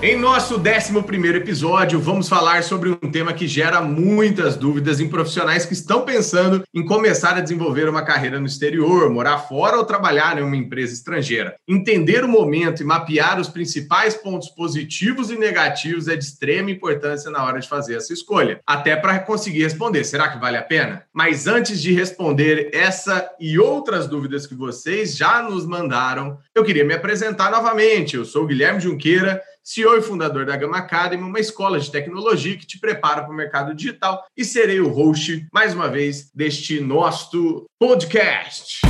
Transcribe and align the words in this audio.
Em 0.00 0.16
nosso 0.16 0.60
11 0.60 1.36
episódio, 1.36 1.98
vamos 1.98 2.28
falar 2.28 2.62
sobre 2.62 2.88
um 2.88 3.10
tema 3.10 3.32
que 3.32 3.48
gera 3.48 3.80
muitas 3.80 4.54
dúvidas 4.54 5.00
em 5.00 5.08
profissionais 5.08 5.66
que 5.66 5.72
estão 5.72 6.04
pensando 6.04 6.62
em 6.72 6.86
começar 6.86 7.36
a 7.36 7.40
desenvolver 7.40 7.88
uma 7.88 8.02
carreira 8.02 8.38
no 8.38 8.46
exterior, 8.46 9.10
morar 9.10 9.38
fora 9.38 9.76
ou 9.76 9.84
trabalhar 9.84 10.38
em 10.38 10.42
uma 10.44 10.56
empresa 10.56 10.94
estrangeira. 10.94 11.56
Entender 11.66 12.22
o 12.22 12.28
momento 12.28 12.80
e 12.80 12.86
mapear 12.86 13.40
os 13.40 13.48
principais 13.48 14.14
pontos 14.14 14.48
positivos 14.50 15.32
e 15.32 15.36
negativos 15.36 16.06
é 16.06 16.14
de 16.14 16.22
extrema 16.22 16.70
importância 16.70 17.28
na 17.28 17.44
hora 17.44 17.58
de 17.58 17.68
fazer 17.68 17.96
essa 17.96 18.12
escolha, 18.12 18.60
até 18.64 18.94
para 18.94 19.18
conseguir 19.18 19.64
responder: 19.64 20.04
será 20.04 20.28
que 20.28 20.38
vale 20.38 20.58
a 20.58 20.62
pena? 20.62 21.02
Mas 21.12 21.48
antes 21.48 21.82
de 21.82 21.92
responder 21.92 22.70
essa 22.72 23.28
e 23.40 23.58
outras 23.58 24.06
dúvidas 24.06 24.46
que 24.46 24.54
vocês 24.54 25.16
já 25.16 25.42
nos 25.42 25.66
mandaram, 25.66 26.38
eu 26.54 26.62
queria 26.62 26.84
me 26.84 26.94
apresentar 26.94 27.50
novamente. 27.50 28.14
Eu 28.14 28.24
sou 28.24 28.46
Guilherme 28.46 28.78
Junqueira 28.78 29.42
CEO 29.68 29.98
e 29.98 30.00
fundador 30.00 30.46
da 30.46 30.56
Gama 30.56 30.78
Academy, 30.78 31.22
uma 31.22 31.38
escola 31.38 31.78
de 31.78 31.90
tecnologia 31.90 32.56
que 32.56 32.64
te 32.64 32.80
prepara 32.80 33.20
para 33.20 33.30
o 33.30 33.36
mercado 33.36 33.74
digital 33.74 34.24
e 34.34 34.42
serei 34.42 34.80
o 34.80 34.88
host, 34.88 35.46
mais 35.52 35.74
uma 35.74 35.88
vez, 35.88 36.30
deste 36.34 36.80
nosso 36.80 37.66
podcast. 37.78 38.80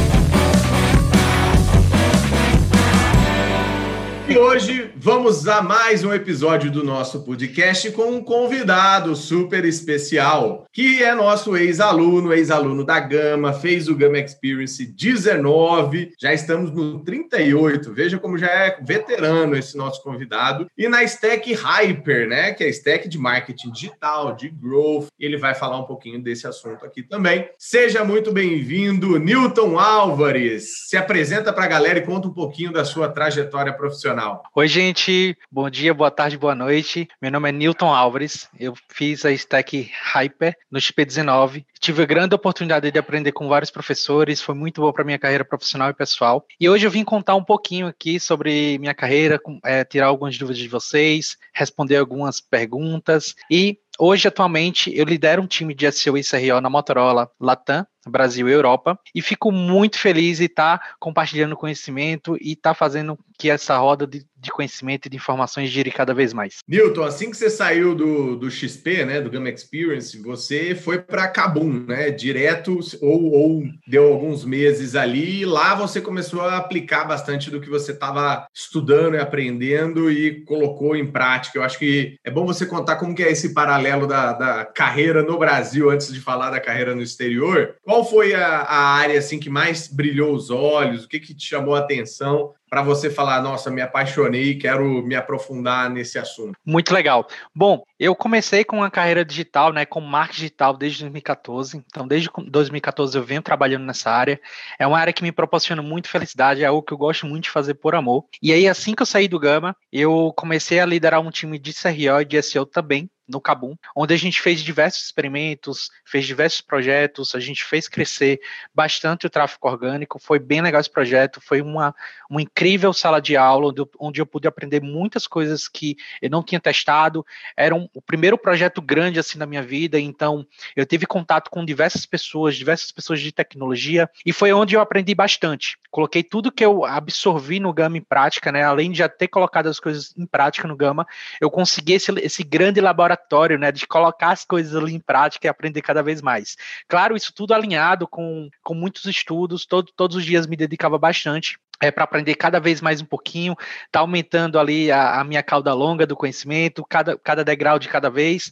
E 4.29 4.37
hoje 4.37 4.93
vamos 4.95 5.49
a 5.49 5.63
mais 5.63 6.05
um 6.05 6.13
episódio 6.13 6.71
do 6.71 6.85
nosso 6.85 7.25
podcast 7.25 7.91
com 7.93 8.11
um 8.11 8.23
convidado 8.23 9.17
super 9.17 9.65
especial, 9.65 10.67
que 10.71 11.03
é 11.03 11.15
nosso 11.15 11.57
ex-aluno, 11.57 12.35
ex-aluno 12.35 12.85
da 12.85 13.01
Gama, 13.01 13.55
fez 13.55 13.89
o 13.89 13.97
Gama 13.97 14.19
Experience 14.19 14.85
19, 14.85 16.13
já 16.21 16.35
estamos 16.35 16.71
no 16.71 17.03
38, 17.03 17.91
veja 17.95 18.19
como 18.19 18.37
já 18.37 18.49
é 18.49 18.79
veterano 18.83 19.57
esse 19.57 19.79
nosso 19.79 20.03
convidado, 20.03 20.71
e 20.77 20.89
na 20.89 21.03
Stack 21.05 21.55
Hyper, 21.55 22.29
né, 22.29 22.53
que 22.53 22.63
é 22.63 22.67
a 22.67 22.71
stack 22.71 23.09
de 23.09 23.17
marketing 23.17 23.71
digital, 23.71 24.37
de 24.37 24.51
growth, 24.51 25.07
ele 25.19 25.39
vai 25.39 25.55
falar 25.55 25.79
um 25.79 25.87
pouquinho 25.87 26.23
desse 26.23 26.47
assunto 26.47 26.85
aqui 26.85 27.03
também. 27.03 27.49
Seja 27.57 28.05
muito 28.05 28.31
bem-vindo, 28.31 29.19
Newton 29.19 29.79
Álvares, 29.79 30.87
se 30.87 30.99
apresenta 30.99 31.51
para 31.51 31.65
a 31.65 31.69
galera 31.69 31.99
e 31.99 32.05
conta 32.05 32.29
um 32.29 32.35
pouquinho 32.35 32.71
da 32.71 32.85
sua 32.85 33.09
trajetória 33.09 33.73
profissional 33.73 34.18
Oi, 34.53 34.67
gente. 34.67 35.39
Bom 35.49 35.71
dia, 35.71 35.95
boa 35.95 36.11
tarde, 36.11 36.37
boa 36.37 36.55
noite. 36.55 37.09
Meu 37.23 37.31
nome 37.31 37.51
é 37.51 37.53
Newton 37.53 37.95
Álvares. 37.95 38.49
Eu 38.59 38.75
fiz 38.89 39.25
a 39.25 39.31
Stack 39.31 39.89
Hyper 40.13 40.57
no 40.69 40.81
XP19. 40.81 41.65
Tive 41.79 42.03
a 42.03 42.07
grande 42.07 42.35
oportunidade 42.35 42.91
de 42.91 42.99
aprender 42.99 43.31
com 43.31 43.49
vários 43.49 43.71
professores. 43.71 44.43
Foi 44.43 44.57
muito 44.57 44.81
bom 44.81 44.93
para 44.93 45.05
minha 45.05 45.21
carreira 45.21 45.45
profissional 45.45 45.91
e 45.91 45.95
pessoal. 45.95 46.45
E 46.61 46.69
hoje 46.69 46.85
eu 46.85 46.91
vim 46.91 47.05
contar 47.05 47.37
um 47.37 47.45
pouquinho 47.45 47.87
aqui 47.87 48.19
sobre 48.19 48.77
minha 48.79 48.93
carreira, 48.93 49.41
é, 49.65 49.85
tirar 49.85 50.07
algumas 50.07 50.37
dúvidas 50.37 50.59
de 50.59 50.67
vocês, 50.67 51.37
responder 51.55 51.97
algumas 51.97 52.41
perguntas 52.41 53.37
e 53.49 53.79
Hoje, 54.01 54.29
atualmente, 54.29 54.97
eu 54.97 55.05
lidero 55.05 55.43
um 55.43 55.47
time 55.47 55.75
de 55.75 55.91
SEO 55.91 56.17
e 56.17 56.23
CRO 56.23 56.61
na 56.61 56.71
Motorola 56.71 57.29
Latam, 57.41 57.85
Brasil 58.07 58.49
e 58.49 58.53
Europa, 58.53 58.97
e 59.13 59.21
fico 59.21 59.51
muito 59.51 59.99
feliz 59.99 60.41
em 60.41 60.45
estar 60.45 60.79
tá 60.79 60.95
compartilhando 61.01 61.57
conhecimento 61.57 62.37
e 62.41 62.53
estar 62.53 62.71
tá 62.71 62.75
fazendo 62.75 63.19
que 63.37 63.51
essa 63.51 63.77
roda 63.77 64.07
de, 64.07 64.25
de, 64.41 64.51
conhecimento 64.51 65.07
e 65.07 65.11
de 65.11 65.17
informações 65.17 65.71
gire 65.71 65.91
cada 65.91 66.15
vez 66.15 66.33
mais. 66.33 66.59
Newton, 66.67 67.03
assim 67.03 67.31
que 67.31 67.37
você 67.37 67.51
saiu 67.51 67.95
do, 67.95 68.37
do 68.37 68.51
XP, 68.51 69.05
né, 69.05 69.21
do 69.21 69.31
Gamma 69.31 69.49
Experience, 69.51 70.21
você 70.21 70.75
foi 70.75 70.99
para 70.99 71.29
Cabum, 71.29 71.85
né, 71.87 72.11
direto, 72.11 72.79
ou, 73.01 73.33
ou 73.33 73.63
deu 73.87 74.13
alguns 74.13 74.45
meses 74.45 74.95
ali, 74.95 75.41
e 75.41 75.47
lá 75.47 75.75
você 75.75 76.01
começou 76.01 76.43
a 76.43 76.57
aplicar 76.57 77.05
bastante 77.05 77.51
do 77.51 77.61
que 77.61 77.69
você 77.69 77.93
estava 77.93 78.47
estudando 78.55 79.15
e 79.15 79.21
aprendendo 79.21 80.11
e 80.11 80.43
colocou 80.45 80.97
em 80.97 81.07
prática. 81.07 81.59
Eu 81.59 81.63
acho 81.63 81.79
que 81.79 82.17
é 82.25 82.31
bom 82.31 82.47
você 82.47 82.67
contar 82.67 82.97
como 82.97 83.15
que 83.15 83.23
é 83.23 83.31
esse 83.31 83.53
paralelo 83.55 84.07
da, 84.07 84.33
da 84.33 84.65
carreira 84.65 85.23
no 85.23 85.39
Brasil, 85.39 85.91
antes 85.91 86.13
de 86.13 86.21
falar 86.21 86.51
da 86.51 86.61
carreira 86.61 86.95
no 86.95 87.03
exterior. 87.03 87.77
Qual 87.83 88.09
foi 88.09 88.35
a, 88.35 88.47
a 88.47 88.95
área 88.95 89.19
assim 89.19 89.39
que 89.39 89.51
mais 89.51 89.89
brilhou 89.89 90.35
os 90.35 90.51
olhos? 90.51 91.05
O 91.05 91.09
que, 91.09 91.21
que 91.21 91.35
te 91.35 91.47
chamou 91.47 91.75
a 91.75 91.81
atenção 91.81 92.53
para 92.69 92.83
você 92.83 93.11
falar, 93.11 93.43
nossa, 93.43 93.71
me 93.71 93.81
apaixonei, 93.81 94.57
quero 94.57 95.03
me 95.03 95.15
aprofundar 95.15 95.91
nesse 95.91 96.19
assunto? 96.19 96.59
Muito 96.65 96.93
legal. 96.93 97.27
Bom, 97.55 97.83
eu 97.99 98.15
comecei 98.15 98.65
com 98.65 98.77
uma 98.77 98.91
carreira 98.91 99.25
digital, 99.25 99.73
né, 99.73 99.85
com 99.85 100.01
marketing 100.01 100.39
digital 100.39 100.77
desde 100.77 101.01
2014. 101.01 101.83
Então, 101.87 102.07
desde 102.07 102.29
2014 102.49 103.17
eu 103.17 103.25
venho 103.25 103.43
trabalhando 103.43 103.85
nessa 103.85 104.11
área. 104.11 104.41
É 104.79 104.87
uma 104.87 104.99
área 104.99 105.13
que 105.13 105.23
me 105.23 105.33
proporciona 105.33 105.83
muito 105.83 106.09
felicidade, 106.09 106.63
é 106.63 106.67
algo 106.67 106.83
que 106.83 106.93
eu 106.93 106.99
gosto 106.99 107.27
muito 107.27 107.45
de 107.45 107.51
fazer 107.51 107.75
por 107.75 107.95
amor. 107.95 108.25
E 108.43 108.53
aí, 108.53 108.69
assim 108.69 108.95
que 108.95 109.03
eu 109.03 109.07
saí 109.07 109.29
do 109.29 109.39
Gama, 109.39 109.77
eu 109.93 110.33
comecei 110.37 110.81
a 110.81 110.87
liderar 110.87 111.21
um 111.21 111.31
time 111.31 111.59
de 111.59 111.73
CRO 111.73 112.21
e 112.21 112.25
de 112.25 112.43
SEO 112.43 112.67
também, 112.67 113.11
no 113.29 113.41
Cabum, 113.41 113.77
onde 113.95 114.15
a 114.15 114.17
gente 114.17 114.41
fez 114.41 114.63
diversos 114.63 115.05
experimentos, 115.05 115.91
fez 116.05 116.27
diversos 116.27 116.63
projetos, 116.63 117.35
a 117.35 117.41
gente 117.41 117.63
fez 117.63 117.87
crescer 117.87 118.41
bastante 118.75 119.27
o 119.27 119.31
tráfego 119.31 119.69
orgânico, 119.69 120.19
foi 120.19 120.39
bem 120.39 120.63
legal 120.63 120.81
esse 120.81 120.91
projeto, 120.91 121.41
foi 121.41 121.61
uma, 121.61 121.95
uma 122.31 122.41
incrível 122.41 122.93
sala 122.93 123.21
de 123.21 123.37
aula, 123.37 123.69
onde 123.69 123.81
eu, 123.83 123.91
onde 124.01 124.21
eu 124.21 124.27
pude 124.27 124.49
aprender 124.49 124.81
muitas 124.81 125.27
coisas 125.27 125.69
que 125.69 125.97
eu 126.23 126.31
não 126.31 126.43
tinha 126.43 126.61
testado, 126.61 127.25
era 127.57 127.75
um, 127.75 127.89
o 127.93 128.01
primeiro 128.01 128.39
projeto 128.39 128.81
grande 128.81 129.19
assim 129.19 129.39
na 129.39 129.47
minha 129.47 129.63
vida, 129.63 130.01
então 130.01 130.47
eu 130.75 130.87
tive 130.87 131.05
contato 131.05 131.51
com 131.51 131.65
diversas 131.65 132.07
pessoas, 132.07 132.57
diversas 132.57 132.91
pessoas 132.91 133.21
de 133.21 133.31
tecnologia, 133.31 134.09
e 134.25 134.33
foi 134.33 134.53
onde 134.53 134.75
eu 134.75 134.81
aprendi 134.81 135.15
bastante. 135.15 135.77
Coloquei 135.91 136.23
tudo 136.23 136.53
que 136.53 136.65
eu 136.65 136.85
absorvi 136.85 137.61
no 137.61 137.73
Gama 137.73 137.99
em 137.99 138.03
prática, 138.03 138.51
né, 138.51 138.63
além 138.63 138.91
de 138.91 138.99
já 138.99 139.09
ter 139.09 139.29
colocado 139.29 139.67
as 139.67 139.79
coisas 139.79 140.15
em 140.17 140.27
prática 140.27 140.67
no 140.67 140.77
Gama, 140.77 141.07
eu 141.41 141.51
consegui 141.51 141.93
esse, 141.93 142.11
esse 142.21 142.43
grande 142.43 142.81
laboratório 142.81 143.18
laboratório, 143.19 143.59
né, 143.59 143.73
de 143.73 143.87
colocar 143.87 144.31
as 144.31 144.45
coisas 144.45 144.75
ali 144.75 144.95
em 144.95 145.01
prática 145.01 145.47
e 145.47 145.51
aprender 145.51 145.83
cada 145.83 146.03
vez 146.03 146.23
mais. 146.23 146.57
Claro, 146.87 147.17
isso 147.17 147.33
tudo 147.35 147.53
alinhado 147.53 148.07
com, 148.07 148.49
com 148.63 148.75
muitos 148.75 149.05
estudos, 149.05 149.67
todo, 149.67 149.93
todos 149.97 150.17
os 150.17 150.25
dias 150.25 150.47
me 150.47 150.57
dedicava 150.57 150.99
bastante 150.99 151.59
é, 151.81 151.91
para 151.91 152.05
aprender 152.05 152.35
cada 152.35 152.59
vez 152.59 152.81
mais 152.81 153.01
um 153.01 153.05
pouquinho, 153.05 153.55
tá 153.91 154.01
aumentando 154.01 154.59
ali 154.59 154.91
a, 154.91 155.21
a, 155.21 155.25
minha 155.25 155.43
cauda 155.43 155.73
longa 155.73 156.07
do 156.07 156.17
conhecimento, 156.17 156.85
cada, 156.89 157.17
cada 157.17 157.45
degrau 157.45 157.79
de 157.79 157.89
cada 157.89 158.11
vez. 158.11 158.51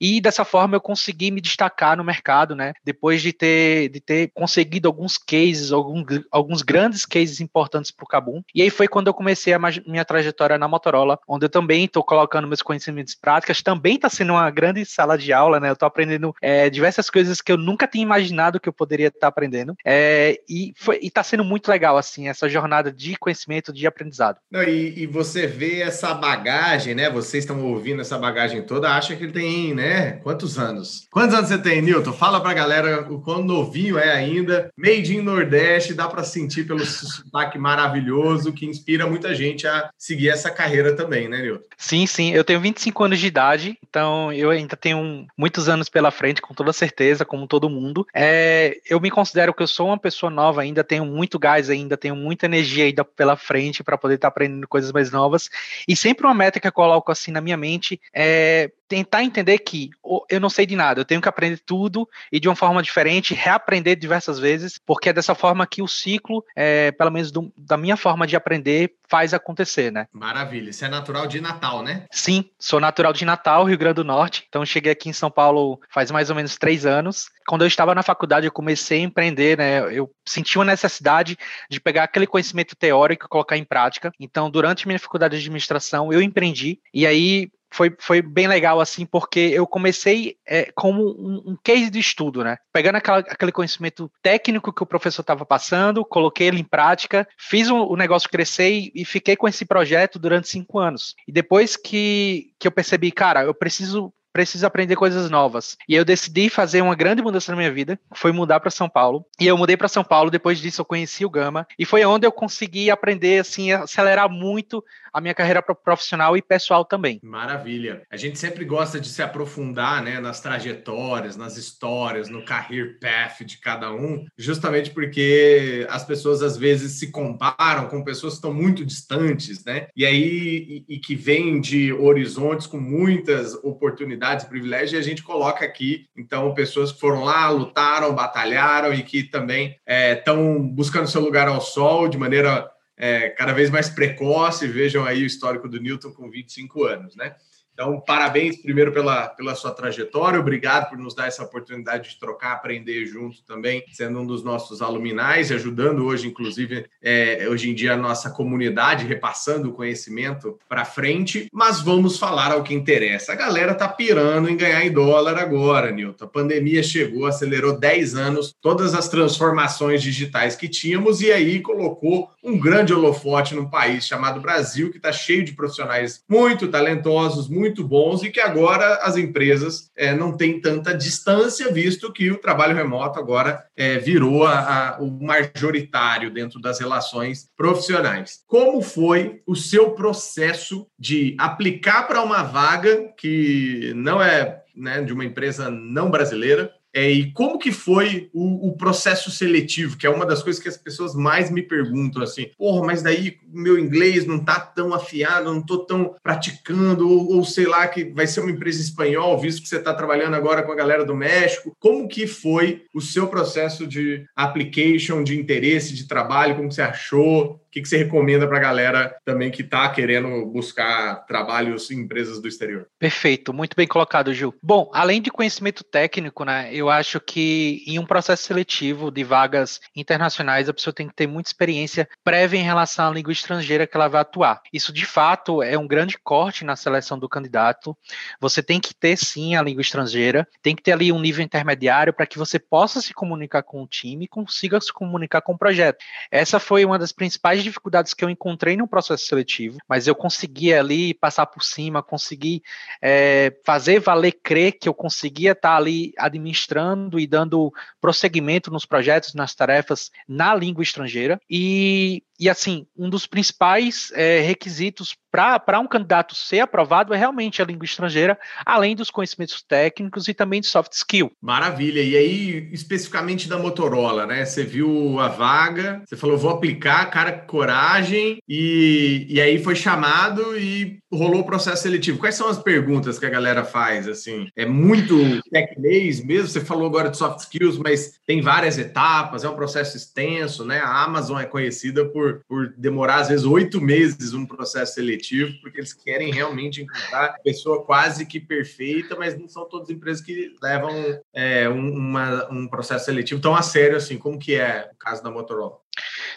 E 0.00 0.20
dessa 0.20 0.44
forma 0.44 0.76
eu 0.76 0.80
consegui 0.80 1.30
me 1.30 1.40
destacar 1.40 1.96
no 1.96 2.02
mercado, 2.02 2.56
né? 2.56 2.72
Depois 2.82 3.20
de 3.20 3.32
ter, 3.32 3.88
de 3.90 4.00
ter 4.00 4.30
conseguido 4.32 4.88
alguns 4.88 5.18
cases, 5.18 5.70
alguns, 5.72 6.62
grandes 6.62 7.04
cases 7.04 7.40
importantes 7.40 7.90
para 7.90 8.04
o 8.04 8.08
Cabum. 8.08 8.42
E 8.54 8.62
aí 8.62 8.70
foi 8.70 8.88
quando 8.88 9.08
eu 9.08 9.14
comecei 9.14 9.52
a 9.52 9.58
minha 9.58 10.04
trajetória 10.04 10.56
na 10.56 10.66
Motorola, 10.66 11.18
onde 11.28 11.44
eu 11.44 11.50
também 11.50 11.84
estou 11.84 12.02
colocando 12.02 12.48
meus 12.48 12.62
conhecimentos 12.62 13.14
práticas. 13.14 13.62
Também 13.62 13.96
está 13.96 14.08
sendo 14.08 14.32
uma 14.32 14.50
grande 14.50 14.84
sala 14.86 15.18
de 15.18 15.32
aula, 15.32 15.60
né? 15.60 15.68
Eu 15.68 15.74
estou 15.74 15.86
aprendendo 15.86 16.34
é, 16.40 16.70
diversas 16.70 17.10
coisas 17.10 17.40
que 17.40 17.52
eu 17.52 17.58
nunca 17.58 17.86
tinha 17.86 18.02
imaginado 18.02 18.58
que 18.58 18.68
eu 18.68 18.72
poderia 18.72 19.08
estar 19.08 19.20
tá 19.20 19.26
aprendendo. 19.26 19.76
É, 19.84 20.40
e 20.48 20.72
está 21.02 21.22
sendo 21.22 21.44
muito 21.44 21.68
legal, 21.68 21.98
assim, 21.98 22.28
essa 22.28 22.48
jornada 22.48 22.90
de 22.90 23.16
conhecimento, 23.16 23.72
de 23.72 23.86
aprendizado. 23.86 24.38
Não, 24.50 24.62
e, 24.62 25.02
e 25.02 25.06
você 25.06 25.46
vê 25.46 25.82
essa 25.82 26.14
bagagem, 26.14 26.94
né? 26.94 27.10
Vocês 27.10 27.44
estão 27.44 27.62
ouvindo 27.64 28.00
essa 28.00 28.16
bagagem 28.16 28.62
toda, 28.62 28.94
acha 28.94 29.14
que 29.14 29.24
ele 29.24 29.32
tem, 29.32 29.74
né? 29.74 29.89
É? 29.90 30.12
Quantos 30.12 30.58
anos? 30.58 31.08
Quantos 31.10 31.34
anos 31.34 31.48
você 31.48 31.58
tem, 31.58 31.82
Nilton? 31.82 32.12
Fala 32.12 32.40
pra 32.40 32.54
galera 32.54 33.12
o 33.12 33.20
quão 33.20 33.42
novinho 33.42 33.98
é 33.98 34.12
ainda. 34.12 34.70
Made 34.76 35.16
in 35.16 35.20
Nordeste, 35.20 35.94
dá 35.94 36.06
para 36.06 36.22
sentir 36.22 36.64
pelo 36.64 36.84
sotaque 36.86 37.58
maravilhoso 37.58 38.52
que 38.52 38.66
inspira 38.66 39.06
muita 39.06 39.34
gente 39.34 39.66
a 39.66 39.90
seguir 39.98 40.28
essa 40.28 40.50
carreira 40.50 40.94
também, 40.94 41.28
né, 41.28 41.42
Nilton? 41.42 41.64
Sim, 41.76 42.06
sim. 42.06 42.32
Eu 42.32 42.44
tenho 42.44 42.60
25 42.60 43.02
anos 43.04 43.18
de 43.18 43.26
idade, 43.26 43.78
então 43.88 44.32
eu 44.32 44.50
ainda 44.50 44.76
tenho 44.76 45.26
muitos 45.36 45.68
anos 45.68 45.88
pela 45.88 46.10
frente, 46.10 46.40
com 46.40 46.54
toda 46.54 46.72
certeza, 46.72 47.24
como 47.24 47.48
todo 47.48 47.68
mundo. 47.68 48.06
É, 48.14 48.78
eu 48.88 49.00
me 49.00 49.10
considero 49.10 49.52
que 49.52 49.62
eu 49.62 49.66
sou 49.66 49.88
uma 49.88 49.98
pessoa 49.98 50.30
nova 50.30 50.62
ainda, 50.62 50.84
tenho 50.84 51.04
muito 51.04 51.38
gás 51.38 51.68
ainda, 51.68 51.96
tenho 51.96 52.14
muita 52.14 52.46
energia 52.46 52.84
ainda 52.84 53.04
pela 53.04 53.36
frente 53.36 53.82
para 53.82 53.98
poder 53.98 54.14
estar 54.14 54.28
tá 54.28 54.32
aprendendo 54.32 54.68
coisas 54.68 54.92
mais 54.92 55.10
novas. 55.10 55.50
E 55.88 55.96
sempre 55.96 56.26
uma 56.26 56.34
meta 56.34 56.60
que 56.60 56.66
eu 56.68 56.72
coloco 56.72 57.10
assim 57.10 57.32
na 57.32 57.40
minha 57.40 57.56
mente 57.56 58.00
é 58.14 58.70
tentar 58.90 59.22
entender 59.22 59.58
que 59.58 59.79
eu 60.28 60.40
não 60.40 60.50
sei 60.50 60.66
de 60.66 60.76
nada, 60.76 61.00
eu 61.00 61.04
tenho 61.04 61.20
que 61.20 61.28
aprender 61.28 61.60
tudo 61.64 62.08
e 62.32 62.40
de 62.40 62.48
uma 62.48 62.56
forma 62.56 62.82
diferente, 62.82 63.34
reaprender 63.34 63.96
diversas 63.96 64.38
vezes, 64.38 64.78
porque 64.84 65.08
é 65.08 65.12
dessa 65.12 65.34
forma 65.34 65.66
que 65.66 65.82
o 65.82 65.88
ciclo, 65.88 66.44
é, 66.56 66.90
pelo 66.92 67.10
menos 67.10 67.30
do, 67.30 67.52
da 67.56 67.76
minha 67.76 67.96
forma 67.96 68.26
de 68.26 68.36
aprender, 68.36 68.94
faz 69.08 69.34
acontecer, 69.34 69.90
né? 69.90 70.06
Maravilha. 70.12 70.72
Você 70.72 70.84
é 70.84 70.88
natural 70.88 71.26
de 71.26 71.40
Natal, 71.40 71.82
né? 71.82 72.04
Sim, 72.12 72.48
sou 72.58 72.78
natural 72.78 73.12
de 73.12 73.24
Natal, 73.24 73.64
Rio 73.64 73.78
Grande 73.78 73.96
do 73.96 74.04
Norte. 74.04 74.44
Então 74.48 74.64
cheguei 74.64 74.92
aqui 74.92 75.08
em 75.08 75.12
São 75.12 75.30
Paulo 75.30 75.80
faz 75.90 76.10
mais 76.10 76.30
ou 76.30 76.36
menos 76.36 76.56
três 76.56 76.86
anos. 76.86 77.28
Quando 77.46 77.62
eu 77.62 77.68
estava 77.68 77.94
na 77.94 78.02
faculdade, 78.02 78.46
eu 78.46 78.52
comecei 78.52 79.00
a 79.00 79.04
empreender, 79.04 79.58
né? 79.58 79.80
Eu 79.92 80.10
senti 80.24 80.56
uma 80.56 80.64
necessidade 80.64 81.36
de 81.68 81.80
pegar 81.80 82.04
aquele 82.04 82.26
conhecimento 82.26 82.76
teórico 82.76 83.26
e 83.26 83.28
colocar 83.28 83.56
em 83.56 83.64
prática. 83.64 84.12
Então, 84.20 84.48
durante 84.48 84.86
minha 84.86 84.98
faculdade 84.98 85.36
de 85.36 85.42
administração, 85.42 86.12
eu 86.12 86.22
empreendi. 86.22 86.78
E 86.94 87.06
aí 87.06 87.50
foi, 87.72 87.94
foi 87.98 88.20
bem 88.20 88.48
legal, 88.48 88.80
assim, 88.80 89.06
porque 89.06 89.38
eu 89.38 89.66
comecei 89.66 90.36
é, 90.46 90.70
como 90.74 91.02
um, 91.02 91.52
um, 91.52 91.56
case 91.62 91.88
de 91.88 91.98
estudo, 91.98 92.42
né? 92.42 92.56
Pegando 92.72 92.96
aquela, 92.96 93.18
aquele 93.18 93.52
conhecimento 93.52 94.10
técnico 94.22 94.72
que 94.72 94.82
o 94.82 94.86
professor 94.86 95.22
estava 95.22 95.46
passando, 95.46 96.04
coloquei 96.04 96.48
ele 96.48 96.60
em 96.60 96.64
prática, 96.64 97.26
fiz 97.38 97.70
o, 97.70 97.76
o 97.76 97.96
negócio 97.96 98.28
crescer 98.28 98.70
e, 98.70 98.92
e, 98.94 99.04
fiquei 99.04 99.36
com 99.36 99.46
esse 99.46 99.64
projeto 99.64 100.18
durante 100.18 100.48
cinco 100.48 100.78
anos. 100.78 101.14
E 101.26 101.32
depois 101.32 101.76
que, 101.76 102.52
que 102.58 102.66
eu 102.66 102.72
percebi, 102.72 103.12
cara, 103.12 103.44
eu 103.44 103.54
preciso 103.54 104.12
preciso 104.32 104.66
aprender 104.66 104.96
coisas 104.96 105.30
novas. 105.30 105.76
E 105.88 105.94
eu 105.94 106.04
decidi 106.04 106.48
fazer 106.48 106.82
uma 106.82 106.94
grande 106.94 107.22
mudança 107.22 107.52
na 107.52 107.58
minha 107.58 107.72
vida, 107.72 107.98
foi 108.14 108.32
mudar 108.32 108.60
para 108.60 108.70
São 108.70 108.88
Paulo. 108.88 109.24
E 109.40 109.46
eu 109.46 109.56
mudei 109.56 109.76
para 109.76 109.88
São 109.88 110.04
Paulo, 110.04 110.30
depois 110.30 110.58
disso 110.58 110.80
eu 110.80 110.84
conheci 110.84 111.24
o 111.24 111.30
Gama, 111.30 111.66
e 111.78 111.84
foi 111.84 112.04
onde 112.04 112.26
eu 112.26 112.32
consegui 112.32 112.90
aprender 112.90 113.40
assim, 113.40 113.72
acelerar 113.72 114.28
muito 114.28 114.84
a 115.12 115.20
minha 115.20 115.34
carreira 115.34 115.60
profissional 115.60 116.36
e 116.36 116.42
pessoal 116.42 116.84
também. 116.84 117.18
Maravilha. 117.22 118.02
A 118.10 118.16
gente 118.16 118.38
sempre 118.38 118.64
gosta 118.64 119.00
de 119.00 119.08
se 119.08 119.22
aprofundar, 119.22 120.02
né, 120.02 120.20
nas 120.20 120.40
trajetórias, 120.40 121.36
nas 121.36 121.56
histórias, 121.56 122.28
no 122.28 122.44
career 122.44 122.98
path 123.00 123.44
de 123.44 123.58
cada 123.58 123.92
um, 123.92 124.24
justamente 124.38 124.90
porque 124.90 125.84
as 125.90 126.04
pessoas 126.04 126.42
às 126.42 126.56
vezes 126.56 126.92
se 126.92 127.10
comparam 127.10 127.88
com 127.88 128.04
pessoas 128.04 128.34
que 128.34 128.38
estão 128.38 128.54
muito 128.54 128.84
distantes, 128.84 129.64
né? 129.64 129.88
E 129.96 130.06
aí 130.06 130.84
e, 130.88 130.94
e 130.96 130.98
que 130.98 131.16
vêm 131.16 131.60
de 131.60 131.92
horizontes 131.92 132.66
com 132.66 132.78
muitas 132.78 133.54
oportunidades 133.64 134.19
oportunidades, 134.20 134.44
privilégios, 134.44 134.92
e 134.92 134.96
a 134.96 135.02
gente 135.02 135.22
coloca 135.22 135.64
aqui, 135.64 136.06
então, 136.14 136.52
pessoas 136.52 136.92
que 136.92 137.00
foram 137.00 137.24
lá, 137.24 137.48
lutaram, 137.48 138.14
batalharam 138.14 138.92
e 138.92 139.02
que 139.02 139.22
também 139.22 139.76
estão 139.86 140.56
é, 140.56 140.58
buscando 140.58 141.08
seu 141.08 141.22
lugar 141.22 141.48
ao 141.48 141.60
sol 141.60 142.06
de 142.06 142.18
maneira 142.18 142.70
é, 142.96 143.30
cada 143.30 143.52
vez 143.52 143.70
mais 143.70 143.88
precoce. 143.88 144.66
Vejam 144.66 145.04
aí 145.04 145.22
o 145.22 145.26
histórico 145.26 145.68
do 145.68 145.80
Newton 145.80 146.12
com 146.12 146.30
25 146.30 146.84
anos, 146.84 147.16
né? 147.16 147.34
Então, 147.80 147.98
parabéns 147.98 148.58
primeiro 148.58 148.92
pela, 148.92 149.28
pela 149.28 149.54
sua 149.54 149.70
trajetória, 149.70 150.38
obrigado 150.38 150.90
por 150.90 150.98
nos 150.98 151.14
dar 151.14 151.28
essa 151.28 151.42
oportunidade 151.42 152.10
de 152.10 152.20
trocar, 152.20 152.52
aprender 152.52 153.06
junto 153.06 153.42
também, 153.42 153.82
sendo 153.90 154.20
um 154.20 154.26
dos 154.26 154.44
nossos 154.44 154.82
aluminais 154.82 155.50
e 155.50 155.54
ajudando 155.54 156.04
hoje, 156.04 156.28
inclusive, 156.28 156.84
é, 157.02 157.48
hoje 157.48 157.70
em 157.70 157.74
dia, 157.74 157.94
a 157.94 157.96
nossa 157.96 158.28
comunidade, 158.28 159.06
repassando 159.06 159.70
o 159.70 159.72
conhecimento 159.72 160.58
para 160.68 160.84
frente. 160.84 161.48
Mas 161.50 161.80
vamos 161.80 162.18
falar 162.18 162.52
ao 162.52 162.62
que 162.62 162.74
interessa. 162.74 163.32
A 163.32 163.34
galera 163.36 163.74
tá 163.74 163.88
pirando 163.88 164.50
em 164.50 164.58
ganhar 164.58 164.84
em 164.84 164.92
dólar 164.92 165.38
agora, 165.38 165.90
Nilton. 165.90 166.26
A 166.26 166.28
pandemia 166.28 166.82
chegou, 166.82 167.24
acelerou 167.24 167.78
10 167.78 168.14
anos 168.14 168.54
todas 168.60 168.92
as 168.92 169.08
transformações 169.08 170.02
digitais 170.02 170.54
que 170.54 170.68
tínhamos 170.68 171.22
e 171.22 171.32
aí 171.32 171.60
colocou 171.60 172.28
um 172.42 172.58
grande 172.58 172.92
holofote 172.92 173.54
num 173.54 173.68
país 173.68 174.06
chamado 174.06 174.40
Brasil, 174.40 174.90
que 174.90 174.96
está 174.96 175.12
cheio 175.12 175.44
de 175.44 175.52
profissionais 175.52 176.22
muito 176.28 176.68
talentosos, 176.68 177.48
muito 177.48 177.86
bons 177.86 178.22
e 178.22 178.30
que 178.30 178.40
agora 178.40 178.96
as 179.02 179.16
empresas 179.16 179.90
é, 179.96 180.14
não 180.14 180.36
têm 180.36 180.60
tanta 180.60 180.94
distância, 180.94 181.72
visto 181.72 182.12
que 182.12 182.30
o 182.30 182.38
trabalho 182.38 182.74
remoto 182.74 183.18
agora 183.18 183.64
é, 183.76 183.98
virou 183.98 184.44
a, 184.44 184.58
a, 184.96 185.00
o 185.00 185.10
majoritário 185.10 186.30
dentro 186.30 186.60
das 186.60 186.80
relações 186.80 187.48
profissionais. 187.56 188.40
Como 188.46 188.80
foi 188.80 189.42
o 189.46 189.54
seu 189.54 189.90
processo 189.90 190.86
de 190.98 191.36
aplicar 191.38 192.04
para 192.04 192.22
uma 192.22 192.42
vaga 192.42 193.12
que 193.16 193.92
não 193.94 194.22
é 194.22 194.60
né, 194.74 195.02
de 195.02 195.12
uma 195.12 195.24
empresa 195.24 195.70
não 195.70 196.10
brasileira, 196.10 196.72
é, 196.92 197.08
e 197.10 197.32
como 197.32 197.58
que 197.58 197.70
foi 197.70 198.28
o, 198.32 198.68
o, 198.68 198.76
processo 198.76 199.30
seletivo, 199.30 199.96
que 199.96 200.06
é 200.06 200.10
uma 200.10 200.26
das 200.26 200.42
coisas 200.42 200.60
que 200.60 200.68
as 200.68 200.76
pessoas 200.76 201.14
mais 201.14 201.50
me 201.50 201.62
perguntam, 201.62 202.22
assim, 202.22 202.50
porra, 202.58 202.84
mas 202.84 203.02
daí 203.02 203.38
meu 203.52 203.78
inglês 203.78 204.26
não 204.26 204.38
tá 204.38 204.58
tão 204.58 204.92
afiado, 204.92 205.52
não 205.52 205.64
tô 205.64 205.78
tão 205.78 206.16
praticando, 206.22 207.08
ou, 207.08 207.36
ou 207.36 207.44
sei 207.44 207.66
lá, 207.66 207.86
que 207.86 208.04
vai 208.04 208.26
ser 208.26 208.40
uma 208.40 208.50
empresa 208.50 208.80
espanhol, 208.80 209.38
visto 209.38 209.62
que 209.62 209.68
você 209.68 209.76
está 209.76 209.94
trabalhando 209.94 210.34
agora 210.34 210.62
com 210.62 210.72
a 210.72 210.76
galera 210.76 211.04
do 211.04 211.14
México. 211.14 211.76
Como 211.78 212.08
que 212.08 212.26
foi 212.26 212.84
o 212.92 213.00
seu 213.00 213.28
processo 213.28 213.86
de 213.86 214.24
application, 214.34 215.22
de 215.22 215.38
interesse, 215.38 215.94
de 215.94 216.08
trabalho, 216.08 216.56
como 216.56 216.72
você 216.72 216.82
achou? 216.82 217.59
O 217.70 217.72
que, 217.72 217.82
que 217.82 217.88
você 217.88 217.98
recomenda 217.98 218.48
para 218.48 218.56
a 218.56 218.60
galera 218.60 219.16
também 219.24 219.48
que 219.48 219.62
está 219.62 219.88
querendo 219.90 220.44
buscar 220.46 221.24
trabalhos 221.26 221.88
em 221.92 222.00
empresas 222.00 222.42
do 222.42 222.48
exterior? 222.48 222.88
Perfeito, 222.98 223.52
muito 223.52 223.76
bem 223.76 223.86
colocado, 223.86 224.34
Gil. 224.34 224.52
Bom, 224.60 224.90
além 224.92 225.22
de 225.22 225.30
conhecimento 225.30 225.84
técnico, 225.84 226.44
né, 226.44 226.68
eu 226.72 226.90
acho 226.90 227.20
que 227.20 227.84
em 227.86 227.96
um 227.96 228.04
processo 228.04 228.42
seletivo 228.42 229.08
de 229.08 229.22
vagas 229.22 229.78
internacionais, 229.94 230.68
a 230.68 230.74
pessoa 230.74 230.92
tem 230.92 231.06
que 231.06 231.14
ter 231.14 231.28
muita 231.28 231.48
experiência 231.48 232.08
prévia 232.24 232.58
em 232.58 232.64
relação 232.64 233.08
à 233.08 233.14
língua 233.14 233.32
estrangeira 233.32 233.86
que 233.86 233.96
ela 233.96 234.08
vai 234.08 234.22
atuar. 234.22 234.60
Isso, 234.72 234.92
de 234.92 235.06
fato, 235.06 235.62
é 235.62 235.78
um 235.78 235.86
grande 235.86 236.18
corte 236.18 236.64
na 236.64 236.74
seleção 236.74 237.20
do 237.20 237.28
candidato. 237.28 237.96
Você 238.40 238.64
tem 238.64 238.80
que 238.80 238.92
ter, 238.92 239.16
sim, 239.16 239.54
a 239.54 239.62
língua 239.62 239.82
estrangeira, 239.82 240.44
tem 240.60 240.74
que 240.74 240.82
ter 240.82 240.90
ali 240.90 241.12
um 241.12 241.20
nível 241.20 241.44
intermediário 241.44 242.12
para 242.12 242.26
que 242.26 242.36
você 242.36 242.58
possa 242.58 243.00
se 243.00 243.14
comunicar 243.14 243.62
com 243.62 243.80
o 243.80 243.86
time 243.86 244.24
e 244.24 244.28
consiga 244.28 244.80
se 244.80 244.92
comunicar 244.92 245.40
com 245.40 245.52
o 245.52 245.58
projeto. 245.58 245.98
Essa 246.32 246.58
foi 246.58 246.84
uma 246.84 246.98
das 246.98 247.12
principais 247.12 247.59
dificuldades 247.62 248.14
que 248.14 248.24
eu 248.24 248.30
encontrei 248.30 248.76
no 248.76 248.88
processo 248.88 249.26
seletivo, 249.26 249.78
mas 249.88 250.06
eu 250.06 250.14
consegui 250.14 250.72
ali 250.72 251.14
passar 251.14 251.46
por 251.46 251.62
cima, 251.62 252.02
consegui 252.02 252.62
é, 253.02 253.56
fazer 253.64 254.00
valer 254.00 254.32
crer 254.32 254.72
que 254.72 254.88
eu 254.88 254.94
conseguia 254.94 255.52
estar 255.52 255.76
ali 255.76 256.12
administrando 256.16 257.18
e 257.18 257.26
dando 257.26 257.72
prosseguimento 258.00 258.70
nos 258.70 258.86
projetos, 258.86 259.34
nas 259.34 259.54
tarefas 259.54 260.10
na 260.28 260.54
língua 260.54 260.82
estrangeira. 260.82 261.40
E 261.48 262.22
e 262.40 262.48
assim, 262.48 262.86
um 262.96 263.10
dos 263.10 263.26
principais 263.26 264.10
é, 264.14 264.40
requisitos 264.40 265.14
para 265.30 265.78
um 265.78 265.86
candidato 265.86 266.34
ser 266.34 266.60
aprovado 266.60 267.14
é 267.14 267.16
realmente 267.16 267.62
a 267.62 267.64
língua 267.64 267.84
estrangeira, 267.84 268.38
além 268.64 268.96
dos 268.96 269.10
conhecimentos 269.10 269.62
técnicos 269.62 270.26
e 270.26 270.34
também 270.34 270.60
de 270.60 270.66
soft 270.66 270.92
skill. 270.92 271.30
Maravilha. 271.40 272.02
E 272.02 272.16
aí, 272.16 272.68
especificamente 272.72 273.48
da 273.48 273.58
Motorola, 273.58 274.26
né? 274.26 274.44
Você 274.44 274.64
viu 274.64 275.20
a 275.20 275.28
vaga, 275.28 276.02
você 276.04 276.16
falou, 276.16 276.38
vou 276.38 276.50
aplicar, 276.50 277.10
cara, 277.10 277.32
coragem, 277.32 278.38
e, 278.48 279.26
e 279.28 279.40
aí 279.40 279.62
foi 279.62 279.76
chamado 279.76 280.58
e 280.58 280.99
rolou 281.12 281.40
o 281.40 281.46
processo 281.46 281.82
seletivo. 281.82 282.18
Quais 282.18 282.34
são 282.34 282.48
as 282.48 282.58
perguntas 282.58 283.18
que 283.18 283.26
a 283.26 283.30
galera 283.30 283.64
faz, 283.64 284.08
assim? 284.08 284.48
É 284.56 284.64
muito 284.64 285.42
tecnês 285.50 286.22
mesmo? 286.22 286.48
Você 286.48 286.60
falou 286.60 286.86
agora 286.86 287.10
de 287.10 287.16
soft 287.16 287.40
skills, 287.40 287.78
mas 287.78 288.20
tem 288.26 288.40
várias 288.40 288.78
etapas, 288.78 289.44
é 289.44 289.48
um 289.48 289.54
processo 289.54 289.96
extenso, 289.96 290.64
né? 290.64 290.80
A 290.80 291.02
Amazon 291.04 291.40
é 291.40 291.46
conhecida 291.46 292.04
por 292.04 292.30
por, 292.48 292.72
demorar, 292.76 293.20
às 293.20 293.28
vezes, 293.28 293.44
oito 293.44 293.80
meses 293.80 294.32
um 294.34 294.46
processo 294.46 294.94
seletivo, 294.94 295.52
porque 295.60 295.78
eles 295.78 295.92
querem 295.92 296.32
realmente 296.32 296.82
encontrar 296.82 297.36
pessoa 297.42 297.84
quase 297.84 298.26
que 298.26 298.38
perfeita, 298.38 299.16
mas 299.16 299.38
não 299.38 299.48
são 299.48 299.68
todas 299.68 299.88
as 299.88 299.96
empresas 299.96 300.22
que 300.22 300.54
levam 300.62 300.90
é, 301.32 301.68
um, 301.68 301.92
uma, 301.92 302.50
um 302.50 302.68
processo 302.68 303.06
seletivo 303.06 303.40
tão 303.40 303.54
a 303.54 303.62
sério 303.62 303.96
assim, 303.96 304.18
como 304.18 304.38
que 304.38 304.54
é 304.54 304.90
o 304.92 304.96
caso 304.96 305.22
da 305.22 305.30
Motorola. 305.30 305.78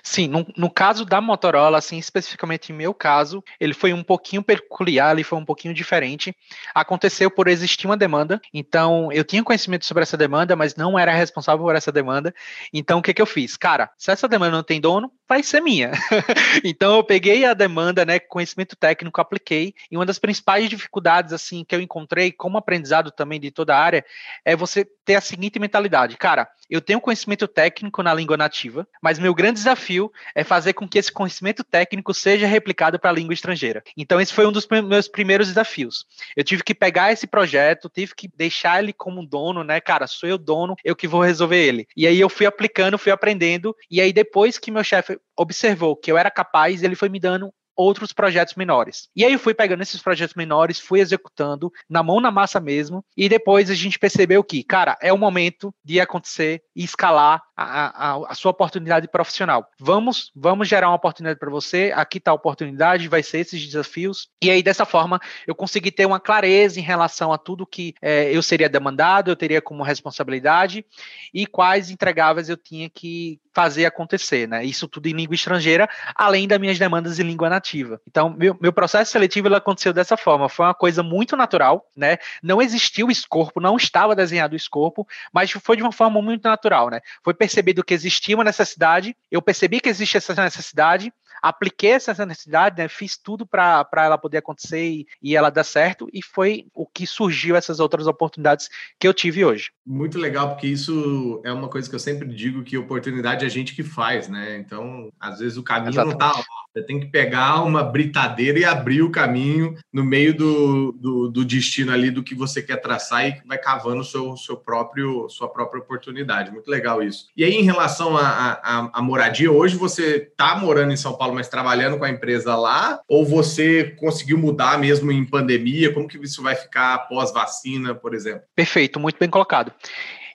Sim, 0.05 0.27
no, 0.27 0.45
no, 0.57 0.69
caso 0.69 1.05
da 1.05 1.22
Motorola, 1.22 1.77
assim, 1.77 1.98
especificamente 1.98 2.74
em 2.74 2.75
meu 2.75 2.93
caso, 2.93 3.41
ele 3.57 3.74
foi 3.74 3.93
um 3.93 4.03
pouquinho 4.03 4.43
peculiar, 4.43 5.13
ele 5.13 5.24
foi 5.24 5.39
um 5.39 5.45
pouquinho 5.45 5.74
diferente. 5.74 6.36
Aconteceu 6.75 7.31
por 7.31 7.48
existir 7.48 7.88
uma 7.88 7.95
demanda, 7.95 8.41
então 8.53 9.10
eu 9.13 9.24
tinha 9.24 9.41
conhecimento 9.41 9.86
sobre 9.86 10.03
essa 10.03 10.17
demanda, 10.17 10.57
mas 10.57 10.75
não 10.75 11.00
era 11.00 11.13
responsável 11.13 11.63
por 11.63 11.74
essa 11.74 11.89
demanda. 11.89 12.36
Então 12.74 13.00
o 13.00 13.01
que, 13.01 13.13
que 13.13 13.22
eu 13.22 13.25
fiz? 13.25 13.55
Cara, 13.55 13.89
se 13.98 14.12
essa 14.12 14.27
demanda 14.27 14.57
não 14.57 14.63
tem 14.63 14.81
dono, 14.81 15.10
vai 15.34 15.42
ser 15.42 15.62
minha. 15.62 15.92
então 16.63 16.96
eu 16.98 17.04
peguei 17.04 17.44
a 17.44 17.54
demanda, 17.54 18.06
né, 18.06 18.20
conhecimento 18.20 18.75
técnico, 18.75 19.20
apliquei, 19.20 19.74
e 19.90 19.98
uma 19.98 20.06
das 20.06 20.20
principais 20.20 20.70
dificuldades, 20.70 21.34
assim, 21.34 21.63
que 21.63 21.75
eu 21.75 21.82
encontrei, 21.82 22.32
como 22.32 22.58
aprendizado 22.58 23.10
também 23.12 23.40
de 23.40 23.50
toda 23.50 23.75
a 23.75 23.80
área, 23.80 24.06
é 24.46 24.56
você 24.56 24.86
ter 25.04 25.16
a 25.16 25.22
seguinte 25.22 25.60
mentalidade. 25.60 26.16
Cara, 26.18 26.48
eu 26.70 26.80
tenho 26.80 27.02
conhecimento 27.02 27.48
técnico 27.48 28.02
na 28.02 28.13
língua 28.13 28.38
nativa, 28.38 28.88
mas 29.02 29.20
meu 29.20 29.34
grande 29.34 29.56
desafio 29.56 30.12
é 30.34 30.44
fazer 30.44 30.74
com 30.74 30.88
que 30.88 30.98
esse 30.98 31.12
conhecimento 31.12 31.63
técnico 31.63 32.13
seja 32.13 32.48
replicado 32.48 33.00
para 33.00 33.10
a 33.10 33.13
língua 33.13 33.34
estrangeira. 33.34 33.84
Então, 33.98 34.22
esse 34.22 34.34
foi 34.34 34.48
um 34.48 34.52
dos 34.52 34.68
meus 34.68 35.08
primeiros 35.08 35.48
desafios. 35.48 36.06
Eu 36.36 36.44
tive 36.44 36.63
que 36.63 36.74
pegar 36.74 37.12
esse 37.12 37.28
projeto, 37.28 37.90
tive 37.90 38.13
que 38.16 38.30
deixar 38.36 38.82
ele 38.82 38.94
como 38.94 39.25
dono, 39.25 39.63
né? 39.63 39.82
Cara, 39.82 40.08
sou 40.08 40.30
eu 40.30 40.38
dono, 40.38 40.75
eu 40.84 40.96
que 40.96 41.08
vou 41.08 41.22
resolver 41.22 41.58
ele. 41.58 41.88
E 41.96 42.08
aí 42.08 42.20
eu 42.20 42.30
fui 42.30 42.46
aplicando, 42.46 42.98
fui 42.98 43.12
aprendendo, 43.12 43.75
e 43.90 44.00
aí 44.00 44.13
depois 44.13 44.58
que 44.58 44.72
meu 44.72 44.84
chefe 44.84 45.20
observou 45.38 45.96
que 45.96 46.12
eu 46.12 46.18
era 46.18 46.32
capaz, 46.32 46.84
ele 46.84 46.96
foi 46.96 47.10
me 47.10 47.20
dando 47.20 47.53
outros 47.75 48.13
projetos 48.13 48.56
menores. 48.56 49.10
E 49.15 49.24
aí 49.25 49.34
eu 49.34 49.39
fui 49.39 49.53
pegando 49.53 49.82
esses 49.82 50.01
projetos 50.01 50.36
menores, 50.36 50.80
fui 50.80 51.00
executando 51.00 51.72
na 51.89 52.03
mão 52.03 52.20
na 52.20 52.32
massa 52.32 52.60
mesmo, 52.60 53.03
e 53.15 53.27
depois 53.27 53.70
a 53.70 53.75
gente 53.75 54.00
percebeu 54.00 54.44
que, 54.44 54.63
cara, 54.63 54.98
é 55.01 55.12
o 55.12 55.18
momento 55.18 55.74
de 55.84 56.00
acontecer 56.00 56.62
e 56.75 56.84
escalar 56.84 57.42
a, 57.56 58.13
a, 58.13 58.32
a 58.32 58.36
sua 58.36 58.51
oportunidade 58.51 59.08
profissional. 59.08 59.68
Vamos, 59.80 60.32
vamos 60.36 60.68
gerar 60.68 60.89
uma 60.89 60.96
oportunidade 60.96 61.39
para 61.39 61.50
você, 61.50 61.92
aqui 61.96 62.18
está 62.18 62.32
a 62.32 62.36
oportunidade, 62.36 63.08
vai 63.08 63.22
ser 63.24 63.39
esses 63.39 63.63
desafios. 63.65 64.30
E 64.42 64.50
aí, 64.50 64.63
dessa 64.63 64.86
forma, 64.86 65.20
eu 65.46 65.56
consegui 65.56 65.92
ter 65.92 66.06
uma 66.06 66.20
clareza 66.20 66.80
em 66.80 66.84
relação 66.84 67.32
a 67.32 67.38
tudo 67.38 67.65
que 67.65 67.94
é, 68.01 68.36
eu 68.36 68.42
seria 68.42 68.70
demandado, 68.70 69.30
eu 69.30 69.36
teria 69.36 69.62
como 69.62 69.84
responsabilidade 69.84 70.86
e 71.34 71.46
quais 71.46 71.89
entregáveis 71.89 72.50
eu 72.50 72.58
tinha 72.58 72.89
que 72.89 73.39
fazer 73.53 73.86
acontecer, 73.86 74.48
né? 74.48 74.65
Isso 74.65 74.88
tudo 74.88 75.08
em 75.08 75.13
língua 75.13 75.36
estrangeira, 75.36 75.88
além 76.15 76.48
das 76.48 76.60
minhas 76.60 76.80
demandas 76.80 77.20
em 77.20 77.24
língua 77.24 77.50
nativa. 77.50 77.62
Então, 78.08 78.29
meu, 78.29 78.58
meu 78.60 78.74
processo 78.74 79.12
seletivo 79.12 79.48
ele 79.48 79.55
aconteceu 79.55 79.93
dessa 79.93 80.17
forma. 80.17 80.50
Foi 80.50 80.65
uma 80.65 80.74
coisa 80.74 81.01
muito 81.01 81.36
natural, 81.36 81.88
né? 81.96 82.17
Não 82.41 82.62
existiu 82.62 83.08
o 83.08 83.12
escorpo, 83.12 83.62
não 83.62 83.77
estava 83.77 84.15
desenhado 84.15 84.53
o 84.53 84.58
escorpo, 84.58 85.08
mas 85.32 85.51
foi 85.51 85.77
de 85.77 85.84
uma 85.84 85.91
forma 85.91 86.22
muito 86.22 86.43
natural, 86.43 86.89
né? 86.89 87.01
Foi 87.24 87.34
percebido 87.34 87.84
que 87.84 87.93
existia 87.93 88.36
uma 88.36 88.43
necessidade, 88.43 89.15
eu 89.32 89.41
percebi 89.41 89.79
que 89.79 89.89
existe 89.89 90.17
essa 90.17 90.34
necessidade, 90.36 91.12
apliquei 91.43 91.91
essa 91.91 92.25
necessidade, 92.25 92.81
né, 92.81 92.88
fiz 92.88 93.17
tudo 93.17 93.45
para 93.45 93.85
ela 93.97 94.17
poder 94.17 94.38
acontecer 94.38 94.81
e, 94.81 95.07
e, 95.21 95.35
ela 95.35 95.50
dar 95.50 95.65
certo, 95.65 96.07
e 96.13 96.23
foi 96.23 96.67
o 96.73 96.88
que 96.88 97.05
surgiu 97.05 97.57
essas 97.57 97.81
outras 97.81 98.07
oportunidades 98.07 98.69
que 98.97 99.05
eu 99.05 99.13
tive 99.13 99.43
hoje. 99.43 99.69
Muito 99.85 100.17
legal, 100.17 100.50
porque 100.50 100.67
isso 100.67 101.41
é 101.43 101.51
uma 101.51 101.67
coisa 101.67 101.89
que 101.89 101.95
eu 101.95 102.00
sempre 102.00 102.33
digo 102.33 102.63
que 102.63 102.77
oportunidade 102.77 103.43
é 103.43 103.47
a 103.47 103.51
gente 103.51 103.75
que 103.75 103.83
faz, 103.83 104.29
né? 104.29 104.57
Então, 104.57 105.12
às 105.19 105.39
vezes 105.39 105.57
o 105.57 105.63
caminho 105.63 105.89
Exatamente. 105.89 106.19
não 106.19 106.29
está 106.29 106.39
lá 106.39 106.45
você 106.73 106.81
tem 106.81 107.00
que 107.00 107.05
pegar 107.05 107.63
uma 107.63 107.83
britadeira 107.83 108.57
e 108.57 108.65
abrir 108.65 109.03
o 109.03 109.12
caminho 109.12 109.75
no 109.91 110.03
meio 110.03 110.35
do, 110.35 110.91
do, 110.93 111.29
do, 111.29 111.45
destino 111.45 111.91
ali 111.91 112.09
do 112.09 112.23
que 112.23 112.33
você 112.33 112.63
quer 112.63 112.77
traçar 112.77 113.27
e 113.27 113.41
vai 113.45 113.59
cavando 113.59 114.03
seu, 114.03 114.35
seu 114.35 114.57
próprio, 114.57 115.29
sua 115.29 115.47
própria 115.47 115.79
oportunidade. 115.79 116.51
Muito 116.51 116.69
legal 116.71 117.03
isso. 117.03 117.27
E 117.38 117.43
aí, 117.43 117.53
em 117.53 117.63
relação 117.63 118.17
à 118.17 119.01
moradia, 119.03 119.51
hoje 119.51 119.77
você 119.77 120.15
está 120.15 120.55
morando 120.55 120.91
em 120.91 120.97
São 120.97 121.15
Paulo, 121.15 121.33
mas 121.34 121.48
trabalhando 121.48 121.98
com 121.98 122.06
a 122.06 122.10
empresa 122.10 122.56
lá, 122.56 123.00
ou 123.08 123.25
você 123.25 123.96
conseguiu 124.00 124.38
mudar 124.38 124.78
mesmo 124.78 125.12
em 125.12 125.25
pandemia? 125.25 125.94
Como 125.94 126.08
que 126.08 126.18
isso 126.18 126.42
vai 126.42 126.56
ficar 126.56 126.94
após 126.94 127.32
vacina, 127.32 127.94
por 127.96 128.13
exemplo? 128.13 128.44
Perfeito, 128.56 129.00
muito 129.00 129.18
bem 129.20 129.30
colocado. 129.30 129.72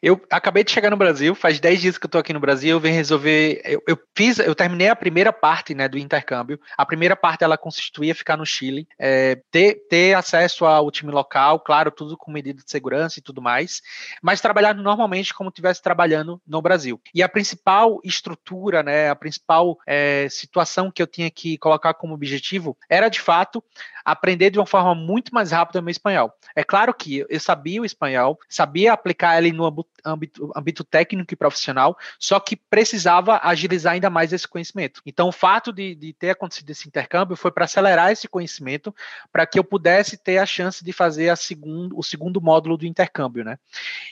Eu 0.02 0.20
acabei 0.30 0.62
de 0.62 0.70
chegar 0.70 0.90
no 0.90 0.96
Brasil, 0.96 1.34
faz 1.34 1.58
10 1.58 1.80
dias 1.80 1.98
que 1.98 2.06
eu 2.06 2.10
tô 2.10 2.18
aqui 2.18 2.32
no 2.32 2.40
Brasil, 2.40 2.70
eu 2.70 2.80
venho 2.80 2.94
resolver. 2.94 3.60
Eu, 3.64 3.82
eu, 3.86 3.98
fiz, 4.14 4.38
eu 4.38 4.54
terminei 4.54 4.88
a 4.88 4.96
primeira 4.96 5.32
parte 5.32 5.74
né, 5.74 5.88
do 5.88 5.98
intercâmbio. 5.98 6.60
A 6.76 6.86
primeira 6.86 7.16
parte 7.16 7.44
ela 7.44 7.58
constituía 7.58 8.14
ficar 8.14 8.36
no 8.36 8.46
Chile, 8.46 8.86
é, 8.98 9.40
ter, 9.50 9.86
ter 9.88 10.14
acesso 10.14 10.64
ao 10.64 10.90
time 10.90 11.10
local, 11.10 11.60
claro, 11.60 11.90
tudo 11.90 12.16
com 12.16 12.30
medida 12.30 12.62
de 12.62 12.70
segurança 12.70 13.18
e 13.18 13.22
tudo 13.22 13.42
mais, 13.42 13.82
mas 14.22 14.40
trabalhar 14.40 14.74
normalmente 14.74 15.34
como 15.34 15.48
estivesse 15.48 15.82
trabalhando 15.82 16.40
no 16.46 16.62
Brasil. 16.62 17.00
E 17.14 17.22
a 17.22 17.28
principal 17.28 18.00
estrutura, 18.04 18.82
né, 18.82 19.10
a 19.10 19.16
principal 19.16 19.78
é, 19.86 20.28
situação 20.30 20.90
que 20.90 21.02
eu 21.02 21.06
tinha 21.06 21.30
que 21.30 21.58
colocar 21.58 21.94
como 21.94 22.14
objetivo 22.14 22.76
era 22.88 23.08
de 23.08 23.20
fato 23.20 23.62
aprender 24.04 24.50
de 24.50 24.58
uma 24.58 24.66
forma 24.66 24.94
muito 24.94 25.34
mais 25.34 25.50
rápida 25.50 25.80
o 25.80 25.82
meu 25.82 25.90
espanhol. 25.90 26.32
É 26.56 26.64
claro 26.64 26.94
que 26.94 27.26
eu 27.28 27.40
sabia 27.40 27.82
o 27.82 27.84
espanhol, 27.84 28.38
sabia 28.48 28.92
aplicar 28.92 29.36
ele 29.36 29.52
no 29.52 29.64
âmbito 30.04 30.84
técnico 30.84 31.32
e 31.32 31.36
profissional, 31.36 31.96
só 32.18 32.38
que 32.40 32.56
precisava 32.56 33.40
agilizar 33.42 33.94
ainda 33.94 34.10
mais 34.10 34.32
esse 34.32 34.46
conhecimento. 34.46 35.00
Então, 35.04 35.28
o 35.28 35.32
fato 35.32 35.72
de, 35.72 35.94
de 35.94 36.12
ter 36.12 36.30
acontecido 36.30 36.70
esse 36.70 36.88
intercâmbio 36.88 37.36
foi 37.36 37.50
para 37.50 37.64
acelerar 37.64 38.10
esse 38.10 38.28
conhecimento, 38.28 38.94
para 39.32 39.46
que 39.46 39.58
eu 39.58 39.64
pudesse 39.64 40.16
ter 40.16 40.38
a 40.38 40.46
chance 40.46 40.84
de 40.84 40.92
fazer 40.92 41.28
a 41.28 41.36
segundo, 41.36 41.98
o 41.98 42.02
segundo 42.02 42.40
módulo 42.40 42.76
do 42.76 42.86
intercâmbio, 42.86 43.44
né? 43.44 43.58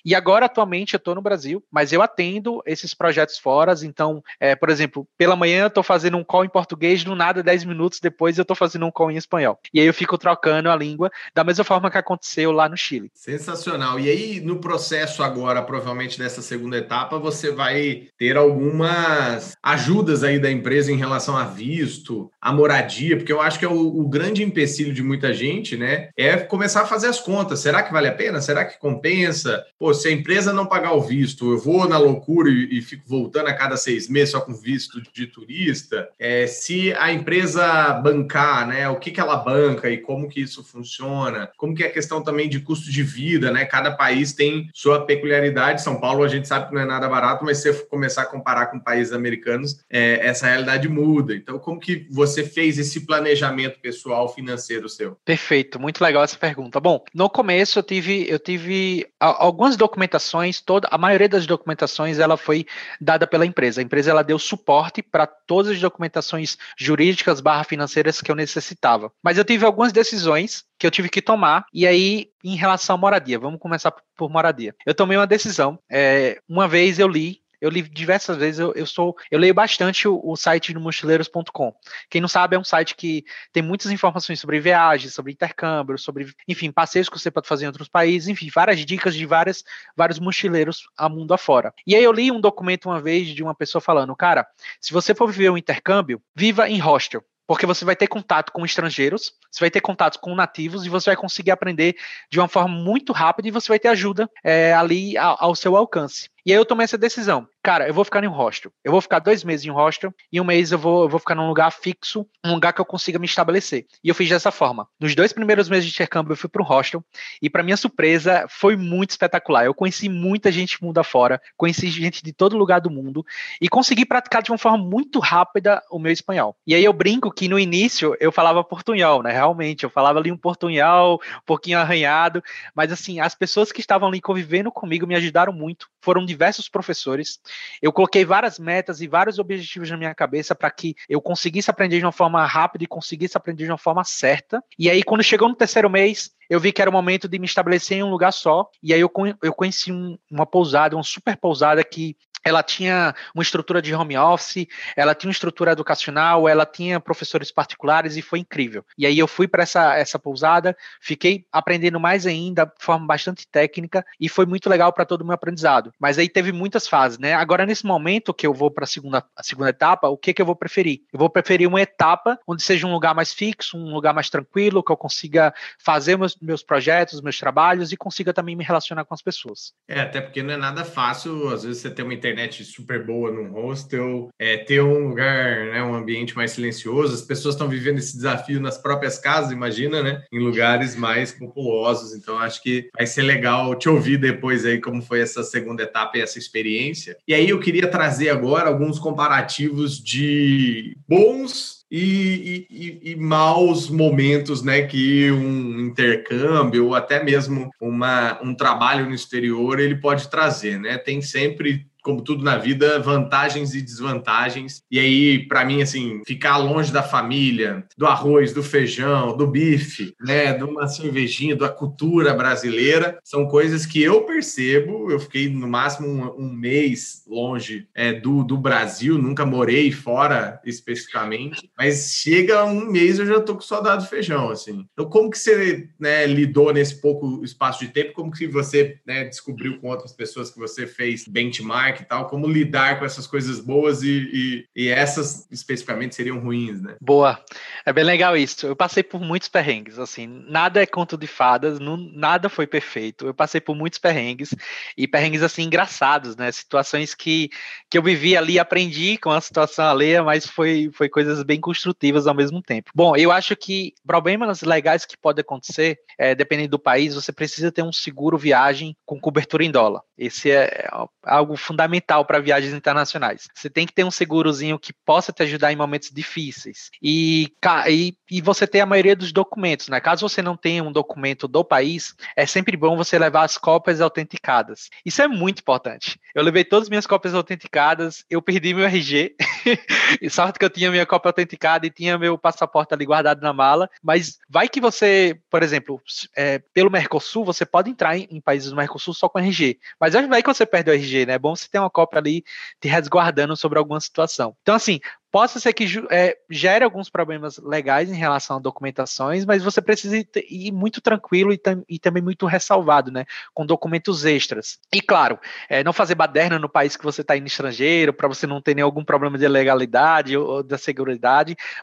E 0.05 0.15
agora, 0.15 0.47
atualmente, 0.47 0.95
eu 0.95 0.99
estou 0.99 1.15
no 1.15 1.23
Brasil, 1.23 1.63
mas 1.71 1.93
eu 1.93 2.03
atendo 2.03 2.63
esses 2.67 2.95
projetos 2.95 3.39
fora. 3.39 3.75
Então, 3.83 4.23
é, 4.39 4.55
por 4.55 4.71
exemplo, 4.71 5.07
pela 5.19 5.37
manhã 5.37 5.63
eu 5.63 5.67
estou 5.69 5.83
fazendo 5.83 6.17
um 6.17 6.25
call 6.25 6.45
em 6.45 6.49
português, 6.49 7.03
do 7.05 7.15
nada, 7.15 7.43
10 7.43 7.65
minutos 7.65 8.01
depois 8.01 8.39
eu 8.39 8.43
estou 8.43 8.57
fazendo 8.57 8.87
um 8.87 8.91
call 8.91 9.11
em 9.11 9.17
espanhol. 9.17 9.59
E 9.73 9.81
aí 9.81 9.87
eu 9.87 9.95
fico 9.95 10.17
trocando 10.17 10.71
a 10.71 10.77
língua 10.77 11.11
da 11.35 11.45
mesma 11.45 11.65
forma 11.65 11.91
que 11.91 11.99
aconteceu 11.99 12.53
lá 12.53 12.69
no 12.69 12.77
Chile. 12.77 13.11
Sensacional. 13.15 13.99
E 13.99 14.09
aí, 14.09 14.41
no 14.41 14.59
processo 14.59 15.23
agora, 15.23 15.63
provavelmente 15.77 16.19
nessa 16.19 16.41
segunda 16.41 16.79
etapa, 16.79 17.19
você 17.19 17.51
vai 17.51 18.09
ter 18.19 18.37
algumas 18.37 19.55
ajudas 19.63 20.25
aí 20.25 20.39
da 20.39 20.51
empresa 20.51 20.91
em 20.91 20.97
relação 20.97 21.37
a 21.37 21.45
visto, 21.45 22.31
a 22.41 22.51
moradia, 22.51 23.17
porque 23.17 23.33
eu 23.33 23.43
acho 23.43 23.59
que 23.59 23.65
é 23.65 23.69
o, 23.69 24.01
o 24.01 24.09
grande 24.09 24.43
empecilho 24.43 24.95
de 24.95 25.03
muita 25.03 25.35
gente, 25.35 25.77
né? 25.77 26.09
É 26.17 26.37
começar 26.39 26.83
a 26.83 26.87
fazer 26.87 27.09
as 27.09 27.21
contas. 27.21 27.61
Será 27.61 27.83
que 27.83 27.93
vale 27.93 28.09
a 28.09 28.15
pena? 28.15 28.41
Será 28.41 28.65
que 28.65 28.79
compensa? 28.79 29.65
Pô, 29.79 29.93
se 29.93 30.09
a 30.09 30.13
empresa 30.13 30.53
não 30.53 30.65
pagar 30.65 30.93
o 30.93 31.03
visto, 31.03 31.53
eu 31.53 31.59
vou 31.59 31.87
na 31.87 31.99
loucura 31.99 32.49
e, 32.49 32.79
e 32.79 32.81
fico 32.81 33.03
voltando 33.07 33.49
a 33.49 33.55
cada 33.55 33.77
seis 33.77 34.09
meses 34.09 34.31
só 34.31 34.41
com 34.41 34.55
visto 34.55 35.03
de 35.13 35.27
turista. 35.27 36.09
É, 36.19 36.47
se 36.47 36.95
a 36.95 37.13
empresa 37.13 37.93
bancar, 37.95 38.67
né? 38.67 38.89
O 38.89 38.97
que, 38.97 39.11
que 39.11 39.21
ela 39.21 39.37
banca 39.37 39.91
e 39.91 39.99
como 39.99 40.29
que 40.29 40.41
isso 40.41 40.65
funciona, 40.65 41.51
como 41.59 41.75
que 41.75 41.83
é 41.83 41.89
a 41.89 41.93
questão 41.93 42.23
também 42.23 42.49
de 42.49 42.61
custo 42.61 42.91
de 42.91 43.03
vida, 43.03 43.51
né? 43.51 43.67
Cada 43.67 43.91
país 43.91 44.33
tem 44.33 44.71
sua 44.73 45.05
peculiaridade. 45.05 45.66
São 45.81 46.01
Paulo 46.01 46.23
a 46.23 46.29
gente 46.29 46.47
sabe 46.47 46.69
que 46.69 46.75
não 46.75 46.81
é 46.81 46.85
nada 46.85 47.09
barato, 47.09 47.45
mas 47.45 47.59
se 47.59 47.73
você 47.73 47.85
começar 47.87 48.23
a 48.23 48.27
comparar 48.27 48.67
com 48.67 48.79
países 48.79 49.13
americanos, 49.13 49.81
é, 49.91 50.27
essa 50.27 50.47
realidade 50.47 50.89
muda. 50.89 51.35
Então, 51.35 51.59
como 51.59 51.81
que 51.81 52.07
você 52.11 52.45
fez 52.45 52.79
esse 52.79 53.07
planejamento 53.07 53.81
pessoal 53.81 54.29
financeiro 54.29 54.89
seu? 54.89 55.17
Perfeito, 55.25 55.81
muito 55.81 56.03
legal 56.03 56.23
essa 56.23 56.39
pergunta. 56.39 56.79
Bom, 56.81 57.03
no 57.15 57.29
começo 57.29 57.79
eu 57.79 57.83
tive 57.83 58.27
eu 58.29 58.39
tive 58.39 59.07
algumas 59.19 59.77
documentações, 59.77 60.61
toda 60.61 60.89
a 60.91 60.99
maioria 60.99 61.29
das 61.29 61.47
documentações 61.47 62.19
ela 62.19 62.37
foi 62.37 62.67
dada 63.01 63.27
pela 63.27 63.47
empresa. 63.47 63.81
A 63.81 63.85
empresa 63.85 64.11
ela 64.11 64.23
deu 64.23 64.39
suporte 64.39 65.03
para 65.03 65.27
todas 65.27 65.73
as 65.73 65.81
documentações 65.81 66.57
jurídicas 66.79 67.41
barra 67.41 67.65
financeiras 67.65 68.21
que 68.21 68.31
eu 68.31 68.37
necessitava. 68.37 69.11
Mas 69.23 69.39
eu 69.39 69.45
tive 69.45 69.65
algumas 69.65 69.93
decisões 69.93 70.65
que 70.79 70.87
eu 70.87 70.91
tive 70.91 71.09
que 71.09 71.23
tomar. 71.23 71.67
E 71.73 71.87
aí, 71.87 72.29
em 72.53 72.57
relação 72.57 72.97
à 72.97 72.99
moradia, 72.99 73.39
vamos 73.39 73.61
começar 73.61 73.93
por 74.17 74.31
moradia. 74.31 74.75
Eu 74.85 74.95
tomei 74.95 75.17
uma 75.17 75.27
decisão. 75.27 75.79
É, 75.91 76.41
uma 76.49 76.69
vez 76.69 76.99
eu 76.99 77.09
li 77.09 77.43
eu 77.61 77.71
li 77.71 77.83
diversas 77.83 78.37
vezes, 78.37 78.61
eu, 78.61 78.73
eu 78.75 78.87
sou, 78.87 79.17
eu 79.31 79.39
leio 79.39 79.55
bastante 79.55 80.07
o, 80.07 80.21
o 80.23 80.37
site 80.37 80.73
do 80.73 80.81
mochileiros.com. 80.81 81.75
Quem 82.11 82.21
não 82.21 82.29
sabe, 82.29 82.57
é 82.57 82.59
um 82.59 82.65
site 82.65 82.95
que 82.95 83.25
tem 83.53 83.63
muitas 83.63 83.91
informações 83.91 84.41
sobre 84.41 84.61
viagens, 84.61 85.15
sobre 85.15 85.33
intercâmbio, 85.33 85.99
sobre, 85.99 86.33
enfim, 86.47 86.71
passeios 86.71 87.09
que 87.09 87.19
você 87.19 87.31
pode 87.31 87.49
fazer 87.49 87.65
em 87.65 87.69
outros 87.69 87.89
países, 87.89 88.29
enfim, 88.29 88.51
várias 88.55 88.85
dicas 88.85 89.15
de 89.15 89.27
várias, 89.27 89.65
vários 89.97 90.19
mochileiros 90.19 90.83
a 90.97 91.09
mundo 91.09 91.33
afora. 91.33 91.73
E 91.87 91.95
aí 91.95 92.05
eu 92.05 92.13
li 92.13 92.31
um 92.31 92.41
documento 92.41 92.87
uma 92.87 93.01
vez 93.01 93.29
de 93.29 93.43
uma 93.43 93.55
pessoa 93.55 93.81
falando, 93.81 94.15
cara, 94.15 94.47
se 94.81 94.93
você 94.93 95.15
for 95.15 95.27
viver 95.31 95.51
um 95.51 95.59
intercâmbio, 95.59 96.21
viva 96.35 96.69
em 96.69 96.79
hostel 96.79 97.25
porque 97.47 97.67
você 97.67 97.85
vai 97.85 97.97
ter 97.97 98.07
contato 98.07 98.53
com 98.53 98.65
estrangeiros, 98.65 99.33
você 99.51 99.61
vai 99.61 99.71
ter 99.71 99.81
contato 99.81 100.19
com 100.19 100.35
nativos 100.35 100.85
e 100.85 100.89
você 100.89 101.11
vai 101.11 101.17
conseguir 101.17 101.51
aprender 101.51 101.97
de 102.31 102.39
uma 102.39 102.49
forma 102.49 102.75
muito 102.75 103.13
rápida 103.13 103.49
e 103.49 103.53
você 103.53 103.69
vai 103.69 103.79
ter 103.79 103.89
ajuda 103.89 104.29
é, 104.45 104.75
ali 104.75 105.17
ao, 105.17 105.37
ao 105.39 105.55
seu 105.55 105.77
alcance. 105.77 106.29
E 106.47 106.53
aí 106.53 106.57
eu 106.57 106.65
tomei 106.65 106.85
essa 106.85 106.97
decisão. 106.97 107.49
Cara, 107.61 107.89
eu 107.89 107.93
vou 107.93 108.05
ficar 108.05 108.23
em 108.23 108.29
um 108.29 108.33
hostel. 108.33 108.71
Eu 108.85 108.93
vou 108.93 109.01
ficar 109.01 109.19
dois 109.19 109.43
meses 109.43 109.67
em 109.67 109.71
um 109.73 109.75
hostel 109.75 110.15
e 110.33 110.41
um 110.41 110.45
mês 110.45 110.71
eu 110.71 110.79
vou, 110.79 111.03
eu 111.03 111.09
vou 111.09 111.19
ficar 111.19 111.35
num 111.35 111.49
lugar 111.49 111.73
fixo, 111.73 112.25
um 112.45 112.55
lugar 112.55 112.73
que 112.73 112.81
eu 112.81 112.85
consiga 112.85 113.19
me 113.19 113.27
estabelecer. 113.27 113.85
E 114.05 114.09
eu 114.09 114.15
fiz 114.15 114.29
dessa 114.29 114.53
forma. 114.53 114.87
Nos 115.01 115.17
dois 115.17 115.33
primeiros 115.33 115.69
meses 115.69 115.87
de 115.87 115.91
intercâmbio 115.91 116.35
eu 116.35 116.37
fui 116.37 116.49
para 116.49 116.63
um 116.63 116.65
hostel 116.65 117.05
e 117.43 117.51
para 117.51 117.65
minha 117.65 117.77
surpresa 117.77 118.47
foi 118.49 118.77
muito 118.77 119.11
espetacular. 119.11 119.65
Eu 119.65 119.75
conheci 119.75 120.09
muita 120.09 120.53
gente 120.53 120.81
mundo 120.81 120.99
afora, 120.99 121.43
conheci 121.57 121.89
gente 121.89 122.23
de 122.23 122.33
todo 122.33 122.57
lugar 122.57 122.81
do 122.81 122.91
mundo 122.91 123.27
e 123.61 123.69
consegui 123.69 124.07
praticar 124.07 124.41
de 124.41 124.53
uma 124.53 124.59
forma 124.59 124.79
muito 124.79 125.19
rápida 125.19 125.83
o 125.91 125.99
meu 125.99 126.13
espanhol. 126.13 126.57
E 126.65 126.77
aí 126.77 126.85
eu 126.85 126.93
brinco 126.93 127.33
que 127.33 127.49
no 127.49 127.59
início 127.59 128.17
eu 128.21 128.31
falava 128.31 128.63
portunhol, 128.63 129.21
né? 129.21 129.33
Realmente, 129.33 129.83
eu 129.83 129.91
falava 129.91 130.21
ali 130.21 130.31
um 130.31 130.39
portunhol, 130.39 131.15
um 131.15 131.45
pouquinho 131.45 131.81
arranhado, 131.81 132.41
mas 132.73 132.93
assim, 132.93 133.19
as 133.19 133.35
pessoas 133.35 133.73
que 133.73 133.81
estavam 133.81 134.09
ali 134.09 134.21
convivendo 134.21 134.71
comigo 134.71 135.05
me 135.05 135.17
ajudaram 135.17 135.53
muito. 135.53 135.89
Foram 136.01 136.25
de 136.25 136.36
diversos 136.37 136.69
professores. 136.69 137.41
Eu 137.81 137.93
coloquei 137.93 138.25
várias 138.25 138.59
metas 138.59 139.01
e 139.01 139.09
vários 139.09 139.39
objetivos 139.39 139.91
na 139.91 139.97
minha 139.97 140.15
cabeça 140.15 140.55
para 140.55 140.71
que 140.71 140.95
eu 141.09 141.21
conseguisse 141.21 141.71
aprender 141.71 141.99
de 141.99 142.05
uma 142.05 142.13
forma 142.13 142.45
rápida 142.45 142.85
e 142.85 142.87
conseguisse 142.87 143.37
aprender 143.37 143.65
de 143.65 143.71
uma 143.71 143.79
forma 143.79 144.05
certa. 144.05 144.63
E 144.79 144.91
aí, 144.91 145.03
quando 145.03 145.23
chegou 145.23 145.49
no 145.49 145.57
terceiro 145.57 145.89
mês, 145.89 146.31
eu 146.49 146.61
vi 146.61 146.73
que 146.73 146.81
era 146.81 146.91
o 146.91 146.93
momento 146.93 147.27
de 147.29 147.39
me 147.39 147.47
estabelecer 147.47 147.99
em 147.99 148.03
um 148.03 148.11
lugar 148.11 148.33
só. 148.33 148.69
E 148.83 148.93
aí 148.93 149.01
eu, 149.01 149.11
eu 149.43 149.53
conheci 149.53 149.91
um, 149.91 150.17
uma 150.31 150.47
pousada, 150.47 150.95
uma 150.95 151.03
super 151.03 151.37
pousada 151.37 151.83
que 151.83 152.17
ela 152.47 152.63
tinha 152.63 153.13
uma 153.35 153.43
estrutura 153.43 153.83
de 153.83 153.93
home 153.93 154.17
office, 154.17 154.69
ela 154.97 155.17
tinha 155.17 155.29
uma 155.29 155.33
estrutura 155.33 155.73
educacional, 155.73 156.49
ela 156.49 156.65
tinha 156.65 157.01
professores 157.01 157.51
particulares 157.51 158.17
e 158.17 158.23
foi 158.23 158.39
incrível. 158.39 158.85
E 158.97 159.05
aí 159.05 159.19
eu 159.19 159.27
fui 159.27 159.49
para 159.49 159.65
essa, 159.65 159.97
essa 159.97 160.17
pousada, 160.17 160.77
fiquei 161.01 161.45
aprendendo 161.51 161.99
mais 161.99 162.25
ainda, 162.25 162.65
de 162.65 162.85
forma 162.85 163.05
bastante 163.05 163.49
técnica, 163.49 164.07
e 164.21 164.29
foi 164.29 164.47
muito 164.47 164.71
legal 164.71 164.93
para 164.93 165.05
todo 165.05 165.23
o 165.23 165.25
meu 165.25 165.35
aprendizado. 165.35 165.93
Mas 165.99 166.19
aí 166.19 166.29
teve 166.29 166.53
muitas 166.53 166.87
fases, 166.87 167.19
né? 167.19 167.35
Agora, 167.35 167.67
nesse 167.67 167.85
momento 167.85 168.33
que 168.33 168.47
eu 168.47 168.55
vou 168.55 168.71
para 168.71 168.85
a 168.85 168.87
segunda, 168.87 169.25
a 169.35 169.43
segunda 169.43 169.71
etapa, 169.71 170.09
o 170.09 170.17
que, 170.17 170.33
que 170.33 170.41
eu 170.41 170.47
vou 170.47 170.55
preferir? 170.55 171.01
Eu 171.13 171.19
vou 171.19 171.29
preferir 171.29 171.67
uma 171.67 171.83
etapa 171.83 172.39
onde 172.47 172.63
seja 172.63 172.87
um 172.87 172.93
lugar 172.93 173.13
mais 173.13 173.33
fixo, 173.33 173.77
um 173.77 173.93
lugar 173.93 174.15
mais 174.15 174.31
tranquilo, 174.31 174.85
que 174.85 174.93
eu 174.93 174.97
consiga 174.97 175.53
fazer 175.81 176.17
meus, 176.17 176.37
meus 176.41 176.63
projetos, 176.63 177.21
meus 177.21 177.41
trabalhos 177.41 177.91
e 177.91 177.97
consiga 177.97 178.33
também 178.33 178.55
me 178.55 178.63
relacionar 178.63 179.05
com 179.05 179.15
as 179.15 179.23
pessoas. 179.23 179.73
É, 179.89 180.01
até 180.01 180.21
porque 180.21 180.45
não 180.45 180.55
é 180.55 180.57
nada 180.57 180.85
fácil, 180.85 181.49
às 181.49 181.65
vezes 181.65 181.83
você 181.83 181.91
tem 181.91 182.05
uma 182.05 182.15
internet 182.15 182.36
super 182.65 183.05
boa 183.05 183.31
num 183.31 183.51
hostel, 183.51 184.29
é, 184.39 184.59
ter 184.59 184.83
um 184.83 185.09
lugar, 185.09 185.67
né, 185.67 185.83
um 185.83 185.95
ambiente 185.95 186.37
mais 186.37 186.53
silencioso, 186.53 187.15
as 187.15 187.23
pessoas 187.23 187.55
estão 187.55 187.69
vivendo 187.69 187.99
esse 187.99 188.17
desafio 188.17 188.61
nas 188.61 188.79
próprias 188.79 189.19
casas, 189.19 189.53
imagina, 189.53 190.03
né, 190.03 190.23
em 190.33 190.39
lugares 190.39 190.95
mais 190.95 191.33
populosos, 191.33 192.15
então 192.15 192.39
acho 192.39 192.63
que 192.63 192.89
vai 192.97 193.07
ser 193.07 193.23
legal 193.23 193.75
te 193.75 193.89
ouvir 193.89 194.19
depois 194.19 194.65
aí 194.65 194.81
como 194.81 195.03
foi 195.03 195.21
essa 195.21 195.43
segunda 195.43 195.83
etapa 195.83 196.19
e 196.19 196.21
essa 196.21 196.39
experiência. 196.39 197.17
E 197.27 197.35
aí 197.35 197.49
eu 197.49 197.61
queria 197.61 197.89
trazer 197.89 198.29
agora 198.29 198.69
alguns 198.69 198.99
comparativos 198.99 200.03
de 200.03 200.97
bons 201.09 201.77
e, 201.91 202.67
e, 202.69 203.13
e, 203.13 203.17
maus 203.17 203.89
momentos 203.89 204.63
né, 204.63 204.83
que 204.83 205.31
um 205.31 205.81
intercâmbio 205.81 206.87
ou 206.87 206.95
até 206.95 207.23
mesmo 207.23 207.71
uma, 207.81 208.41
um 208.43 208.55
trabalho 208.55 209.07
no 209.07 209.15
exterior 209.15 209.79
ele 209.79 209.95
pode 209.95 210.29
trazer. 210.29 210.81
Né? 210.81 210.99
Tem 210.99 211.23
sempre 211.23 211.87
como 212.07 212.23
tudo 212.23 212.45
na 212.45 212.57
vida, 212.57 213.01
vantagens 213.01 213.75
e 213.75 213.83
desvantagens. 213.83 214.81
E 214.89 215.01
aí, 215.01 215.49
para 215.49 215.65
mim, 215.65 215.83
assim, 215.83 216.23
ficar 216.25 216.57
longe 216.57 216.93
da 216.93 217.03
família, 217.03 217.85
do 217.99 218.07
arroz, 218.07 218.53
do 218.53 218.63
feijão, 218.63 219.37
do 219.37 219.45
bife, 219.45 220.15
né, 220.21 220.53
de 220.53 220.63
uma 220.63 220.87
cervejinha, 220.87 221.57
da 221.57 221.69
cultura 221.69 222.33
brasileira, 222.33 223.19
são 223.25 223.49
coisas 223.49 223.85
que 223.85 224.01
eu 224.01 224.23
percebo. 224.23 225.11
Eu 225.11 225.19
fiquei 225.19 225.49
no 225.49 225.67
máximo 225.67 226.07
um, 226.07 226.45
um 226.45 226.53
mês 226.53 227.25
longe 227.27 227.89
é, 227.93 228.13
do, 228.13 228.45
do 228.45 228.57
Brasil, 228.57 229.19
nunca 229.19 229.45
morei 229.45 229.91
fora 229.91 230.61
especificamente, 230.65 231.69
mas 231.77 232.13
chega 232.15 232.65
um 232.65 232.87
mês 232.87 233.19
eu 233.19 233.27
já 233.27 233.41
tô 233.41 233.57
com 233.57 233.63
saudade 233.63 234.05
do 234.05 234.09
feijão, 234.09 234.51
assim. 234.51 234.87
Então, 234.93 235.11
como 235.11 235.29
que 235.29 235.39
você 235.39 235.89
né, 235.99 236.25
lidou 236.25 236.73
nesse 236.73 237.01
pouco 237.01 237.43
espaço 237.43 237.81
de 237.81 237.91
tempo? 237.91 238.13
Como 238.13 238.31
que 238.31 238.47
você 238.47 239.01
né, 239.05 239.25
descobriu 239.25 239.81
com 239.81 239.89
outras 239.89 240.13
pessoas 240.13 240.53
que 240.53 240.59
você 240.59 240.87
fez 240.87 241.27
benchmark? 241.27 241.96
E 242.03 242.07
tal, 242.07 242.27
como 242.27 242.47
lidar 242.47 242.99
com 242.99 243.05
essas 243.05 243.27
coisas 243.27 243.61
boas 243.61 244.03
e, 244.03 244.67
e, 244.75 244.85
e, 244.85 244.89
essas 244.89 245.47
especificamente 245.51 246.15
seriam 246.15 246.39
ruins, 246.39 246.81
né? 246.81 246.97
Boa, 247.01 247.43
é 247.85 247.93
bem 247.93 248.05
legal 248.05 248.37
isso. 248.37 248.67
Eu 248.67 248.77
passei 248.77 249.03
por 249.03 249.21
muitos 249.21 249.49
perrengues, 249.49 249.99
assim, 249.99 250.27
nada 250.49 250.83
é 250.83 250.87
conto 250.87 251.17
de 251.17 251.27
fadas, 251.27 251.79
não, 251.79 251.97
nada 251.97 252.49
foi 252.49 252.67
perfeito. 252.67 253.27
Eu 253.27 253.35
passei 253.35 253.61
por 253.61 253.75
muitos 253.75 253.99
perrengues 253.99 254.55
e 254.97 255.07
perrengues 255.07 255.43
assim 255.43 255.63
engraçados, 255.63 256.37
né? 256.37 256.51
Situações 256.53 257.15
que, 257.15 257.51
que 257.91 257.99
eu 257.99 258.03
vivi 258.03 258.37
ali, 258.37 258.59
aprendi 258.59 259.19
com 259.19 259.31
a 259.31 259.41
situação 259.41 259.87
alheia, 259.87 260.23
mas 260.23 260.47
foi, 260.47 260.91
foi 260.93 261.09
coisas 261.09 261.43
bem 261.43 261.61
construtivas 261.61 262.27
ao 262.27 262.35
mesmo 262.35 262.63
tempo. 262.63 262.91
Bom, 262.95 263.17
eu 263.17 263.33
acho 263.33 263.57
que 263.57 263.95
problemas 264.07 264.63
legais 264.63 265.05
que 265.05 265.17
podem 265.17 265.43
acontecer, 265.43 265.99
é, 266.19 266.35
dependendo 266.35 266.71
do 266.71 266.79
país, 266.79 267.15
você 267.15 267.33
precisa 267.33 267.73
ter 267.73 267.83
um 267.83 267.93
seguro 267.93 268.39
viagem 268.39 268.97
com 269.05 269.21
cobertura 269.21 269.65
em 269.65 269.71
dólar. 269.71 270.03
Esse 270.17 270.51
é, 270.51 270.65
é 270.65 270.89
algo 271.23 271.57
fundamental 271.57 271.86
fundamental 271.87 272.25
para 272.25 272.41
viagens 272.41 272.75
internacionais. 272.75 273.49
Você 273.55 273.71
tem 273.71 273.87
que 273.87 273.93
ter 273.93 274.05
um 274.05 274.11
segurozinho 274.11 274.79
que 274.79 274.93
possa 274.93 275.33
te 275.33 275.43
ajudar 275.45 275.73
em 275.73 275.77
momentos 275.77 276.11
difíceis. 276.11 276.91
E, 277.03 277.53
e, 277.89 278.15
e 278.31 278.41
você 278.41 278.67
ter 278.67 278.81
a 278.81 278.87
maioria 278.87 279.15
dos 279.15 279.33
documentos, 279.33 279.89
né? 279.89 280.01
Caso 280.01 280.29
você 280.29 280.43
não 280.43 280.57
tenha 280.57 280.83
um 280.83 280.93
documento 280.93 281.47
do 281.47 281.65
país, 281.65 282.15
é 282.37 282.45
sempre 282.45 282.77
bom 282.77 282.97
você 282.97 283.19
levar 283.19 283.45
as 283.45 283.57
cópias 283.57 284.01
autenticadas. 284.01 284.91
Isso 285.05 285.23
é 285.23 285.29
muito 285.29 285.61
importante. 285.61 286.19
Eu 286.35 286.43
levei 286.43 286.65
todas 286.65 286.87
as 286.87 286.89
minhas 286.89 287.07
cópias 287.07 287.35
autenticadas, 287.35 288.25
eu 288.29 288.43
perdi 288.43 288.75
meu 288.75 288.85
RG, 288.85 289.37
e 290.21 290.29
sorte 290.29 290.59
que 290.59 290.65
eu 290.65 290.71
tinha 290.71 290.91
minha 290.91 291.07
cópia 291.07 291.31
autenticada 291.31 291.87
e 291.87 291.91
tinha 291.91 292.19
meu 292.19 292.37
passaporte 292.37 292.93
ali 292.93 293.05
guardado 293.05 293.41
na 293.41 293.53
mala, 293.53 293.89
mas 294.03 294.39
vai 294.49 294.69
que 294.69 294.81
você, 294.81 295.39
por 295.51 295.63
exemplo, 295.63 296.01
é, 296.37 296.61
pelo 296.75 296.91
Mercosul, 296.91 297.45
você 297.45 297.65
pode 297.65 297.91
entrar 297.91 298.17
em, 298.17 298.27
em, 298.31 298.41
países 298.41 298.71
do 298.71 298.77
Mercosul 298.77 299.15
só 299.15 299.29
com 299.29 299.39
RG, 299.39 299.79
mas 300.01 300.15
vai 300.15 300.43
que 300.43 300.49
você 300.49 300.67
perde 300.67 300.91
o 300.91 300.95
RG, 300.95 301.27
né? 301.27 301.35
É 301.35 301.39
bom 301.39 301.55
você 301.55 301.69
ter 301.71 301.76
uma 301.81 301.91
cópia 301.91 302.19
ali 302.19 302.45
te 302.81 302.89
resguardando 302.89 303.57
sobre 303.57 303.79
alguma 303.79 304.01
situação. 304.01 304.55
Então, 304.63 304.75
assim, 304.75 305.01
possa 305.31 305.59
ser 305.61 305.73
que 305.73 305.87
é, 306.11 306.37
gere 306.51 306.85
alguns 306.85 307.11
problemas 307.11 307.59
legais 307.59 308.11
em 308.11 308.15
relação 308.15 308.57
a 308.57 308.61
documentações, 308.61 309.45
mas 309.45 309.63
você 309.63 309.83
precisa 309.83 310.17
ir 310.49 310.73
muito 310.73 311.01
tranquilo 311.01 311.53
e, 311.53 311.59
tam, 311.59 311.85
e 311.89 311.99
também 311.99 312.23
muito 312.23 312.47
ressalvado, 312.47 313.11
né? 313.11 313.25
Com 313.53 313.67
documentos 313.67 314.25
extras. 314.25 314.79
E 314.93 315.01
claro, 315.01 315.39
é, 315.69 315.85
não 315.85 315.93
fazer 315.93 316.15
baderna 316.15 316.59
no 316.59 316.69
país 316.69 316.97
que 316.97 317.05
você 317.05 317.21
está 317.21 317.37
indo 317.37 317.47
estrangeiro, 317.47 318.13
para 318.13 318.29
você 318.29 318.47
não 318.47 318.63
ter 318.63 318.75
nenhum 318.75 319.05
problema 319.05 319.37
de 319.37 319.47
legalidade 319.47 320.37
ou, 320.37 320.47
ou 320.47 320.63
da 320.63 320.79
segurança, 320.79 321.07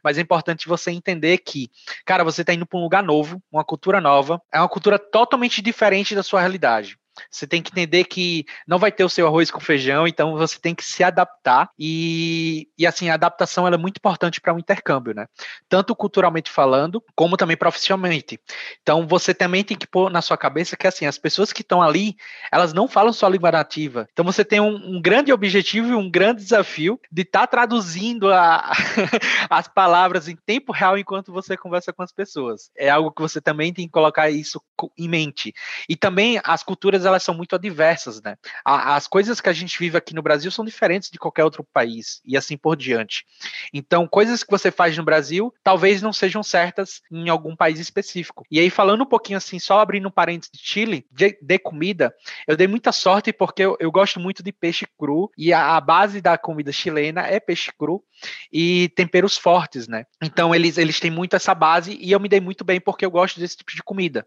mas 0.04 0.18
é 0.18 0.22
importante 0.22 0.68
você 0.68 0.92
entender 0.92 1.38
que, 1.40 1.70
cara, 2.06 2.24
você 2.24 2.42
está 2.42 2.54
indo 2.54 2.66
para 2.66 2.78
um 2.78 2.84
lugar 2.84 3.04
novo, 3.04 3.42
uma 3.52 3.64
cultura 3.64 4.02
nova, 4.02 4.42
é 4.52 4.60
uma 4.60 4.70
cultura 4.70 5.00
totalmente 5.00 5.62
diferente 5.62 6.14
da 6.14 6.24
sua 6.24 6.40
realidade. 6.40 6.98
Você 7.30 7.48
tem 7.48 7.62
que 7.62 7.72
entender 7.72 8.04
que 8.06 8.46
não 8.68 8.78
vai 8.78 8.92
ter 8.92 9.04
o 9.04 9.10
seu 9.10 9.28
arroz 9.28 9.52
com 9.52 9.60
feijão, 9.60 10.08
então 10.08 10.36
você 10.36 10.60
tem 10.60 10.74
que 10.74 10.84
se 10.84 11.04
adaptar 11.04 11.70
e, 11.78 12.68
e 12.78 12.86
assim, 12.86 13.10
a 13.10 13.14
adaptação 13.14 13.68
é 13.68 13.78
muito 13.78 13.98
importante 13.98 14.42
para 14.42 14.54
o 14.54 14.56
um 14.56 14.60
intercâmbio, 14.60 15.14
né? 15.14 15.28
Tanto 15.70 15.96
culturalmente 15.96 16.52
falando, 16.52 17.04
como 17.16 17.38
também 17.38 17.58
profissionalmente. 17.58 18.40
Então 18.82 19.08
você 19.08 19.34
também 19.34 19.64
tem 19.64 19.78
que 19.78 19.88
pôr 19.88 20.10
na 20.10 20.22
sua 20.22 20.38
cabeça 20.38 20.76
que 20.76 20.88
assim, 20.88 21.06
as 21.06 21.18
pessoas 21.18 21.54
que 21.54 21.62
estão 21.62 21.82
ali, 21.82 22.16
elas 22.52 22.74
não 22.74 22.88
falam 22.88 23.14
sua 23.14 23.30
língua 23.30 23.52
nativa. 23.52 24.08
Então 24.12 24.26
você 24.26 24.44
tem 24.44 24.60
um, 24.60 24.76
um 24.76 25.02
grande 25.02 25.32
objetivo 25.32 25.90
e 25.90 25.96
um 25.96 26.10
grande 26.10 26.44
desafio 26.44 27.00
de 27.12 27.22
estar 27.22 27.42
tá 27.42 27.48
traduzindo 27.48 28.32
a, 28.32 28.72
as 29.50 29.68
palavras 29.68 30.28
em 30.28 30.36
tempo 30.36 30.72
real 30.72 30.98
enquanto 30.98 31.32
você 31.32 31.56
conversa 31.58 31.94
com 31.94 32.04
as 32.04 32.12
pessoas. 32.12 32.72
É 32.76 32.90
algo 32.90 33.12
que 33.12 33.22
você 33.22 33.40
também 33.42 33.74
tem 33.74 33.86
que 33.86 33.92
colocar 33.92 34.30
isso 34.30 34.62
em 34.98 35.08
mente. 35.08 35.54
E 35.88 35.96
também 35.96 36.40
as 36.44 36.64
culturas 36.64 37.03
elas 37.06 37.24
são 37.24 37.34
muito 37.34 37.56
adversas, 37.56 38.22
né? 38.22 38.36
As 38.66 39.08
coisas 39.08 39.40
que 39.42 39.50
a 39.50 39.54
gente 39.54 39.78
vive 39.78 39.98
aqui 39.98 40.14
no 40.14 40.22
Brasil 40.22 40.52
são 40.52 40.66
diferentes 40.66 41.10
de 41.10 41.20
qualquer 41.20 41.44
outro 41.44 41.64
país 41.74 42.22
e 42.26 42.38
assim 42.38 42.58
por 42.58 42.76
diante. 42.76 43.26
Então, 43.74 44.08
coisas 44.08 44.44
que 44.44 44.52
você 44.52 44.72
faz 44.72 44.98
no 44.98 45.04
Brasil 45.04 45.54
talvez 45.64 46.02
não 46.02 46.14
sejam 46.14 46.44
certas 46.44 47.02
em 47.12 47.30
algum 47.30 47.56
país 47.56 47.80
específico. 47.80 48.46
E 48.50 48.60
aí, 48.60 48.70
falando 48.70 49.04
um 49.04 49.08
pouquinho 49.08 49.38
assim, 49.38 49.60
só 49.60 49.80
abrindo 49.80 50.08
um 50.08 50.12
parênteses 50.12 50.52
de 50.52 50.60
Chile, 50.62 51.06
de, 51.12 51.38
de 51.42 51.60
comida, 51.60 52.14
eu 52.48 52.56
dei 52.56 52.68
muita 52.68 52.92
sorte 52.92 53.32
porque 53.34 53.64
eu, 53.64 53.78
eu 53.80 53.92
gosto 53.92 54.20
muito 54.20 54.44
de 54.44 54.52
peixe 54.52 54.86
cru 54.98 55.32
e 55.38 55.54
a, 55.54 55.76
a, 55.76 55.82
base 55.82 56.22
da 56.22 56.38
comida 56.38 56.72
chilena 56.72 57.22
é 57.22 57.40
peixe 57.40 57.72
cru 57.78 58.04
e 58.52 58.90
temperos 58.96 59.38
fortes, 59.38 59.88
né? 59.88 60.06
Então, 60.22 60.54
eles, 60.54 60.78
eles 60.78 61.00
têm 61.00 61.12
muito 61.12 61.36
essa 61.36 61.54
base 61.54 61.98
e 62.00 62.12
eu 62.12 62.20
me 62.20 62.30
dei 62.30 62.40
muito 62.40 62.64
bem 62.64 62.80
porque 62.80 63.06
eu 63.06 63.12
gosto 63.12 63.40
desse 63.40 63.58
tipo 63.58 63.74
de 63.74 63.84
comida. 63.84 64.26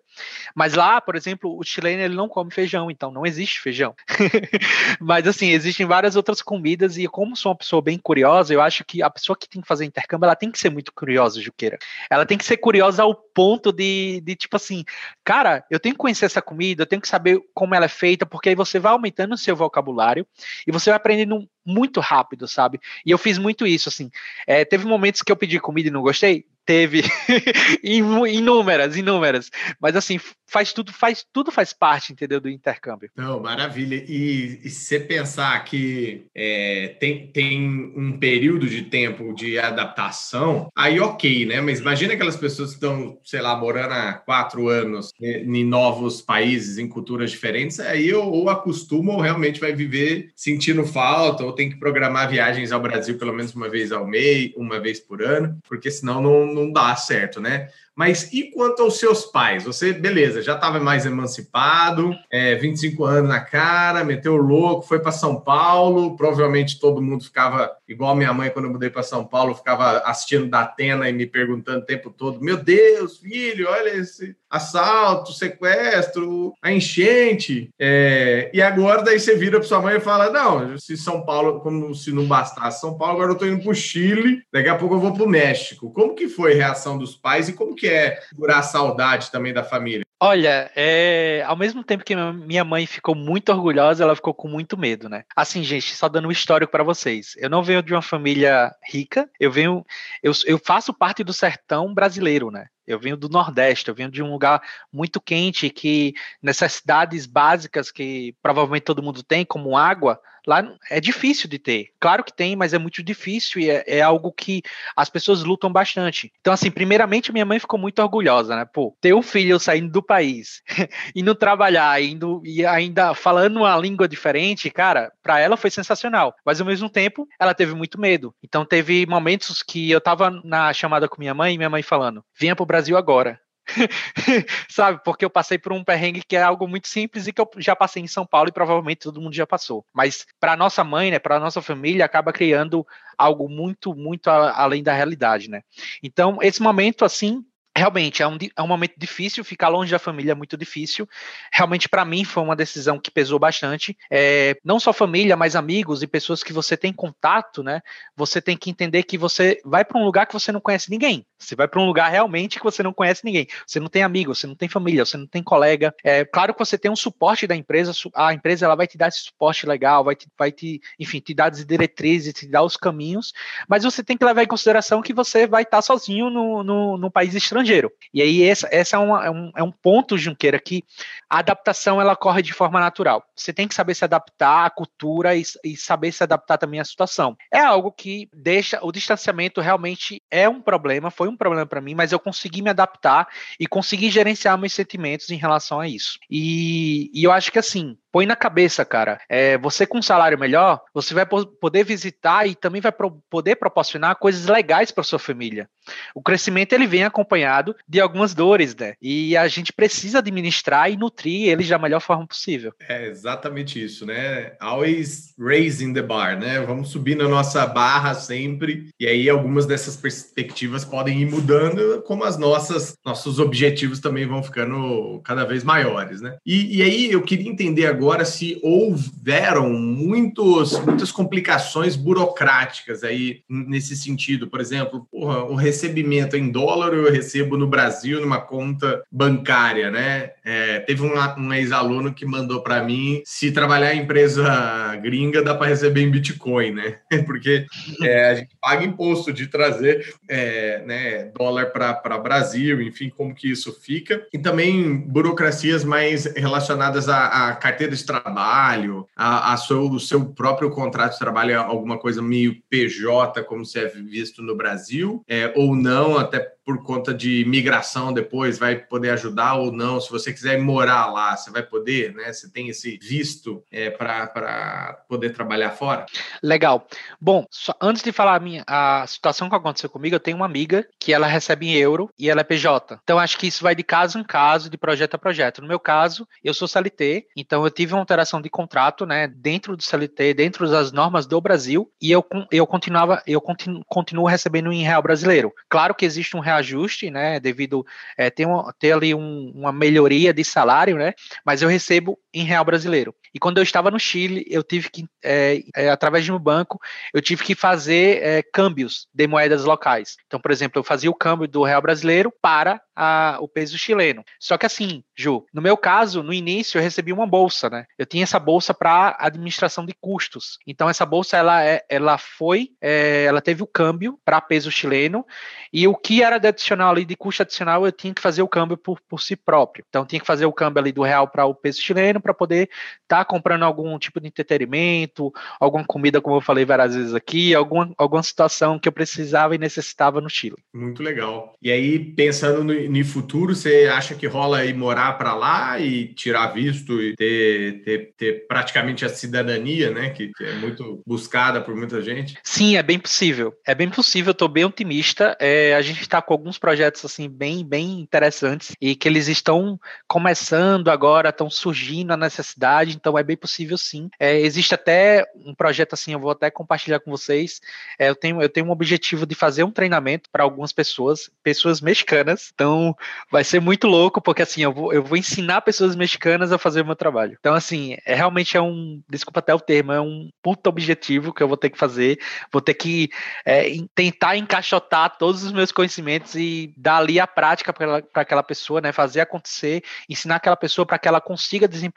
Mas 0.54 0.74
lá, 0.74 1.00
por 1.00 1.16
exemplo, 1.16 1.56
o 1.58 1.62
chileno 1.62 2.02
ele 2.02 2.14
não 2.14 2.28
come 2.28 2.50
feijão 2.50 2.65
feijão, 2.66 2.90
então 2.90 3.10
não 3.10 3.24
existe 3.24 3.60
feijão. 3.60 3.94
Mas 5.00 5.26
assim, 5.26 5.50
existem 5.50 5.86
várias 5.86 6.16
outras 6.16 6.42
comidas 6.42 6.98
e 6.98 7.06
como 7.06 7.36
sou 7.36 7.52
uma 7.52 7.58
pessoa 7.58 7.80
bem 7.80 7.96
curiosa, 7.96 8.52
eu 8.52 8.60
acho 8.60 8.84
que 8.84 9.02
a 9.02 9.08
pessoa 9.08 9.36
que 9.36 9.48
tem 9.48 9.62
que 9.62 9.68
fazer 9.68 9.84
intercâmbio, 9.84 10.26
ela 10.26 10.36
tem 10.36 10.50
que 10.50 10.58
ser 10.58 10.70
muito 10.70 10.92
curiosa, 10.92 11.40
Juqueira. 11.40 11.78
Ela 12.10 12.26
tem 12.26 12.36
que 12.36 12.44
ser 12.44 12.56
curiosa 12.56 13.02
ao 13.02 13.14
ponto 13.14 13.72
de, 13.72 14.20
de 14.22 14.34
tipo 14.34 14.56
assim, 14.56 14.84
cara, 15.24 15.64
eu 15.70 15.78
tenho 15.78 15.94
que 15.94 16.00
conhecer 16.00 16.26
essa 16.26 16.42
comida, 16.42 16.82
eu 16.82 16.86
tenho 16.86 17.00
que 17.00 17.08
saber 17.08 17.40
como 17.54 17.74
ela 17.74 17.84
é 17.84 17.88
feita, 17.88 18.26
porque 18.26 18.48
aí 18.48 18.54
você 18.54 18.78
vai 18.78 18.92
aumentando 18.92 19.34
o 19.34 19.38
seu 19.38 19.54
vocabulário 19.54 20.26
e 20.66 20.72
você 20.72 20.90
vai 20.90 20.96
aprendendo 20.96 21.48
muito 21.64 22.00
rápido, 22.00 22.46
sabe? 22.46 22.80
E 23.04 23.10
eu 23.10 23.18
fiz 23.18 23.38
muito 23.38 23.66
isso, 23.66 23.88
assim. 23.88 24.10
É, 24.46 24.64
teve 24.64 24.86
momentos 24.86 25.22
que 25.22 25.30
eu 25.30 25.36
pedi 25.36 25.58
comida 25.58 25.88
e 25.88 25.92
não 25.92 26.02
gostei, 26.02 26.46
teve 26.66 27.02
inúmeras, 27.82 28.96
inúmeras. 28.96 29.50
Mas 29.80 29.94
assim, 29.96 30.20
faz 30.46 30.72
tudo, 30.72 30.92
faz 30.92 31.26
tudo 31.32 31.50
faz 31.50 31.72
parte, 31.72 32.12
entendeu, 32.12 32.40
do 32.40 32.48
intercâmbio. 32.48 33.10
Não, 33.16 33.40
maravilha. 33.40 33.96
E, 34.08 34.60
e 34.64 34.70
se 34.70 35.00
pensar 35.00 35.62
que 35.64 36.26
é, 36.34 36.96
tem, 37.00 37.26
tem 37.28 37.92
um 37.96 38.18
período 38.18 38.68
de 38.68 38.82
tempo 38.82 39.34
de 39.34 39.58
adaptação, 39.58 40.68
aí 40.74 41.00
ok, 41.00 41.46
né? 41.46 41.60
Mas 41.60 41.80
imagina 41.80 42.14
aquelas 42.14 42.36
pessoas 42.36 42.70
que 42.70 42.76
estão, 42.76 43.18
sei 43.24 43.40
lá, 43.40 43.56
morando 43.56 43.92
há 43.92 44.14
quatro 44.14 44.68
anos 44.68 45.12
em 45.20 45.64
novos 45.64 46.22
países, 46.22 46.78
em 46.78 46.88
culturas 46.88 47.30
diferentes, 47.30 47.80
aí 47.80 48.12
ou, 48.14 48.30
ou 48.32 48.48
acostuma 48.48 49.12
ou 49.12 49.20
realmente 49.20 49.60
vai 49.60 49.72
viver 49.72 50.30
sentindo 50.36 50.84
falta, 50.84 51.44
ou 51.44 51.52
tem 51.52 51.70
que 51.70 51.78
programar 51.78 52.30
viagens 52.30 52.70
ao 52.72 52.80
Brasil 52.80 53.18
pelo 53.18 53.32
menos 53.32 53.54
uma 53.54 53.68
vez 53.68 53.90
ao 53.90 54.06
mês, 54.06 54.52
uma 54.56 54.78
vez 54.78 55.00
por 55.00 55.22
ano, 55.22 55.58
porque 55.68 55.90
senão 55.90 56.20
não 56.20 56.46
não 56.46 56.72
dá 56.72 56.94
certo, 56.96 57.40
né? 57.40 57.68
Mas 57.96 58.30
e 58.30 58.50
quanto 58.50 58.82
aos 58.82 58.98
seus 58.98 59.24
pais? 59.24 59.64
Você, 59.64 59.90
beleza, 59.94 60.42
já 60.42 60.54
estava 60.54 60.78
mais 60.78 61.06
emancipado, 61.06 62.14
é, 62.30 62.54
25 62.56 63.04
anos 63.04 63.30
na 63.30 63.40
cara, 63.40 64.04
meteu 64.04 64.36
louco, 64.36 64.86
foi 64.86 64.98
para 64.98 65.10
São 65.10 65.40
Paulo. 65.40 66.14
Provavelmente 66.14 66.78
todo 66.78 67.00
mundo 67.00 67.24
ficava 67.24 67.74
igual 67.88 68.14
minha 68.14 68.34
mãe 68.34 68.50
quando 68.50 68.66
eu 68.66 68.72
mudei 68.72 68.90
para 68.90 69.02
São 69.02 69.24
Paulo, 69.24 69.54
ficava 69.54 69.98
assistindo 70.00 70.46
da 70.50 70.60
Atena 70.60 71.08
e 71.08 71.12
me 71.12 71.26
perguntando 71.26 71.78
o 71.78 71.86
tempo 71.86 72.10
todo: 72.10 72.42
Meu 72.42 72.58
Deus, 72.58 73.18
filho, 73.18 73.66
olha 73.66 73.96
esse 73.96 74.36
assalto, 74.50 75.32
sequestro, 75.32 76.52
a 76.62 76.70
enchente. 76.70 77.70
É, 77.78 78.50
e 78.52 78.60
agora 78.60 79.02
daí 79.02 79.18
você 79.18 79.36
vira 79.36 79.58
para 79.58 79.68
sua 79.68 79.80
mãe 79.80 79.96
e 79.96 80.00
fala: 80.00 80.30
Não, 80.30 80.76
se 80.76 80.98
São 80.98 81.24
Paulo, 81.24 81.60
como 81.60 81.94
se 81.94 82.12
não 82.12 82.26
bastasse 82.26 82.80
São 82.80 82.96
Paulo, 82.98 83.14
agora 83.14 83.30
eu 83.30 83.34
estou 83.34 83.48
indo 83.48 83.62
para 83.62 83.72
o 83.72 83.74
Chile, 83.74 84.42
daqui 84.52 84.68
a 84.68 84.76
pouco 84.76 84.96
eu 84.96 85.00
vou 85.00 85.14
para 85.14 85.24
o 85.24 85.28
México. 85.28 85.90
Como 85.92 86.14
que 86.14 86.28
foi 86.28 86.52
a 86.52 86.56
reação 86.56 86.98
dos 86.98 87.16
pais 87.16 87.48
e 87.48 87.54
como 87.54 87.74
que 87.74 87.85
é 87.88 88.20
segurar 88.28 88.58
a 88.58 88.62
saudade 88.62 89.30
também 89.30 89.52
da 89.52 89.62
família? 89.64 90.06
Olha, 90.18 90.70
é, 90.74 91.44
ao 91.46 91.56
mesmo 91.56 91.84
tempo 91.84 92.02
que 92.02 92.16
minha 92.16 92.64
mãe 92.64 92.86
ficou 92.86 93.14
muito 93.14 93.52
orgulhosa, 93.52 94.02
ela 94.02 94.16
ficou 94.16 94.32
com 94.32 94.48
muito 94.48 94.76
medo, 94.78 95.10
né? 95.10 95.24
Assim, 95.36 95.62
gente, 95.62 95.94
só 95.94 96.08
dando 96.08 96.28
um 96.28 96.32
histórico 96.32 96.72
para 96.72 96.82
vocês. 96.82 97.34
Eu 97.36 97.50
não 97.50 97.62
venho 97.62 97.82
de 97.82 97.92
uma 97.92 98.00
família 98.00 98.74
rica, 98.90 99.28
eu 99.38 99.52
venho, 99.52 99.84
eu, 100.22 100.32
eu 100.46 100.58
faço 100.58 100.94
parte 100.94 101.22
do 101.22 101.34
sertão 101.34 101.92
brasileiro, 101.92 102.50
né? 102.50 102.66
Eu 102.86 102.98
venho 102.98 103.16
do 103.16 103.28
Nordeste, 103.28 103.88
eu 103.88 103.94
venho 103.94 104.10
de 104.10 104.22
um 104.22 104.30
lugar 104.30 104.62
muito 104.92 105.20
quente 105.20 105.68
que 105.70 106.14
necessidades 106.42 107.26
básicas 107.26 107.90
que 107.90 108.34
provavelmente 108.42 108.84
todo 108.84 109.02
mundo 109.02 109.22
tem, 109.22 109.44
como 109.44 109.76
água, 109.76 110.20
lá 110.46 110.64
é 110.88 111.00
difícil 111.00 111.50
de 111.50 111.58
ter. 111.58 111.90
Claro 111.98 112.22
que 112.22 112.32
tem, 112.32 112.54
mas 112.54 112.72
é 112.72 112.78
muito 112.78 113.02
difícil 113.02 113.60
e 113.60 113.68
é, 113.68 113.84
é, 113.86 114.00
algo 114.00 114.32
que 114.32 114.62
as 114.94 115.10
pessoas 115.10 115.42
lutam 115.42 115.70
bastante. 115.70 116.32
Então, 116.40 116.52
assim, 116.52 116.70
primeiramente, 116.70 117.32
minha 117.32 117.44
mãe 117.44 117.58
ficou 117.58 117.78
muito 117.78 118.00
orgulhosa, 118.00 118.54
né? 118.54 118.64
Pô, 118.64 118.96
ter 119.00 119.12
um 119.12 119.22
filho 119.22 119.58
saindo 119.58 119.90
do 119.90 120.02
país, 120.02 120.62
indo 121.14 121.34
trabalhar, 121.34 122.00
indo 122.00 122.40
e 122.44 122.64
ainda 122.64 123.12
falando 123.14 123.58
uma 123.58 123.76
língua 123.76 124.06
diferente, 124.06 124.70
cara, 124.70 125.12
para 125.22 125.40
ela 125.40 125.56
foi 125.56 125.70
sensacional. 125.70 126.34
Mas 126.44 126.60
ao 126.60 126.66
mesmo 126.66 126.88
tempo, 126.88 127.26
ela 127.40 127.54
teve 127.54 127.74
muito 127.74 128.00
medo. 128.00 128.32
Então, 128.42 128.64
teve 128.64 129.04
momentos 129.06 129.62
que 129.62 129.90
eu 129.90 130.00
tava 130.00 130.30
na 130.44 130.72
chamada 130.72 131.08
com 131.08 131.20
minha 131.20 131.34
mãe 131.34 131.54
e 131.54 131.58
minha 131.58 131.70
mãe 131.70 131.82
falando: 131.82 132.24
venha 132.38 132.54
pro 132.54 132.64
Brasil 132.64 132.75
agora. 132.96 133.40
sabe? 134.70 135.00
Porque 135.04 135.24
eu 135.24 135.30
passei 135.30 135.58
por 135.58 135.72
um 135.72 135.82
perrengue 135.82 136.22
que 136.22 136.36
é 136.36 136.42
algo 136.42 136.68
muito 136.68 136.88
simples 136.88 137.26
e 137.26 137.32
que 137.32 137.40
eu 137.40 137.48
já 137.58 137.74
passei 137.74 138.02
em 138.02 138.06
São 138.06 138.26
Paulo 138.26 138.48
e 138.48 138.52
provavelmente 138.52 139.00
todo 139.00 139.20
mundo 139.20 139.34
já 139.34 139.46
passou. 139.46 139.84
Mas 139.92 140.26
para 140.38 140.56
nossa 140.56 140.84
mãe, 140.84 141.10
né, 141.10 141.18
para 141.18 141.40
nossa 141.40 141.60
família, 141.60 142.04
acaba 142.04 142.32
criando 142.32 142.86
algo 143.18 143.48
muito, 143.48 143.94
muito 143.94 144.28
além 144.28 144.82
da 144.82 144.92
realidade, 144.92 145.50
né? 145.50 145.62
Então, 146.02 146.38
esse 146.40 146.62
momento 146.62 147.04
assim 147.04 147.44
realmente 147.76 148.22
é 148.22 148.26
um, 148.26 148.38
é 148.56 148.62
um 148.62 148.66
momento 148.66 148.94
difícil, 148.96 149.44
ficar 149.44 149.68
longe 149.68 149.90
da 149.90 149.98
família 149.98 150.32
é 150.32 150.34
muito 150.34 150.56
difícil. 150.56 151.06
Realmente, 151.52 151.88
para 151.88 152.04
mim, 152.04 152.24
foi 152.24 152.42
uma 152.42 152.56
decisão 152.56 152.98
que 152.98 153.10
pesou 153.10 153.38
bastante. 153.38 153.96
É, 154.10 154.56
não 154.64 154.80
só 154.80 154.92
família, 154.92 155.36
mas 155.36 155.54
amigos 155.54 156.02
e 156.02 156.06
pessoas 156.06 156.42
que 156.42 156.52
você 156.52 156.76
tem 156.76 156.92
contato, 156.92 157.62
né? 157.62 157.82
Você 158.16 158.40
tem 158.40 158.56
que 158.56 158.70
entender 158.70 159.02
que 159.02 159.18
você 159.18 159.60
vai 159.64 159.84
para 159.84 160.00
um 160.00 160.04
lugar 160.04 160.26
que 160.26 160.32
você 160.32 160.50
não 160.50 160.60
conhece 160.60 160.90
ninguém. 160.90 161.26
Você 161.38 161.54
vai 161.54 161.68
para 161.68 161.80
um 161.80 161.84
lugar 161.84 162.10
realmente 162.10 162.58
que 162.58 162.64
você 162.64 162.82
não 162.82 162.94
conhece 162.94 163.22
ninguém. 163.24 163.46
Você 163.66 163.78
não 163.78 163.88
tem 163.88 164.02
amigo, 164.02 164.34
você 164.34 164.46
não 164.46 164.54
tem 164.54 164.68
família, 164.68 165.04
você 165.04 165.18
não 165.18 165.26
tem 165.26 165.42
colega. 165.42 165.94
É 166.02 166.24
claro 166.24 166.54
que 166.54 166.58
você 166.58 166.78
tem 166.78 166.90
um 166.90 166.96
suporte 166.96 167.46
da 167.46 167.54
empresa, 167.54 167.92
a 168.14 168.32
empresa 168.32 168.64
ela 168.64 168.74
vai 168.74 168.86
te 168.86 168.96
dar 168.96 169.08
esse 169.08 169.20
suporte 169.20 169.66
legal, 169.66 170.02
vai 170.02 170.16
te, 170.16 170.26
vai 170.38 170.50
te 170.50 170.80
enfim, 170.98 171.20
te 171.20 171.34
dar 171.34 171.52
as 171.52 171.64
diretrizes, 171.64 172.32
te 172.32 172.48
dar 172.48 172.62
os 172.62 172.76
caminhos, 172.76 173.34
mas 173.68 173.84
você 173.84 174.02
tem 174.02 174.16
que 174.16 174.24
levar 174.24 174.42
em 174.42 174.46
consideração 174.46 175.02
que 175.02 175.12
você 175.12 175.46
vai 175.46 175.62
estar 175.62 175.82
sozinho 175.82 176.30
no, 176.30 176.64
no, 176.64 176.96
no 176.96 177.10
país 177.10 177.34
estrangeiro 177.34 177.65
estrangeiro. 177.66 177.90
E 178.14 178.22
aí 178.22 178.42
essa, 178.44 178.68
essa 178.70 178.96
é, 178.96 178.98
uma, 178.98 179.26
é, 179.26 179.30
um, 179.30 179.50
é 179.56 179.62
um 179.62 179.72
ponto, 179.72 180.16
Junqueira, 180.16 180.58
que 180.58 180.84
a 181.28 181.40
adaptação 181.40 182.00
ela 182.00 182.14
corre 182.14 182.42
de 182.42 182.52
forma 182.52 182.80
natural. 182.80 183.24
Você 183.34 183.52
tem 183.52 183.66
que 183.66 183.74
saber 183.74 183.94
se 183.94 184.04
adaptar 184.04 184.66
à 184.66 184.70
cultura 184.70 185.34
e, 185.34 185.42
e 185.64 185.76
saber 185.76 186.12
se 186.12 186.22
adaptar 186.22 186.56
também 186.56 186.80
à 186.80 186.84
situação. 186.84 187.36
É 187.52 187.60
algo 187.60 187.90
que 187.90 188.28
deixa 188.32 188.78
o 188.82 188.92
distanciamento 188.92 189.60
realmente 189.60 190.22
é 190.30 190.48
um 190.48 190.60
problema, 190.60 191.10
foi 191.10 191.28
um 191.28 191.36
problema 191.36 191.66
para 191.66 191.80
mim, 191.80 191.94
mas 191.94 192.12
eu 192.12 192.18
consegui 192.18 192.62
me 192.62 192.70
adaptar 192.70 193.28
e 193.58 193.66
consegui 193.66 194.10
gerenciar 194.10 194.56
meus 194.58 194.72
sentimentos 194.72 195.30
em 195.30 195.36
relação 195.36 195.80
a 195.80 195.88
isso. 195.88 196.18
E, 196.30 197.10
e 197.12 197.24
eu 197.24 197.32
acho 197.32 197.50
que 197.50 197.58
assim, 197.58 197.96
põe 198.16 198.24
na 198.24 198.34
cabeça, 198.34 198.82
cara. 198.82 199.20
É, 199.28 199.58
você 199.58 199.86
com 199.86 199.98
um 199.98 200.02
salário 200.02 200.38
melhor, 200.38 200.80
você 200.94 201.12
vai 201.12 201.26
poder 201.26 201.84
visitar 201.84 202.46
e 202.46 202.54
também 202.54 202.80
vai 202.80 202.90
pro 202.90 203.22
poder 203.28 203.56
proporcionar 203.56 204.16
coisas 204.16 204.46
legais 204.46 204.90
para 204.90 205.04
sua 205.04 205.18
família. 205.18 205.68
O 206.14 206.22
crescimento 206.22 206.72
ele 206.72 206.86
vem 206.86 207.04
acompanhado 207.04 207.76
de 207.86 208.00
algumas 208.00 208.32
dores, 208.32 208.74
né? 208.74 208.94
E 209.02 209.36
a 209.36 209.46
gente 209.48 209.70
precisa 209.70 210.20
administrar 210.20 210.90
e 210.90 210.96
nutrir 210.96 211.50
eles 211.50 211.68
da 211.68 211.78
melhor 211.78 212.00
forma 212.00 212.26
possível. 212.26 212.72
É 212.88 213.06
exatamente 213.06 213.84
isso, 213.84 214.06
né? 214.06 214.54
Always 214.60 215.34
raising 215.38 215.92
the 215.92 216.00
bar, 216.00 216.40
né? 216.40 216.60
Vamos 216.60 216.88
subir 216.88 217.16
na 217.16 217.28
nossa 217.28 217.66
barra 217.66 218.14
sempre. 218.14 218.88
E 218.98 219.06
aí 219.06 219.28
algumas 219.28 219.66
dessas 219.66 219.94
perspectivas 219.94 220.86
podem 220.86 221.20
ir 221.20 221.30
mudando, 221.30 222.02
como 222.06 222.24
as 222.24 222.38
nossas 222.38 222.96
nossos 223.04 223.38
objetivos 223.38 224.00
também 224.00 224.26
vão 224.26 224.42
ficando 224.42 225.20
cada 225.22 225.44
vez 225.44 225.62
maiores, 225.62 226.22
né? 226.22 226.38
E, 226.46 226.78
e 226.78 226.82
aí 226.82 227.12
eu 227.12 227.20
queria 227.20 227.50
entender 227.50 227.86
agora 227.86 228.05
agora 228.06 228.24
se 228.24 228.60
houveram 228.62 229.68
muitos, 229.68 230.78
muitas 230.78 231.10
complicações 231.10 231.96
burocráticas 231.96 233.02
aí 233.02 233.40
nesse 233.48 233.96
sentido. 233.96 234.46
Por 234.46 234.60
exemplo, 234.60 235.08
porra, 235.10 235.42
o 235.42 235.56
recebimento 235.56 236.36
em 236.36 236.48
dólar 236.48 236.94
eu 236.94 237.10
recebo 237.10 237.56
no 237.56 237.66
Brasil 237.66 238.20
numa 238.20 238.40
conta 238.40 239.02
bancária, 239.10 239.90
né? 239.90 240.30
É, 240.44 240.78
teve 240.78 241.02
um, 241.02 241.14
um 241.36 241.52
ex-aluno 241.52 242.14
que 242.14 242.24
mandou 242.24 242.62
para 242.62 242.80
mim 242.84 243.22
se 243.24 243.50
trabalhar 243.50 243.92
em 243.92 244.02
empresa 244.02 244.94
gringa 245.02 245.42
dá 245.42 245.52
para 245.52 245.66
receber 245.66 246.02
em 246.02 246.10
Bitcoin, 246.10 246.70
né? 246.70 246.98
Porque 247.26 247.66
é, 248.02 248.30
a 248.30 248.34
gente 248.36 248.56
paga 248.60 248.84
imposto 248.84 249.32
de 249.32 249.48
trazer 249.48 250.14
é, 250.30 250.80
né, 250.86 251.32
dólar 251.36 251.72
para 251.72 252.18
Brasil, 252.18 252.80
enfim, 252.82 253.10
como 253.10 253.34
que 253.34 253.50
isso 253.50 253.72
fica. 253.80 254.24
E 254.32 254.38
também 254.38 254.96
burocracias 254.96 255.82
mais 255.82 256.24
relacionadas 256.36 257.08
à, 257.08 257.48
à 257.48 257.56
carteira 257.56 257.95
de 257.96 258.06
trabalho, 258.06 259.06
a, 259.16 259.52
a 259.52 259.56
seu, 259.56 259.90
o 259.90 260.00
seu 260.00 260.26
próprio 260.26 260.70
contrato 260.70 261.12
de 261.12 261.18
trabalho 261.18 261.52
é 261.52 261.54
alguma 261.54 261.98
coisa 261.98 262.22
meio 262.22 262.62
PJ, 262.68 263.42
como 263.44 263.64
se 263.64 263.78
é 263.78 263.86
visto 263.86 264.42
no 264.42 264.56
Brasil, 264.56 265.22
é, 265.26 265.52
ou 265.56 265.74
não, 265.74 266.16
até 266.16 266.55
por 266.66 266.82
conta 266.82 267.14
de 267.14 267.44
migração 267.46 268.12
depois 268.12 268.58
vai 268.58 268.74
poder 268.74 269.10
ajudar 269.10 269.54
ou 269.54 269.70
não. 269.70 270.00
Se 270.00 270.10
você 270.10 270.32
quiser 270.32 270.60
morar 270.60 271.06
lá, 271.06 271.36
você 271.36 271.48
vai 271.48 271.62
poder, 271.62 272.12
né? 272.12 272.32
Você 272.32 272.50
tem 272.50 272.68
esse 272.68 272.98
visto 273.00 273.62
é, 273.70 273.88
para 273.88 275.04
poder 275.08 275.30
trabalhar 275.30 275.70
fora? 275.70 276.04
Legal. 276.42 276.84
Bom, 277.20 277.46
antes 277.80 278.02
de 278.02 278.10
falar 278.10 278.34
a, 278.34 278.40
minha, 278.40 278.64
a 278.66 279.06
situação 279.06 279.48
que 279.48 279.54
aconteceu 279.54 279.88
comigo, 279.88 280.16
eu 280.16 280.20
tenho 280.20 280.36
uma 280.36 280.46
amiga 280.46 280.84
que 280.98 281.12
ela 281.12 281.28
recebe 281.28 281.68
em 281.68 281.74
euro 281.76 282.10
e 282.18 282.28
ela 282.28 282.40
é 282.40 282.44
PJ. 282.44 282.98
Então, 283.00 283.16
acho 283.16 283.38
que 283.38 283.46
isso 283.46 283.62
vai 283.62 283.76
de 283.76 283.84
caso 283.84 284.18
em 284.18 284.24
caso, 284.24 284.68
de 284.68 284.76
projeto 284.76 285.14
a 285.14 285.18
projeto. 285.18 285.62
No 285.62 285.68
meu 285.68 285.78
caso, 285.78 286.26
eu 286.42 286.52
sou 286.52 286.66
CLT, 286.66 287.28
então 287.36 287.62
eu 287.62 287.70
tive 287.70 287.92
uma 287.92 288.00
alteração 288.00 288.40
de 288.42 288.50
contrato, 288.50 289.06
né? 289.06 289.28
Dentro 289.28 289.76
do 289.76 289.84
CLT, 289.84 290.34
dentro 290.34 290.68
das 290.68 290.90
normas 290.90 291.26
do 291.26 291.40
Brasil, 291.40 291.88
e 292.02 292.10
eu, 292.10 292.26
eu 292.50 292.66
continuava, 292.66 293.22
eu 293.24 293.40
continuo, 293.40 293.84
continuo 293.86 294.26
recebendo 294.26 294.72
em 294.72 294.82
real 294.82 295.02
brasileiro. 295.02 295.52
Claro 295.68 295.94
que 295.94 296.04
existe 296.04 296.36
um 296.36 296.40
real 296.40 296.55
reajuste, 296.56 297.10
né, 297.10 297.38
devido 297.40 297.84
é, 298.16 298.30
ter, 298.30 298.46
ter 298.78 298.92
ali 298.92 299.14
um, 299.14 299.52
uma 299.54 299.72
melhoria 299.72 300.32
de 300.32 300.44
salário, 300.44 300.96
né, 300.96 301.12
mas 301.44 301.62
eu 301.62 301.68
recebo 301.68 302.18
em 302.36 302.44
real 302.44 302.64
brasileiro. 302.64 303.14
E 303.34 303.38
quando 303.38 303.56
eu 303.56 303.62
estava 303.62 303.90
no 303.90 303.98
Chile, 303.98 304.44
eu 304.50 304.62
tive 304.62 304.90
que, 304.90 305.06
é, 305.24 305.62
é, 305.74 305.88
através 305.88 306.22
de 306.22 306.30
um 306.30 306.38
banco, 306.38 306.78
eu 307.14 307.22
tive 307.22 307.42
que 307.42 307.54
fazer 307.54 308.22
é, 308.22 308.42
câmbios 308.42 309.08
de 309.12 309.26
moedas 309.26 309.64
locais. 309.64 310.16
Então, 310.26 310.38
por 310.38 310.50
exemplo, 310.50 310.78
eu 310.78 310.84
fazia 310.84 311.10
o 311.10 311.14
câmbio 311.14 311.48
do 311.48 311.62
real 311.62 311.80
brasileiro 311.80 312.30
para 312.42 312.78
a, 312.94 313.38
o 313.40 313.48
peso 313.48 313.78
chileno. 313.78 314.22
Só 314.38 314.58
que 314.58 314.66
assim, 314.66 315.02
Ju, 315.16 315.46
no 315.52 315.62
meu 315.62 315.78
caso, 315.78 316.22
no 316.22 316.32
início 316.32 316.76
eu 316.76 316.82
recebi 316.82 317.10
uma 317.10 317.26
bolsa, 317.26 317.70
né? 317.70 317.86
Eu 317.96 318.04
tinha 318.04 318.22
essa 318.22 318.38
bolsa 318.38 318.74
para 318.74 319.16
administração 319.18 319.86
de 319.86 319.94
custos. 319.98 320.58
Então, 320.66 320.90
essa 320.90 321.06
bolsa 321.06 321.38
ela, 321.38 321.64
é, 321.64 321.82
ela 321.88 322.18
foi, 322.18 322.70
é, 322.82 323.24
ela 323.24 323.40
teve 323.40 323.62
o 323.62 323.66
câmbio 323.66 324.18
para 324.24 324.42
peso 324.42 324.70
chileno 324.70 325.24
e 325.72 325.88
o 325.88 325.94
que 325.94 326.22
era 326.22 326.38
de 326.38 326.48
adicional 326.48 326.90
ali, 326.90 327.06
de 327.06 327.16
custo 327.16 327.42
adicional, 327.42 327.86
eu 327.86 327.92
tinha 327.92 328.12
que 328.12 328.20
fazer 328.20 328.42
o 328.42 328.48
câmbio 328.48 328.76
por, 328.76 329.00
por 329.08 329.22
si 329.22 329.36
próprio. 329.36 329.84
Então, 329.88 330.04
tinha 330.04 330.20
que 330.20 330.26
fazer 330.26 330.44
o 330.44 330.52
câmbio 330.52 330.80
ali 330.80 330.92
do 330.92 331.02
real 331.02 331.28
para 331.28 331.46
o 331.46 331.54
peso 331.54 331.80
chileno 331.80 332.20
para 332.26 332.34
poder 332.34 332.68
estar 333.02 333.18
tá 333.18 333.24
comprando 333.24 333.62
algum 333.62 333.96
tipo 333.98 334.20
de 334.20 334.26
entretenimento, 334.26 335.32
alguma 335.60 335.84
comida, 335.84 336.20
como 336.20 336.36
eu 336.36 336.40
falei 336.40 336.64
várias 336.64 336.94
vezes 336.94 337.14
aqui, 337.14 337.54
alguma, 337.54 337.92
alguma 337.96 338.22
situação 338.22 338.78
que 338.78 338.88
eu 338.88 338.92
precisava 338.92 339.54
e 339.54 339.58
necessitava 339.58 340.20
no 340.20 340.28
Chile. 340.28 340.56
Muito 340.74 341.02
legal. 341.02 341.54
E 341.62 341.70
aí, 341.70 341.98
pensando 341.98 342.64
no, 342.64 342.74
no 342.74 343.04
futuro, 343.04 343.54
você 343.54 343.88
acha 343.92 344.14
que 344.14 344.26
rola 344.26 344.64
ir 344.64 344.74
morar 344.74 345.16
para 345.16 345.34
lá 345.34 345.78
e 345.78 346.08
tirar 346.14 346.48
visto 346.48 347.00
e 347.00 347.14
ter, 347.14 347.82
ter, 347.82 348.14
ter 348.16 348.46
praticamente 348.46 349.04
a 349.04 349.08
cidadania, 349.08 349.90
né? 349.90 350.10
Que, 350.10 350.32
que, 350.32 350.44
é 350.44 350.54
muito 350.54 351.02
buscada 351.06 351.60
por 351.60 351.74
muita 351.74 352.02
gente? 352.02 352.36
Sim, 352.42 352.76
é 352.76 352.82
bem 352.82 352.98
possível. 352.98 353.54
É 353.64 353.74
bem 353.74 353.88
possível, 353.88 354.32
estou 354.32 354.48
bem 354.48 354.64
otimista. 354.64 355.36
É, 355.40 355.74
a 355.74 355.82
gente 355.82 356.00
está 356.00 356.20
com 356.20 356.32
alguns 356.32 356.58
projetos 356.58 357.04
assim 357.04 357.28
bem, 357.28 357.64
bem 357.64 358.00
interessantes 358.00 358.72
e 358.80 358.96
que 358.96 359.08
eles 359.08 359.28
estão 359.28 359.78
começando 360.08 360.88
agora, 360.88 361.28
estão 361.28 361.48
surgindo 361.50 362.15
a 362.16 362.24
necessidade, 362.24 362.94
então 362.94 363.18
é 363.18 363.22
bem 363.22 363.36
possível 363.36 363.78
sim. 363.78 364.08
É, 364.18 364.38
existe 364.40 364.74
até 364.74 365.24
um 365.44 365.54
projeto 365.54 365.94
assim, 365.94 366.12
eu 366.12 366.20
vou 366.20 366.30
até 366.30 366.50
compartilhar 366.50 367.00
com 367.00 367.10
vocês. 367.10 367.60
É, 367.98 368.08
eu, 368.08 368.14
tenho, 368.14 368.42
eu 368.42 368.48
tenho 368.48 368.66
um 368.66 368.70
objetivo 368.70 369.26
de 369.26 369.34
fazer 369.34 369.64
um 369.64 369.70
treinamento 369.70 370.28
para 370.30 370.42
algumas 370.42 370.72
pessoas, 370.72 371.30
pessoas 371.42 371.80
mexicanas. 371.80 372.50
Então 372.54 372.96
vai 373.30 373.44
ser 373.44 373.60
muito 373.60 373.86
louco, 373.86 374.20
porque 374.20 374.42
assim, 374.42 374.62
eu 374.62 374.72
vou, 374.72 374.92
eu 374.92 375.02
vou 375.02 375.16
ensinar 375.16 375.60
pessoas 375.60 375.94
mexicanas 375.94 376.52
a 376.52 376.58
fazer 376.58 376.82
o 376.82 376.86
meu 376.86 376.96
trabalho. 376.96 377.36
Então, 377.38 377.54
assim, 377.54 377.96
é, 378.04 378.14
realmente 378.14 378.56
é 378.56 378.60
um, 378.60 379.02
desculpa 379.08 379.40
até 379.40 379.54
o 379.54 379.60
termo, 379.60 379.92
é 379.92 380.00
um 380.00 380.30
puto 380.42 380.68
objetivo 380.68 381.32
que 381.32 381.42
eu 381.42 381.48
vou 381.48 381.56
ter 381.56 381.70
que 381.70 381.78
fazer. 381.78 382.18
Vou 382.52 382.62
ter 382.62 382.74
que 382.74 383.10
é, 383.44 383.64
tentar 383.94 384.36
encaixotar 384.36 385.16
todos 385.18 385.42
os 385.42 385.52
meus 385.52 385.72
conhecimentos 385.72 386.34
e 386.34 386.72
dar 386.76 386.98
ali 386.98 387.18
a 387.20 387.26
prática 387.26 387.72
para 387.72 388.02
aquela 388.14 388.42
pessoa, 388.42 388.80
né? 388.80 388.92
Fazer 388.92 389.20
acontecer, 389.20 389.82
ensinar 390.08 390.36
aquela 390.36 390.56
pessoa 390.56 390.86
para 390.86 390.98
que 390.98 391.08
ela 391.08 391.20
consiga 391.20 391.68
desempenhar 391.68 391.95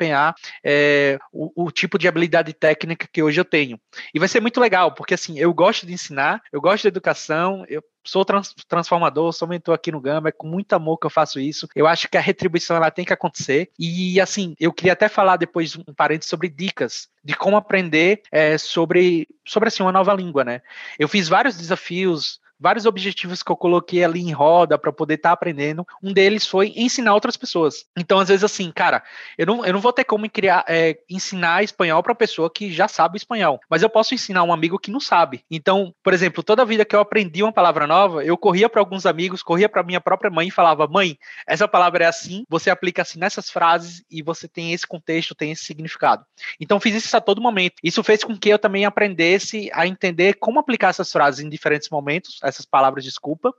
é, 0.63 1.17
o, 1.31 1.65
o 1.65 1.71
tipo 1.71 1.97
de 1.97 2.07
habilidade 2.07 2.53
técnica 2.53 3.07
que 3.11 3.21
hoje 3.23 3.39
eu 3.39 3.45
tenho. 3.45 3.79
E 4.13 4.19
vai 4.19 4.27
ser 4.27 4.39
muito 4.39 4.59
legal, 4.59 4.93
porque 4.93 5.13
assim, 5.13 5.37
eu 5.39 5.53
gosto 5.53 5.85
de 5.85 5.93
ensinar, 5.93 6.41
eu 6.51 6.61
gosto 6.61 6.83
de 6.83 6.87
educação, 6.89 7.65
eu 7.67 7.83
sou 8.03 8.25
trans, 8.25 8.53
transformador, 8.67 9.31
sou 9.33 9.47
mentor 9.47 9.75
aqui 9.75 9.91
no 9.91 10.01
Gama, 10.01 10.29
é 10.29 10.31
com 10.31 10.47
muito 10.47 10.73
amor 10.73 10.97
que 10.97 11.05
eu 11.05 11.11
faço 11.11 11.39
isso. 11.39 11.67
Eu 11.75 11.87
acho 11.87 12.07
que 12.09 12.17
a 12.17 12.21
retribuição 12.21 12.75
ela 12.75 12.91
tem 12.91 13.05
que 13.05 13.13
acontecer. 13.13 13.69
E 13.77 14.19
assim, 14.19 14.55
eu 14.59 14.73
queria 14.73 14.93
até 14.93 15.07
falar 15.07 15.37
depois 15.37 15.75
um 15.75 15.93
parênteses 15.93 16.29
sobre 16.29 16.49
dicas 16.49 17.07
de 17.23 17.35
como 17.35 17.57
aprender 17.57 18.21
é, 18.31 18.57
sobre, 18.57 19.27
sobre 19.45 19.67
assim, 19.67 19.83
uma 19.83 19.91
nova 19.91 20.13
língua, 20.13 20.43
né? 20.43 20.61
Eu 20.97 21.07
fiz 21.07 21.27
vários 21.27 21.57
desafios 21.57 22.39
vários 22.59 22.85
objetivos 22.85 23.41
que 23.41 23.51
eu 23.51 23.55
coloquei 23.55 24.03
ali 24.03 24.19
em 24.19 24.31
roda 24.31 24.77
para 24.77 24.91
poder 24.91 25.15
estar 25.15 25.29
tá 25.29 25.33
aprendendo. 25.33 25.85
Um 26.03 26.11
deles 26.11 26.45
foi 26.45 26.73
ensinar 26.75 27.13
outras 27.13 27.37
pessoas. 27.37 27.85
Então, 27.97 28.19
às 28.19 28.27
vezes, 28.27 28.43
assim, 28.43 28.71
cara, 28.71 29.03
eu 29.37 29.45
não, 29.45 29.65
eu 29.65 29.73
não 29.73 29.79
vou 29.79 29.93
ter 29.93 30.03
como 30.03 30.29
criar, 30.29 30.65
é, 30.67 30.97
ensinar 31.09 31.63
espanhol 31.63 32.03
para 32.03 32.13
pessoa 32.13 32.49
que 32.49 32.71
já 32.71 32.87
sabe 32.87 33.17
espanhol, 33.17 33.59
mas 33.69 33.81
eu 33.81 33.89
posso 33.89 34.13
ensinar 34.13 34.43
um 34.43 34.53
amigo 34.53 34.79
que 34.79 34.91
não 34.91 34.99
sabe. 34.99 35.43
Então, 35.49 35.93
por 36.03 36.13
exemplo, 36.13 36.43
toda 36.43 36.65
vida 36.65 36.83
que 36.83 36.95
eu 36.95 36.99
aprendi 36.99 37.41
uma 37.41 37.51
palavra 37.51 37.87
nova, 37.87 38.23
eu 38.23 38.37
corria 38.37 38.69
para 38.69 38.81
alguns 38.81 39.05
amigos, 39.05 39.41
corria 39.41 39.69
para 39.69 39.83
minha 39.83 40.01
própria 40.01 40.29
mãe 40.29 40.47
e 40.47 40.51
falava: 40.51 40.87
mãe, 40.87 41.17
essa 41.47 41.67
palavra 41.67 42.03
é 42.03 42.07
assim, 42.07 42.43
você 42.49 42.69
aplica 42.69 43.01
assim 43.01 43.19
nessas 43.19 43.49
frases 43.49 44.03
e 44.09 44.21
você 44.21 44.47
tem 44.47 44.73
esse 44.73 44.85
contexto, 44.85 45.35
tem 45.35 45.51
esse 45.51 45.63
significado. 45.63 46.25
Então, 46.59 46.79
fiz 46.79 46.95
isso 46.95 47.15
a 47.15 47.21
todo 47.21 47.41
momento. 47.41 47.75
Isso 47.83 48.03
fez 48.03 48.23
com 48.23 48.37
que 48.37 48.49
eu 48.49 48.59
também 48.59 48.85
aprendesse 48.85 49.69
a 49.73 49.87
entender 49.87 50.35
como 50.35 50.59
aplicar 50.59 50.89
essas 50.89 51.11
frases 51.11 51.43
em 51.43 51.49
diferentes 51.49 51.89
momentos 51.89 52.39
essas 52.49 52.65
palavras 52.65 53.03
desculpa. 53.03 53.53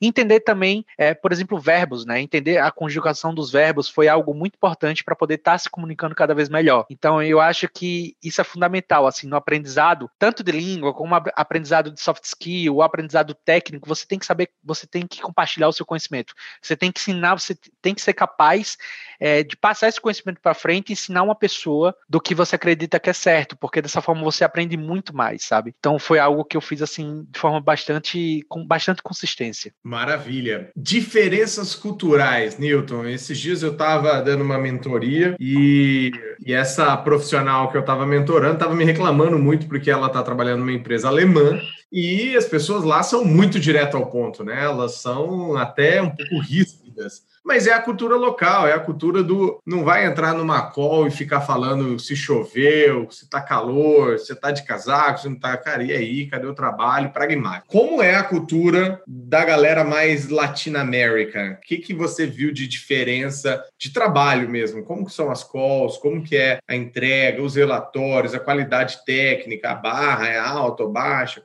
Entender 0.00 0.40
também, 0.40 0.84
é, 0.96 1.14
por 1.14 1.32
exemplo, 1.32 1.58
verbos, 1.58 2.04
né? 2.04 2.20
Entender 2.20 2.58
a 2.58 2.70
conjugação 2.70 3.34
dos 3.34 3.50
verbos 3.50 3.88
foi 3.88 4.08
algo 4.08 4.34
muito 4.34 4.54
importante 4.56 5.02
para 5.02 5.16
poder 5.16 5.34
estar 5.34 5.52
tá 5.52 5.58
se 5.58 5.70
comunicando 5.70 6.14
cada 6.14 6.34
vez 6.34 6.48
melhor. 6.48 6.86
Então, 6.88 7.22
eu 7.22 7.40
acho 7.40 7.68
que 7.68 8.16
isso 8.22 8.40
é 8.40 8.44
fundamental, 8.44 9.06
assim, 9.06 9.26
no 9.26 9.36
aprendizado, 9.36 10.10
tanto 10.18 10.42
de 10.42 10.52
língua 10.52 10.92
como 10.92 11.14
aprendizado 11.14 11.90
de 11.90 12.00
soft 12.00 12.24
skill, 12.24 12.82
aprendizado 12.82 13.34
técnico, 13.34 13.88
você 13.88 14.06
tem 14.06 14.18
que 14.18 14.26
saber, 14.26 14.50
você 14.62 14.86
tem 14.86 15.06
que 15.06 15.20
compartilhar 15.20 15.68
o 15.68 15.72
seu 15.72 15.86
conhecimento. 15.86 16.34
Você 16.60 16.76
tem 16.76 16.90
que 16.90 17.00
ensinar, 17.00 17.38
você 17.38 17.56
tem 17.80 17.94
que 17.94 18.02
ser 18.02 18.12
capaz 18.12 18.76
é, 19.20 19.42
de 19.42 19.56
passar 19.56 19.88
esse 19.88 20.00
conhecimento 20.00 20.40
para 20.40 20.54
frente 20.54 20.90
e 20.90 20.92
ensinar 20.92 21.22
uma 21.22 21.34
pessoa 21.34 21.94
do 22.08 22.20
que 22.20 22.34
você 22.34 22.56
acredita 22.56 23.00
que 23.00 23.10
é 23.10 23.12
certo, 23.12 23.56
porque 23.56 23.82
dessa 23.82 24.00
forma 24.00 24.22
você 24.22 24.44
aprende 24.44 24.76
muito 24.76 25.14
mais, 25.14 25.44
sabe? 25.44 25.74
Então, 25.78 25.98
foi 25.98 26.18
algo 26.18 26.44
que 26.44 26.56
eu 26.56 26.60
fiz, 26.60 26.82
assim, 26.82 27.26
de 27.28 27.38
forma 27.38 27.60
bastante 27.60 28.33
com 28.48 28.66
bastante 28.66 29.02
consistência. 29.02 29.72
Maravilha. 29.82 30.70
Diferenças 30.76 31.74
culturais, 31.74 32.58
Newton. 32.58 33.06
Esses 33.06 33.38
dias 33.38 33.62
eu 33.62 33.72
estava 33.72 34.20
dando 34.20 34.42
uma 34.42 34.58
mentoria 34.58 35.36
e, 35.38 36.10
e 36.44 36.52
essa 36.52 36.96
profissional 36.96 37.70
que 37.70 37.76
eu 37.76 37.80
estava 37.80 38.06
mentorando 38.06 38.54
estava 38.54 38.74
me 38.74 38.84
reclamando 38.84 39.38
muito 39.38 39.66
porque 39.66 39.90
ela 39.90 40.06
está 40.06 40.22
trabalhando 40.22 40.60
numa 40.60 40.72
empresa 40.72 41.08
alemã 41.08 41.60
e 41.92 42.36
as 42.36 42.46
pessoas 42.46 42.82
lá 42.82 43.02
são 43.02 43.24
muito 43.24 43.60
direto 43.60 43.96
ao 43.96 44.06
ponto, 44.06 44.42
né? 44.42 44.64
Elas 44.64 44.96
são 44.96 45.56
até 45.56 46.02
um 46.02 46.10
pouco 46.10 46.38
ríspidas. 46.40 47.22
Mas 47.44 47.66
é 47.66 47.72
a 47.72 47.80
cultura 47.80 48.16
local, 48.16 48.66
é 48.66 48.72
a 48.72 48.80
cultura 48.80 49.22
do 49.22 49.60
não 49.66 49.84
vai 49.84 50.06
entrar 50.06 50.32
numa 50.32 50.62
call 50.70 51.06
e 51.06 51.10
ficar 51.10 51.42
falando 51.42 51.98
se 51.98 52.16
choveu, 52.16 53.10
se 53.10 53.28
tá 53.28 53.40
calor, 53.40 54.18
se 54.18 54.34
tá 54.34 54.50
de 54.50 54.64
casaco, 54.64 55.20
se 55.20 55.28
não 55.28 55.38
tá, 55.38 55.54
cara, 55.56 55.82
e 55.82 55.92
aí, 55.92 56.26
cadê 56.26 56.46
o 56.46 56.54
trabalho? 56.54 57.10
Pragmático. 57.10 57.66
Como 57.68 58.02
é 58.02 58.14
a 58.14 58.24
cultura 58.24 59.02
da 59.06 59.44
galera 59.44 59.84
mais 59.84 60.28
latino-américa? 60.28 61.58
O 61.62 61.66
que, 61.66 61.76
que 61.76 61.92
você 61.92 62.26
viu 62.26 62.52
de 62.52 62.66
diferença 62.66 63.62
de 63.78 63.92
trabalho 63.92 64.48
mesmo? 64.48 64.82
Como 64.82 65.04
que 65.04 65.12
são 65.12 65.30
as 65.30 65.44
calls? 65.44 65.98
Como 65.98 66.22
que 66.22 66.36
é 66.36 66.58
a 66.66 66.74
entrega, 66.74 67.42
os 67.42 67.56
relatórios, 67.56 68.34
a 68.34 68.40
qualidade 68.40 69.04
técnica, 69.04 69.70
a 69.70 69.74
barra 69.74 70.28
é 70.28 70.38
alta 70.38 70.82
ou 70.82 70.90
baixa? 70.90 71.42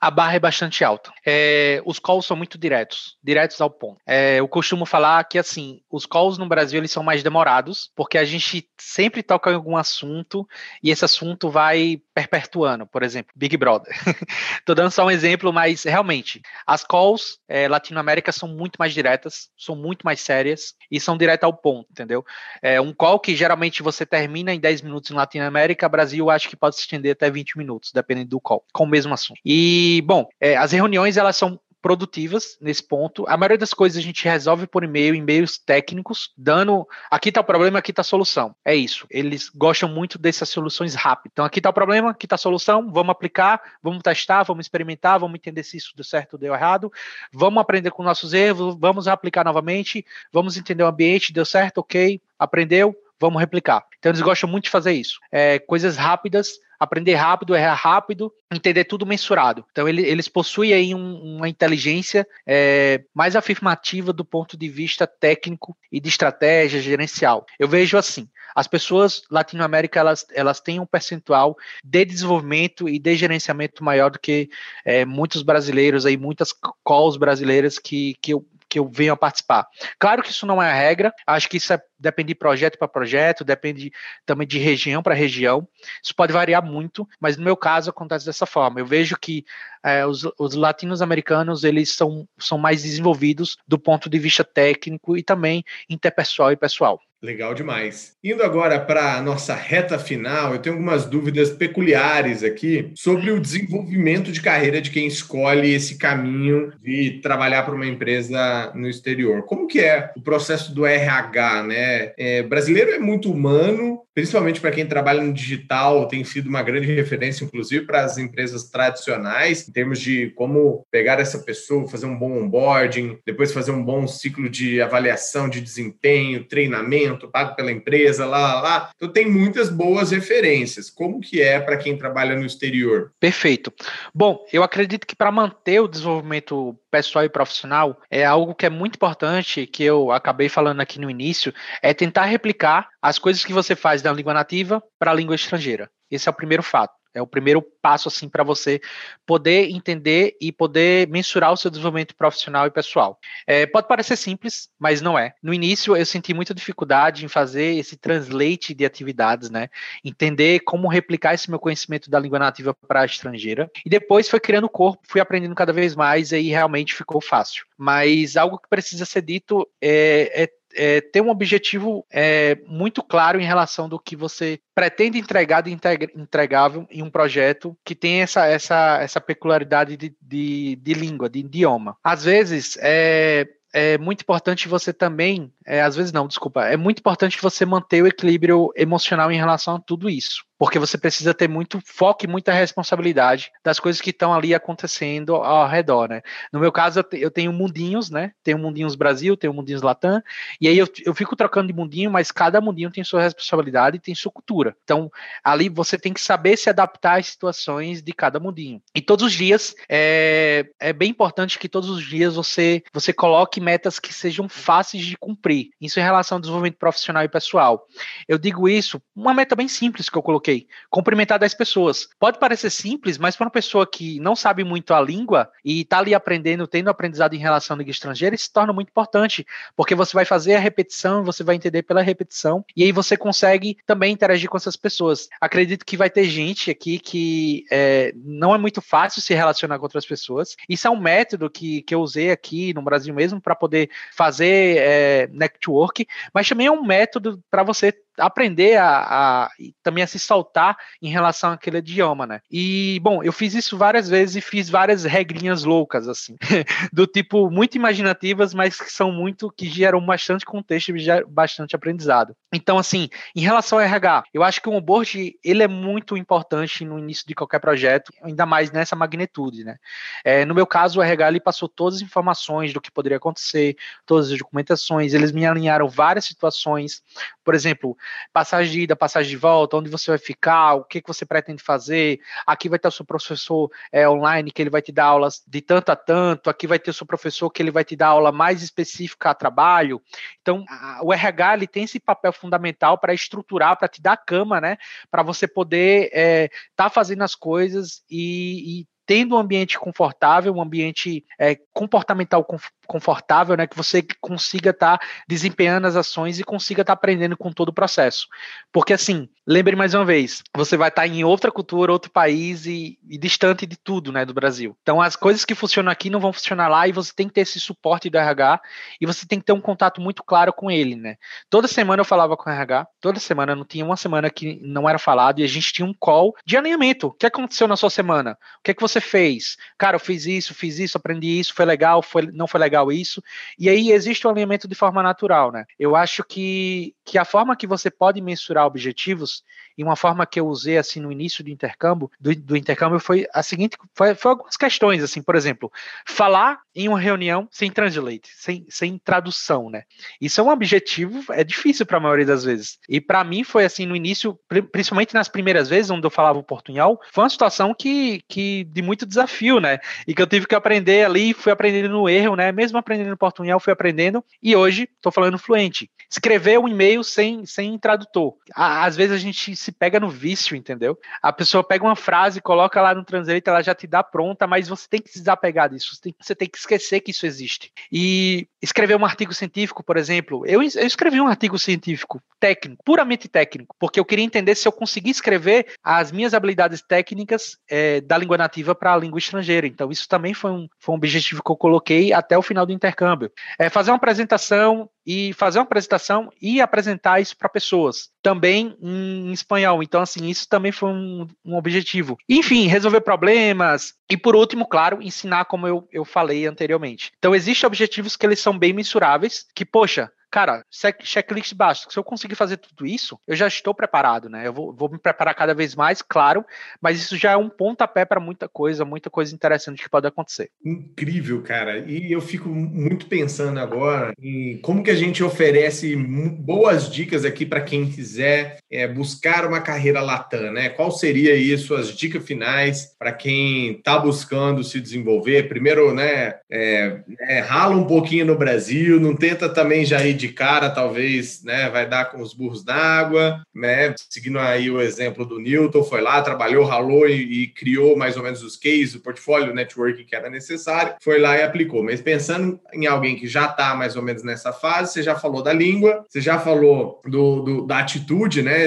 A 0.00 0.10
barra 0.10 0.34
é 0.34 0.40
bastante 0.40 0.82
alta. 0.82 1.12
É, 1.24 1.80
os 1.84 1.98
calls 1.98 2.26
são 2.26 2.36
muito 2.36 2.58
diretos, 2.58 3.16
diretos 3.22 3.60
ao 3.60 3.70
ponto. 3.70 3.98
É, 4.06 4.40
eu 4.40 4.48
costumo 4.48 4.84
falar 4.84 5.22
que 5.24 5.35
assim, 5.38 5.80
os 5.90 6.06
calls 6.06 6.38
no 6.38 6.48
Brasil 6.48 6.78
eles 6.78 6.90
são 6.90 7.02
mais 7.02 7.22
demorados, 7.22 7.90
porque 7.94 8.18
a 8.18 8.24
gente 8.24 8.68
sempre 8.78 9.22
toca 9.22 9.50
em 9.50 9.54
algum 9.54 9.76
assunto 9.76 10.48
e 10.82 10.90
esse 10.90 11.04
assunto 11.04 11.50
vai 11.50 12.00
perpetuando, 12.14 12.86
por 12.86 13.02
exemplo, 13.02 13.32
Big 13.36 13.56
Brother. 13.56 13.94
Tô 14.64 14.74
dando 14.74 14.90
só 14.90 15.04
um 15.04 15.10
exemplo, 15.10 15.52
mas 15.52 15.84
realmente, 15.84 16.40
as 16.66 16.82
calls 16.82 17.38
é, 17.48 17.68
Latinoamérica 17.68 18.32
são 18.32 18.48
muito 18.48 18.76
mais 18.78 18.94
diretas, 18.94 19.50
são 19.56 19.76
muito 19.76 20.02
mais 20.02 20.20
sérias 20.20 20.74
e 20.90 20.98
são 20.98 21.16
diretas 21.16 21.44
ao 21.44 21.52
ponto, 21.52 21.88
entendeu? 21.90 22.24
É 22.62 22.80
um 22.80 22.92
call 22.92 23.20
que 23.20 23.36
geralmente 23.36 23.82
você 23.82 24.06
termina 24.06 24.52
em 24.52 24.60
10 24.60 24.82
minutos 24.82 25.10
em 25.10 25.14
Latinoamérica, 25.14 25.88
Brasil 25.88 26.30
acho 26.30 26.48
que 26.48 26.56
pode 26.56 26.76
se 26.76 26.82
estender 26.82 27.12
até 27.12 27.30
20 27.30 27.58
minutos, 27.58 27.92
dependendo 27.92 28.30
do 28.30 28.40
call, 28.40 28.64
com 28.72 28.84
o 28.84 28.88
mesmo 28.88 29.12
assunto. 29.12 29.40
E, 29.44 30.02
bom, 30.06 30.26
é, 30.40 30.56
as 30.56 30.72
reuniões 30.72 31.16
elas 31.16 31.36
são 31.36 31.60
produtivas 31.86 32.58
nesse 32.60 32.82
ponto. 32.82 33.24
A 33.28 33.36
maioria 33.36 33.58
das 33.58 33.72
coisas 33.72 33.96
a 33.96 34.04
gente 34.04 34.24
resolve 34.24 34.66
por 34.66 34.82
e-mail, 34.82 35.14
e-mails 35.14 35.56
técnicos, 35.56 36.32
dando 36.36 36.84
aqui 37.08 37.28
está 37.28 37.40
o 37.40 37.44
problema, 37.44 37.78
aqui 37.78 37.92
está 37.92 38.00
a 38.00 38.04
solução. 38.04 38.56
É 38.64 38.74
isso. 38.74 39.06
Eles 39.08 39.48
gostam 39.48 39.88
muito 39.88 40.18
dessas 40.18 40.48
soluções 40.48 40.96
rápidas. 40.96 41.30
Então 41.32 41.44
aqui 41.44 41.60
está 41.60 41.70
o 41.70 41.72
problema, 41.72 42.10
aqui 42.10 42.26
está 42.26 42.34
a 42.34 42.38
solução, 42.38 42.90
vamos 42.90 43.12
aplicar, 43.12 43.62
vamos 43.80 44.02
testar, 44.02 44.42
vamos 44.42 44.64
experimentar, 44.64 45.20
vamos 45.20 45.36
entender 45.36 45.62
se 45.62 45.76
isso 45.76 45.92
deu 45.94 46.04
certo 46.04 46.32
ou 46.32 46.40
deu 46.40 46.52
errado, 46.52 46.90
vamos 47.32 47.60
aprender 47.60 47.92
com 47.92 48.02
nossos 48.02 48.34
erros, 48.34 48.76
vamos 48.76 49.06
aplicar 49.06 49.44
novamente, 49.44 50.04
vamos 50.32 50.56
entender 50.56 50.82
o 50.82 50.88
ambiente, 50.88 51.32
deu 51.32 51.44
certo, 51.44 51.78
ok, 51.78 52.20
aprendeu, 52.36 52.96
vamos 53.20 53.40
replicar. 53.40 53.84
Então 53.98 54.10
eles 54.10 54.20
gostam 54.20 54.48
muito 54.48 54.64
de 54.64 54.70
fazer 54.70 54.92
isso. 54.92 55.18
É, 55.30 55.58
coisas 55.58 55.96
rápidas, 55.96 56.58
aprender 56.78 57.14
rápido, 57.14 57.54
errar 57.54 57.74
rápido, 57.74 58.32
entender 58.52 58.84
tudo 58.84 59.06
mensurado. 59.06 59.64
Então 59.70 59.88
ele, 59.88 60.02
eles 60.02 60.28
possuem 60.28 60.72
aí 60.72 60.94
um, 60.94 61.36
uma 61.36 61.48
inteligência 61.48 62.26
é, 62.46 63.02
mais 63.14 63.34
afirmativa 63.34 64.12
do 64.12 64.24
ponto 64.24 64.56
de 64.56 64.68
vista 64.68 65.06
técnico 65.06 65.76
e 65.90 66.00
de 66.00 66.08
estratégia 66.08 66.80
gerencial. 66.80 67.46
Eu 67.58 67.68
vejo 67.68 67.96
assim, 67.96 68.28
as 68.54 68.66
pessoas 68.66 69.22
latino-américa 69.30 70.00
elas, 70.00 70.26
elas 70.32 70.60
têm 70.60 70.80
um 70.80 70.86
percentual 70.86 71.56
de 71.84 72.04
desenvolvimento 72.04 72.88
e 72.88 72.98
de 72.98 73.16
gerenciamento 73.16 73.82
maior 73.82 74.10
do 74.10 74.18
que 74.18 74.48
é, 74.84 75.04
muitos 75.04 75.42
brasileiros 75.42 76.06
aí, 76.06 76.16
muitas 76.16 76.54
calls 76.84 77.16
brasileiras 77.16 77.78
que, 77.78 78.16
que 78.20 78.32
eu 78.32 78.46
que 78.68 78.78
eu 78.78 78.88
venho 78.88 79.12
a 79.12 79.16
participar. 79.16 79.66
Claro 79.98 80.22
que 80.22 80.30
isso 80.30 80.44
não 80.44 80.62
é 80.62 80.68
a 80.68 80.74
regra, 80.74 81.12
acho 81.26 81.48
que 81.48 81.56
isso 81.56 81.72
é, 81.72 81.80
depende 81.98 82.28
de 82.28 82.34
projeto 82.34 82.78
para 82.78 82.88
projeto, 82.88 83.44
depende 83.44 83.92
também 84.24 84.46
de 84.46 84.58
região 84.58 85.02
para 85.02 85.14
região. 85.14 85.66
Isso 86.02 86.14
pode 86.14 86.32
variar 86.32 86.64
muito, 86.64 87.08
mas 87.20 87.36
no 87.36 87.44
meu 87.44 87.56
caso 87.56 87.90
acontece 87.90 88.26
dessa 88.26 88.46
forma. 88.46 88.80
Eu 88.80 88.86
vejo 88.86 89.16
que 89.18 89.44
é, 89.84 90.04
os, 90.06 90.28
os 90.38 90.54
latinos-americanos 90.54 91.64
eles 91.64 91.92
são, 91.92 92.28
são 92.38 92.58
mais 92.58 92.82
desenvolvidos 92.82 93.56
do 93.66 93.78
ponto 93.78 94.08
de 94.10 94.18
vista 94.18 94.44
técnico 94.44 95.16
e 95.16 95.22
também 95.22 95.64
interpessoal 95.88 96.52
e 96.52 96.56
pessoal. 96.56 97.00
Legal 97.22 97.54
demais. 97.54 98.14
Indo 98.22 98.42
agora 98.42 98.78
para 98.78 99.16
a 99.16 99.22
nossa 99.22 99.54
reta 99.54 99.98
final, 99.98 100.52
eu 100.52 100.58
tenho 100.58 100.76
algumas 100.76 101.06
dúvidas 101.06 101.50
peculiares 101.50 102.44
aqui 102.44 102.92
sobre 102.94 103.30
o 103.30 103.40
desenvolvimento 103.40 104.30
de 104.30 104.42
carreira 104.42 104.82
de 104.82 104.90
quem 104.90 105.06
escolhe 105.06 105.72
esse 105.72 105.96
caminho 105.96 106.72
de 106.82 107.18
trabalhar 107.22 107.62
para 107.62 107.74
uma 107.74 107.86
empresa 107.86 108.70
no 108.74 108.86
exterior. 108.86 109.42
Como 109.44 109.66
que 109.66 109.80
é 109.80 110.12
o 110.14 110.20
processo 110.20 110.74
do 110.74 110.84
RH, 110.84 111.62
né? 111.62 111.85
É, 112.18 112.42
brasileiro 112.42 112.92
é 112.92 112.98
muito 112.98 113.30
humano, 113.30 114.05
principalmente 114.16 114.62
para 114.62 114.70
quem 114.70 114.86
trabalha 114.86 115.22
no 115.22 115.30
digital, 115.30 116.08
tem 116.08 116.24
sido 116.24 116.48
uma 116.48 116.62
grande 116.62 116.86
referência, 116.86 117.44
inclusive 117.44 117.84
para 117.84 118.02
as 118.02 118.16
empresas 118.16 118.70
tradicionais, 118.70 119.68
em 119.68 119.72
termos 119.72 120.00
de 120.00 120.30
como 120.30 120.86
pegar 120.90 121.20
essa 121.20 121.40
pessoa, 121.40 121.86
fazer 121.86 122.06
um 122.06 122.18
bom 122.18 122.32
onboarding, 122.42 123.18
depois 123.26 123.52
fazer 123.52 123.72
um 123.72 123.84
bom 123.84 124.06
ciclo 124.06 124.48
de 124.48 124.80
avaliação 124.80 125.50
de 125.50 125.60
desempenho, 125.60 126.44
treinamento, 126.44 127.28
pago 127.28 127.54
pela 127.54 127.70
empresa, 127.70 128.24
lá, 128.24 128.54
lá, 128.54 128.60
lá. 128.62 128.90
Então 128.96 129.12
tem 129.12 129.30
muitas 129.30 129.68
boas 129.68 130.12
referências. 130.12 130.88
Como 130.88 131.20
que 131.20 131.42
é 131.42 131.60
para 131.60 131.76
quem 131.76 131.98
trabalha 131.98 132.34
no 132.34 132.46
exterior? 132.46 133.12
Perfeito. 133.20 133.70
Bom, 134.14 134.46
eu 134.50 134.62
acredito 134.62 135.06
que 135.06 135.14
para 135.14 135.30
manter 135.30 135.80
o 135.80 135.88
desenvolvimento 135.88 136.74
pessoal 136.90 137.26
e 137.26 137.28
profissional 137.28 138.00
é 138.10 138.24
algo 138.24 138.54
que 138.54 138.64
é 138.64 138.70
muito 138.70 138.94
importante, 138.94 139.66
que 139.66 139.84
eu 139.84 140.10
acabei 140.10 140.48
falando 140.48 140.80
aqui 140.80 140.98
no 140.98 141.10
início, 141.10 141.52
é 141.82 141.92
tentar 141.92 142.24
replicar 142.24 142.88
as 143.02 143.18
coisas 143.18 143.44
que 143.44 143.52
você 143.52 143.76
faz 143.76 144.02
da 144.06 144.12
língua 144.12 144.32
nativa 144.32 144.82
para 144.98 145.10
a 145.10 145.14
língua 145.14 145.34
estrangeira. 145.34 145.90
Esse 146.10 146.28
é 146.28 146.30
o 146.30 146.34
primeiro 146.34 146.62
fato. 146.62 146.94
É 147.16 147.22
o 147.22 147.26
primeiro 147.26 147.62
passo 147.80 148.08
assim 148.08 148.28
para 148.28 148.44
você 148.44 148.78
poder 149.24 149.70
entender 149.70 150.36
e 150.38 150.52
poder 150.52 151.08
mensurar 151.08 151.50
o 151.50 151.56
seu 151.56 151.70
desenvolvimento 151.70 152.14
profissional 152.14 152.66
e 152.66 152.70
pessoal. 152.70 153.18
É, 153.46 153.64
pode 153.64 153.88
parecer 153.88 154.16
simples, 154.16 154.68
mas 154.78 155.00
não 155.00 155.18
é. 155.18 155.32
No 155.42 155.54
início 155.54 155.96
eu 155.96 156.04
senti 156.04 156.34
muita 156.34 156.52
dificuldade 156.52 157.24
em 157.24 157.28
fazer 157.28 157.74
esse 157.76 157.96
translate 157.96 158.74
de 158.74 158.84
atividades, 158.84 159.48
né? 159.48 159.70
Entender 160.04 160.60
como 160.60 160.88
replicar 160.88 161.32
esse 161.32 161.48
meu 161.48 161.58
conhecimento 161.58 162.10
da 162.10 162.20
língua 162.20 162.38
nativa 162.38 162.74
para 162.74 163.00
a 163.00 163.06
estrangeira. 163.06 163.70
E 163.84 163.88
depois 163.88 164.28
foi 164.28 164.38
criando 164.38 164.64
o 164.64 164.68
corpo, 164.68 165.02
fui 165.08 165.20
aprendendo 165.20 165.54
cada 165.54 165.72
vez 165.72 165.96
mais 165.96 166.32
e 166.32 166.36
aí 166.36 166.48
realmente 166.50 166.94
ficou 166.94 167.22
fácil. 167.22 167.64
Mas 167.78 168.36
algo 168.36 168.58
que 168.58 168.68
precisa 168.68 169.06
ser 169.06 169.22
dito 169.22 169.66
é, 169.80 170.42
é 170.42 170.50
é, 170.76 171.00
ter 171.00 171.20
um 171.20 171.30
objetivo 171.30 172.06
é, 172.10 172.58
muito 172.66 173.02
claro 173.02 173.40
em 173.40 173.44
relação 173.44 173.88
do 173.88 173.98
que 173.98 174.14
você 174.14 174.60
pretende 174.74 175.18
entregar 175.18 175.62
de 175.62 175.76
entregável 176.14 176.86
em 176.90 177.02
um 177.02 177.10
projeto 177.10 177.76
que 177.84 177.94
tem 177.94 178.22
essa, 178.22 178.46
essa, 178.46 178.98
essa 179.00 179.20
peculiaridade 179.20 179.96
de, 179.96 180.14
de, 180.20 180.76
de 180.76 180.94
língua, 180.94 181.28
de 181.28 181.40
idioma. 181.40 181.96
Às 182.04 182.24
vezes, 182.24 182.78
é, 182.80 183.48
é 183.72 183.98
muito 183.98 184.22
importante 184.22 184.68
você 184.68 184.92
também, 184.92 185.52
é, 185.66 185.82
às 185.82 185.96
vezes 185.96 186.12
não, 186.12 186.26
desculpa, 186.26 186.64
é 186.64 186.76
muito 186.76 187.00
importante 187.00 187.40
você 187.42 187.66
manter 187.66 188.02
o 188.02 188.06
equilíbrio 188.06 188.70
emocional 188.76 189.30
em 189.32 189.36
relação 189.36 189.76
a 189.76 189.80
tudo 189.80 190.08
isso 190.08 190.45
porque 190.58 190.78
você 190.78 190.96
precisa 190.96 191.34
ter 191.34 191.48
muito 191.48 191.80
foco 191.84 192.24
e 192.24 192.28
muita 192.28 192.52
responsabilidade 192.52 193.50
das 193.64 193.78
coisas 193.78 194.00
que 194.00 194.10
estão 194.10 194.32
ali 194.32 194.54
acontecendo 194.54 195.36
ao 195.36 195.68
redor, 195.68 196.08
né? 196.08 196.22
No 196.52 196.60
meu 196.60 196.72
caso, 196.72 197.04
eu 197.12 197.30
tenho 197.30 197.52
mundinhos, 197.52 198.10
né? 198.10 198.32
Tenho 198.42 198.58
mundinhos 198.58 198.94
Brasil, 198.94 199.36
tenho 199.36 199.52
mundinhos 199.52 199.82
Latam, 199.82 200.22
e 200.60 200.68
aí 200.68 200.78
eu, 200.78 200.88
eu 201.04 201.14
fico 201.14 201.36
trocando 201.36 201.68
de 201.68 201.74
mundinho, 201.74 202.10
mas 202.10 202.30
cada 202.30 202.60
mundinho 202.60 202.90
tem 202.90 203.04
sua 203.04 203.22
responsabilidade 203.22 203.96
e 203.96 204.00
tem 204.00 204.14
sua 204.14 204.32
cultura. 204.32 204.74
Então, 204.84 205.10
ali 205.44 205.68
você 205.68 205.98
tem 205.98 206.12
que 206.12 206.20
saber 206.20 206.56
se 206.56 206.70
adaptar 206.70 207.18
às 207.18 207.26
situações 207.26 208.02
de 208.02 208.12
cada 208.12 208.40
mundinho. 208.40 208.80
E 208.94 209.00
todos 209.00 209.26
os 209.26 209.32
dias, 209.32 209.74
é, 209.88 210.66
é 210.80 210.92
bem 210.92 211.10
importante 211.10 211.58
que 211.58 211.68
todos 211.68 211.90
os 211.90 212.04
dias 212.04 212.34
você, 212.34 212.82
você 212.92 213.12
coloque 213.12 213.60
metas 213.60 213.98
que 213.98 214.12
sejam 214.12 214.48
fáceis 214.48 215.04
de 215.04 215.16
cumprir. 215.16 215.70
Isso 215.80 216.00
em 216.00 216.02
relação 216.02 216.36
ao 216.36 216.40
desenvolvimento 216.40 216.78
profissional 216.78 217.22
e 217.22 217.28
pessoal. 217.28 217.86
Eu 218.26 218.38
digo 218.38 218.68
isso, 218.68 219.00
uma 219.14 219.34
meta 219.34 219.54
bem 219.54 219.68
simples 219.68 220.08
que 220.08 220.16
eu 220.16 220.22
coloquei 220.22 220.45
coloquei, 220.46 220.66
cumprimentar 220.88 221.38
10 221.38 221.54
pessoas. 221.54 222.08
Pode 222.18 222.38
parecer 222.38 222.70
simples, 222.70 223.18
mas 223.18 223.36
para 223.36 223.46
uma 223.46 223.50
pessoa 223.50 223.86
que 223.86 224.20
não 224.20 224.36
sabe 224.36 224.62
muito 224.62 224.94
a 224.94 225.00
língua 225.00 225.50
e 225.64 225.80
está 225.80 225.98
ali 225.98 226.14
aprendendo, 226.14 226.66
tendo 226.66 226.88
aprendizado 226.88 227.34
em 227.34 227.38
relação 227.38 227.74
à 227.74 227.78
língua 227.78 227.90
estrangeira, 227.90 228.34
isso 228.34 228.44
se 228.44 228.52
torna 228.52 228.72
muito 228.72 228.88
importante, 228.88 229.44
porque 229.74 229.94
você 229.94 230.12
vai 230.12 230.24
fazer 230.24 230.54
a 230.54 230.60
repetição, 230.60 231.24
você 231.24 231.42
vai 231.42 231.56
entender 231.56 231.82
pela 231.82 232.02
repetição, 232.02 232.64
e 232.76 232.84
aí 232.84 232.92
você 232.92 233.16
consegue 233.16 233.76
também 233.86 234.12
interagir 234.12 234.48
com 234.48 234.56
essas 234.56 234.76
pessoas. 234.76 235.28
Acredito 235.40 235.84
que 235.84 235.96
vai 235.96 236.08
ter 236.08 236.24
gente 236.24 236.70
aqui 236.70 236.98
que 236.98 237.64
é, 237.70 238.12
não 238.16 238.54
é 238.54 238.58
muito 238.58 238.80
fácil 238.80 239.20
se 239.20 239.34
relacionar 239.34 239.78
com 239.78 239.84
outras 239.84 240.06
pessoas. 240.06 240.56
Isso 240.68 240.86
é 240.86 240.90
um 240.90 241.00
método 241.00 241.50
que, 241.50 241.82
que 241.82 241.94
eu 241.94 242.00
usei 242.00 242.30
aqui 242.30 242.72
no 242.74 242.82
Brasil 242.82 243.14
mesmo 243.14 243.40
para 243.40 243.54
poder 243.54 243.90
fazer 244.14 244.78
é, 244.78 245.26
network, 245.32 246.06
mas 246.32 246.48
também 246.48 246.66
é 246.66 246.70
um 246.70 246.84
método 246.84 247.42
para 247.50 247.62
você 247.62 247.92
aprender 248.18 248.76
a, 248.76 249.44
a 249.44 249.50
também 249.82 250.02
a 250.02 250.06
se 250.06 250.18
soltar 250.36 250.76
em 251.00 251.08
relação 251.08 251.52
àquele 251.52 251.78
idioma, 251.78 252.26
né? 252.26 252.40
E, 252.50 253.00
bom, 253.02 253.22
eu 253.22 253.32
fiz 253.32 253.54
isso 253.54 253.76
várias 253.76 254.08
vezes 254.08 254.36
e 254.36 254.40
fiz 254.40 254.68
várias 254.68 255.04
regrinhas 255.04 255.64
loucas, 255.64 256.08
assim, 256.08 256.36
do 256.92 257.06
tipo, 257.06 257.50
muito 257.50 257.76
imaginativas, 257.76 258.52
mas 258.52 258.78
que 258.78 258.92
são 258.92 259.10
muito, 259.10 259.50
que 259.50 259.66
geram 259.68 260.04
bastante 260.04 260.44
contexto 260.44 260.94
e 260.94 261.24
bastante 261.26 261.74
aprendizado. 261.74 262.36
Então, 262.52 262.78
assim, 262.78 263.08
em 263.34 263.40
relação 263.40 263.78
ao 263.78 263.84
RH, 263.84 264.24
eu 264.32 264.42
acho 264.42 264.60
que 264.60 264.68
o 264.68 264.72
onboard, 264.72 265.34
ele 265.42 265.62
é 265.62 265.68
muito 265.68 266.16
importante 266.16 266.84
no 266.84 266.98
início 266.98 267.26
de 267.26 267.34
qualquer 267.34 267.58
projeto, 267.58 268.12
ainda 268.22 268.44
mais 268.44 268.70
nessa 268.70 268.94
magnitude, 268.94 269.64
né? 269.64 269.76
É, 270.24 270.44
no 270.44 270.54
meu 270.54 270.66
caso, 270.66 271.00
o 271.00 271.02
RH, 271.02 271.28
ele 271.28 271.40
passou 271.40 271.68
todas 271.68 271.96
as 271.96 272.02
informações 272.02 272.72
do 272.72 272.80
que 272.80 272.90
poderia 272.90 273.16
acontecer, 273.16 273.76
todas 274.04 274.30
as 274.30 274.38
documentações, 274.38 275.14
eles 275.14 275.32
me 275.32 275.46
alinharam 275.46 275.88
várias 275.88 276.24
situações, 276.24 277.02
por 277.44 277.54
exemplo, 277.54 277.96
passagem 278.32 278.72
de 278.72 278.80
ida, 278.82 278.96
passagem 278.96 279.30
de 279.30 279.36
volta, 279.36 279.76
onde 279.76 279.90
você 279.90 280.10
vai 280.10 280.18
ficar, 280.26 280.74
o 280.74 280.84
que, 280.84 281.00
que 281.00 281.08
você 281.08 281.24
pretende 281.24 281.62
fazer. 281.62 282.20
Aqui 282.46 282.68
vai 282.68 282.78
ter 282.78 282.88
o 282.88 282.90
seu 282.90 283.04
professor 283.04 283.70
é, 283.92 284.08
online 284.08 284.50
que 284.50 284.60
ele 284.60 284.70
vai 284.70 284.82
te 284.82 284.90
dar 284.90 285.04
aulas 285.04 285.42
de 285.46 285.60
tanto 285.60 285.90
a 285.90 285.96
tanto, 285.96 286.50
aqui 286.50 286.66
vai 286.66 286.78
ter 286.78 286.90
o 286.90 286.94
seu 286.94 287.06
professor 287.06 287.48
que 287.50 287.62
ele 287.62 287.70
vai 287.70 287.84
te 287.84 287.94
dar 287.94 288.08
aula 288.08 288.32
mais 288.32 288.62
específica 288.62 289.30
a 289.30 289.34
trabalho. 289.34 290.02
Então, 290.42 290.64
a, 290.68 291.00
o 291.02 291.12
RH 291.12 291.54
ele 291.54 291.66
tem 291.66 291.84
esse 291.84 292.00
papel 292.00 292.32
fundamental 292.32 292.98
para 292.98 293.14
estruturar, 293.14 293.78
para 293.78 293.88
te 293.88 294.02
dar 294.02 294.16
cama, 294.16 294.60
né? 294.60 294.76
Para 295.10 295.22
você 295.22 295.46
poder 295.46 296.06
estar 296.06 296.18
é, 296.18 296.50
tá 296.74 296.90
fazendo 296.90 297.22
as 297.22 297.34
coisas 297.34 298.02
e, 298.10 298.80
e 298.80 298.95
tendo 299.06 299.36
um 299.36 299.38
ambiente 299.38 299.78
confortável, 299.78 300.52
um 300.52 300.60
ambiente 300.60 301.24
é, 301.38 301.56
comportamental 301.72 302.44
confortável, 302.86 303.56
né, 303.56 303.66
que 303.66 303.76
você 303.76 304.04
consiga 304.20 304.70
estar 304.70 304.98
tá 304.98 305.06
desempenhando 305.28 305.86
as 305.86 305.96
ações 305.96 306.38
e 306.38 306.44
consiga 306.44 306.82
estar 306.82 306.94
tá 306.94 306.98
aprendendo 306.98 307.36
com 307.36 307.52
todo 307.52 307.68
o 307.68 307.72
processo. 307.72 308.26
Porque 308.72 308.92
assim, 308.92 309.28
lembre 309.46 309.76
mais 309.76 309.94
uma 309.94 310.04
vez, 310.04 310.42
você 310.54 310.76
vai 310.76 310.88
estar 310.88 311.02
tá 311.02 311.08
em 311.08 311.24
outra 311.24 311.50
cultura, 311.50 311.92
outro 311.92 312.10
país 312.10 312.66
e, 312.66 312.98
e, 313.08 313.18
distante 313.18 313.66
de 313.66 313.76
tudo, 313.76 314.10
né, 314.12 314.24
do 314.24 314.34
Brasil. 314.34 314.76
Então 314.82 315.00
as 315.00 315.16
coisas 315.16 315.44
que 315.44 315.54
funcionam 315.54 315.90
aqui 315.90 316.10
não 316.10 316.20
vão 316.20 316.32
funcionar 316.32 316.68
lá 316.68 316.86
e 316.88 316.92
você 316.92 317.12
tem 317.14 317.28
que 317.28 317.34
ter 317.34 317.42
esse 317.42 317.60
suporte 317.60 318.10
do 318.10 318.18
RH 318.18 318.60
e 319.00 319.06
você 319.06 319.26
tem 319.26 319.38
que 319.38 319.44
ter 319.44 319.52
um 319.52 319.60
contato 319.60 320.00
muito 320.00 320.22
claro 320.22 320.52
com 320.52 320.70
ele, 320.70 320.96
né? 320.96 321.16
Toda 321.48 321.68
semana 321.68 322.00
eu 322.00 322.04
falava 322.04 322.36
com 322.36 322.48
o 322.48 322.52
RH, 322.52 322.86
toda 323.00 323.20
semana 323.20 323.54
não 323.54 323.64
tinha 323.64 323.84
uma 323.84 323.96
semana 323.96 324.30
que 324.30 324.60
não 324.62 324.88
era 324.88 324.98
falado 324.98 325.40
e 325.40 325.44
a 325.44 325.48
gente 325.48 325.72
tinha 325.72 325.86
um 325.86 325.94
call 325.94 326.34
de 326.44 326.56
alinhamento. 326.56 327.08
O 327.08 327.12
que 327.12 327.26
aconteceu 327.26 327.68
na 327.68 327.76
sua 327.76 327.90
semana? 327.90 328.32
O 328.58 328.62
que 328.64 328.70
é 328.70 328.74
que 328.74 328.82
você 328.82 328.95
fez? 329.00 329.56
Cara, 329.78 329.96
eu 329.96 330.00
fiz 330.00 330.26
isso, 330.26 330.54
fiz 330.54 330.78
isso, 330.78 330.96
aprendi 330.96 331.38
isso, 331.38 331.54
foi 331.54 331.64
legal, 331.64 332.02
foi 332.02 332.30
não 332.32 332.46
foi 332.46 332.60
legal 332.60 332.76
legal 332.76 332.92
isso. 332.92 333.22
E 333.58 333.68
aí 333.68 333.90
existe 333.90 334.26
o 334.26 334.28
um 334.28 334.32
alinhamento 334.32 334.68
de 334.68 334.74
forma 334.74 335.02
natural, 335.02 335.50
né? 335.50 335.64
Eu 335.78 335.96
acho 335.96 336.22
que, 336.22 336.94
que 337.04 337.16
a 337.16 337.24
forma 337.24 337.56
que 337.56 337.66
você 337.66 337.90
pode 337.90 338.20
mensurar 338.20 338.66
objetivos 338.66 339.42
e 339.78 339.84
uma 339.84 339.96
forma 339.96 340.26
que 340.26 340.40
eu 340.40 340.46
usei 340.46 340.78
assim 340.78 341.00
no 341.00 341.12
início 341.12 341.44
do 341.44 341.50
intercâmbio, 341.50 342.10
do, 342.18 342.34
do 342.34 342.56
intercâmbio 342.56 342.98
foi 342.98 343.26
a 343.32 343.42
seguinte, 343.42 343.76
foi, 343.94 344.14
foi, 344.14 344.30
algumas 344.30 344.56
questões 344.56 345.02
assim, 345.02 345.22
por 345.22 345.34
exemplo, 345.34 345.70
falar 346.06 346.60
em 346.74 346.88
uma 346.88 346.98
reunião 346.98 347.48
sem 347.50 347.70
translate, 347.70 348.30
sem, 348.34 348.66
sem 348.68 348.98
tradução, 348.98 349.68
né? 349.70 349.82
Isso 350.20 350.40
é 350.40 350.44
um 350.44 350.48
objetivo, 350.48 351.32
é 351.32 351.44
difícil 351.44 351.86
para 351.86 351.98
a 351.98 352.00
maioria 352.00 352.26
das 352.26 352.44
vezes. 352.44 352.78
E 352.88 353.00
para 353.00 353.22
mim 353.22 353.44
foi 353.44 353.64
assim 353.64 353.86
no 353.86 353.94
início, 353.94 354.38
principalmente 354.72 355.14
nas 355.14 355.28
primeiras 355.28 355.68
vezes 355.68 355.90
onde 355.90 356.06
eu 356.06 356.10
falava 356.10 356.38
o 356.38 356.44
portunhol, 356.44 357.00
foi 357.12 357.24
uma 357.24 357.30
situação 357.30 357.74
que, 357.74 358.22
que 358.28 358.64
de 358.64 358.82
muito 358.86 359.04
desafio, 359.04 359.60
né? 359.60 359.78
E 360.06 360.14
que 360.14 360.22
eu 360.22 360.26
tive 360.26 360.46
que 360.46 360.54
aprender 360.54 361.04
ali, 361.04 361.34
fui 361.34 361.52
aprendendo 361.52 361.88
no 361.88 362.08
erro, 362.08 362.36
né? 362.36 362.52
Mesmo 362.52 362.78
aprendendo 362.78 363.16
portunhol, 363.16 363.60
fui 363.60 363.72
aprendendo 363.72 364.24
e 364.42 364.54
hoje 364.54 364.88
estou 364.96 365.12
falando 365.12 365.38
fluente. 365.38 365.90
Escrever 366.10 366.58
um 366.58 366.68
e-mail 366.68 367.02
sem, 367.02 367.44
sem 367.44 367.76
tradutor. 367.78 368.34
Às 368.54 368.96
vezes 368.96 369.14
a 369.14 369.18
gente 369.18 369.56
se 369.56 369.72
pega 369.72 369.98
no 369.98 370.08
vício, 370.08 370.56
entendeu? 370.56 370.96
A 371.20 371.32
pessoa 371.32 371.64
pega 371.64 371.84
uma 371.84 371.96
frase, 371.96 372.40
coloca 372.40 372.80
lá 372.80 372.94
no 372.94 373.04
Translate, 373.04 373.48
ela 373.48 373.62
já 373.62 373.74
te 373.74 373.86
dá 373.86 374.02
pronta, 374.02 374.46
mas 374.46 374.68
você 374.68 374.86
tem 374.88 375.02
que 375.02 375.10
se 375.10 375.18
desapegar 375.18 375.68
disso, 375.68 375.94
você 375.94 376.00
tem, 376.02 376.14
você 376.20 376.34
tem 376.34 376.48
que 376.48 376.58
esquecer 376.58 377.00
que 377.00 377.10
isso 377.10 377.26
existe. 377.26 377.72
E 377.90 378.46
escrever 378.62 378.96
um 378.96 379.04
artigo 379.04 379.34
científico, 379.34 379.82
por 379.82 379.96
exemplo, 379.96 380.46
eu, 380.46 380.62
eu 380.62 380.86
escrevi 380.86 381.20
um 381.20 381.26
artigo 381.26 381.58
científico 381.58 382.22
técnico, 382.38 382.82
puramente 382.84 383.28
técnico, 383.28 383.74
porque 383.78 383.98
eu 383.98 384.04
queria 384.04 384.24
entender 384.24 384.54
se 384.54 384.68
eu 384.68 384.72
conseguia 384.72 385.10
escrever 385.10 385.66
as 385.82 386.12
minhas 386.12 386.34
habilidades 386.34 386.82
técnicas 386.82 387.58
é, 387.68 388.00
da 388.00 388.16
língua 388.16 388.38
nativa 388.38 388.74
para 388.76 388.94
a 388.94 388.96
língua 388.96 389.18
estrangeira. 389.18 389.66
Então, 389.66 389.90
isso 389.90 390.08
também 390.08 390.34
foi 390.34 390.50
um, 390.50 390.68
foi 390.78 390.94
um 390.94 390.98
objetivo 390.98 391.42
que 391.42 391.50
eu 391.50 391.56
coloquei 391.56 392.12
até 392.12 392.36
o 392.36 392.42
final 392.42 392.64
do 392.64 392.72
intercâmbio. 392.72 393.30
É 393.58 393.68
fazer 393.68 393.90
uma 393.90 393.96
apresentação 393.96 394.88
e 395.06 395.32
fazer 395.32 395.58
uma 395.58 395.64
apresentação 395.64 396.28
e 396.42 396.60
apresentar 396.60 397.20
isso 397.20 397.36
para 397.36 397.48
pessoas, 397.48 398.10
também 398.22 398.76
em 398.82 399.32
espanhol. 399.32 399.82
Então, 399.82 400.00
assim, 400.00 400.28
isso 400.28 400.48
também 400.48 400.72
foi 400.72 400.90
um, 400.90 401.26
um, 401.44 401.56
objetivo. 401.56 402.16
Enfim, 402.28 402.66
resolver 402.66 403.00
problemas 403.00 403.94
e, 404.10 404.16
por 404.16 404.34
último, 404.34 404.66
claro, 404.66 405.00
ensinar 405.00 405.44
como 405.44 405.66
eu, 405.66 405.88
eu 405.92 406.04
falei 406.04 406.46
anteriormente. 406.46 407.12
Então, 407.18 407.34
existem 407.34 407.66
objetivos 407.66 408.16
que 408.16 408.26
eles 408.26 408.40
são 408.40 408.58
bem 408.58 408.72
mensuráveis, 408.72 409.46
que, 409.54 409.64
poxa, 409.64 410.10
cara, 410.36 410.62
checklist 411.02 411.54
básico. 411.54 411.90
Se 411.90 411.98
eu 411.98 412.04
conseguir 412.04 412.34
fazer 412.34 412.58
tudo 412.58 412.86
isso, 412.86 413.18
eu 413.26 413.34
já 413.34 413.46
estou 413.46 413.74
preparado, 413.74 414.28
né? 414.28 414.46
Eu 414.46 414.52
vou, 414.52 414.70
vou 414.70 414.90
me 414.90 414.98
preparar 414.98 415.34
cada 415.34 415.54
vez 415.54 415.74
mais, 415.74 416.02
claro, 416.02 416.44
mas 416.78 416.98
isso 416.98 417.16
já 417.16 417.32
é 417.32 417.36
um 417.38 417.48
pontapé 417.48 418.04
para 418.04 418.20
muita 418.20 418.46
coisa, 418.46 418.84
muita 418.84 419.08
coisa 419.08 419.34
interessante 419.34 419.82
que 419.82 419.88
pode 419.88 420.06
acontecer. 420.06 420.50
Incrível, 420.62 421.40
cara. 421.40 421.78
E 421.78 422.12
eu 422.12 422.20
fico 422.20 422.50
muito 422.50 423.06
pensando 423.06 423.58
agora 423.58 424.12
em 424.20 424.58
como 424.58 424.84
que 424.84 424.90
a 424.90 424.94
gente 424.94 425.24
oferece 425.24 425.96
boas 425.96 426.90
dicas 426.90 427.24
aqui 427.24 427.46
para 427.46 427.62
quem 427.62 427.90
quiser 427.90 428.58
é, 428.70 428.86
buscar 428.86 429.46
uma 429.46 429.62
carreira 429.62 430.02
latam, 430.02 430.52
né? 430.52 430.68
Qual 430.68 430.90
seria 430.90 431.32
aí 431.32 431.56
suas 431.56 431.96
dicas 431.96 432.22
finais 432.22 432.94
para 432.98 433.10
quem 433.10 433.72
está 433.72 433.98
buscando 433.98 434.62
se 434.62 434.82
desenvolver? 434.82 435.48
Primeiro, 435.48 435.94
né, 435.94 436.34
é, 436.50 437.00
é, 437.20 437.40
rala 437.40 437.74
um 437.74 437.86
pouquinho 437.86 438.26
no 438.26 438.36
Brasil, 438.36 439.00
não 439.00 439.16
tenta 439.16 439.48
também 439.48 439.82
já 439.82 440.04
ir 440.04 440.12
de 440.12 440.25
cara, 440.28 440.70
talvez, 440.70 441.42
né, 441.42 441.68
vai 441.70 441.88
dar 441.88 442.06
com 442.06 442.20
os 442.20 442.34
burros 442.34 442.64
d'água, 442.64 443.42
né? 443.54 443.94
Seguindo 444.10 444.38
aí 444.38 444.70
o 444.70 444.80
exemplo 444.80 445.24
do 445.24 445.38
Newton, 445.38 445.82
foi 445.82 446.00
lá, 446.00 446.22
trabalhou, 446.22 446.64
ralou 446.64 447.08
e, 447.08 447.42
e 447.42 447.46
criou 447.48 447.96
mais 447.96 448.16
ou 448.16 448.22
menos 448.22 448.42
os 448.42 448.56
cases, 448.56 448.94
o 448.94 449.00
portfólio, 449.00 449.52
o 449.52 449.54
network 449.54 450.04
que 450.04 450.14
era 450.14 450.30
necessário, 450.30 450.94
foi 451.02 451.18
lá 451.18 451.36
e 451.36 451.42
aplicou. 451.42 451.82
Mas 451.82 452.00
pensando 452.00 452.60
em 452.72 452.86
alguém 452.86 453.16
que 453.16 453.26
já 453.26 453.46
está 453.46 453.74
mais 453.74 453.96
ou 453.96 454.02
menos 454.02 454.22
nessa 454.22 454.52
fase, 454.52 454.92
você 454.92 455.02
já 455.02 455.14
falou 455.14 455.42
da 455.42 455.52
língua, 455.52 456.04
você 456.08 456.20
já 456.20 456.38
falou 456.38 457.00
do, 457.04 457.40
do 457.42 457.66
da 457.66 457.78
atitude, 457.78 458.42
né? 458.42 458.66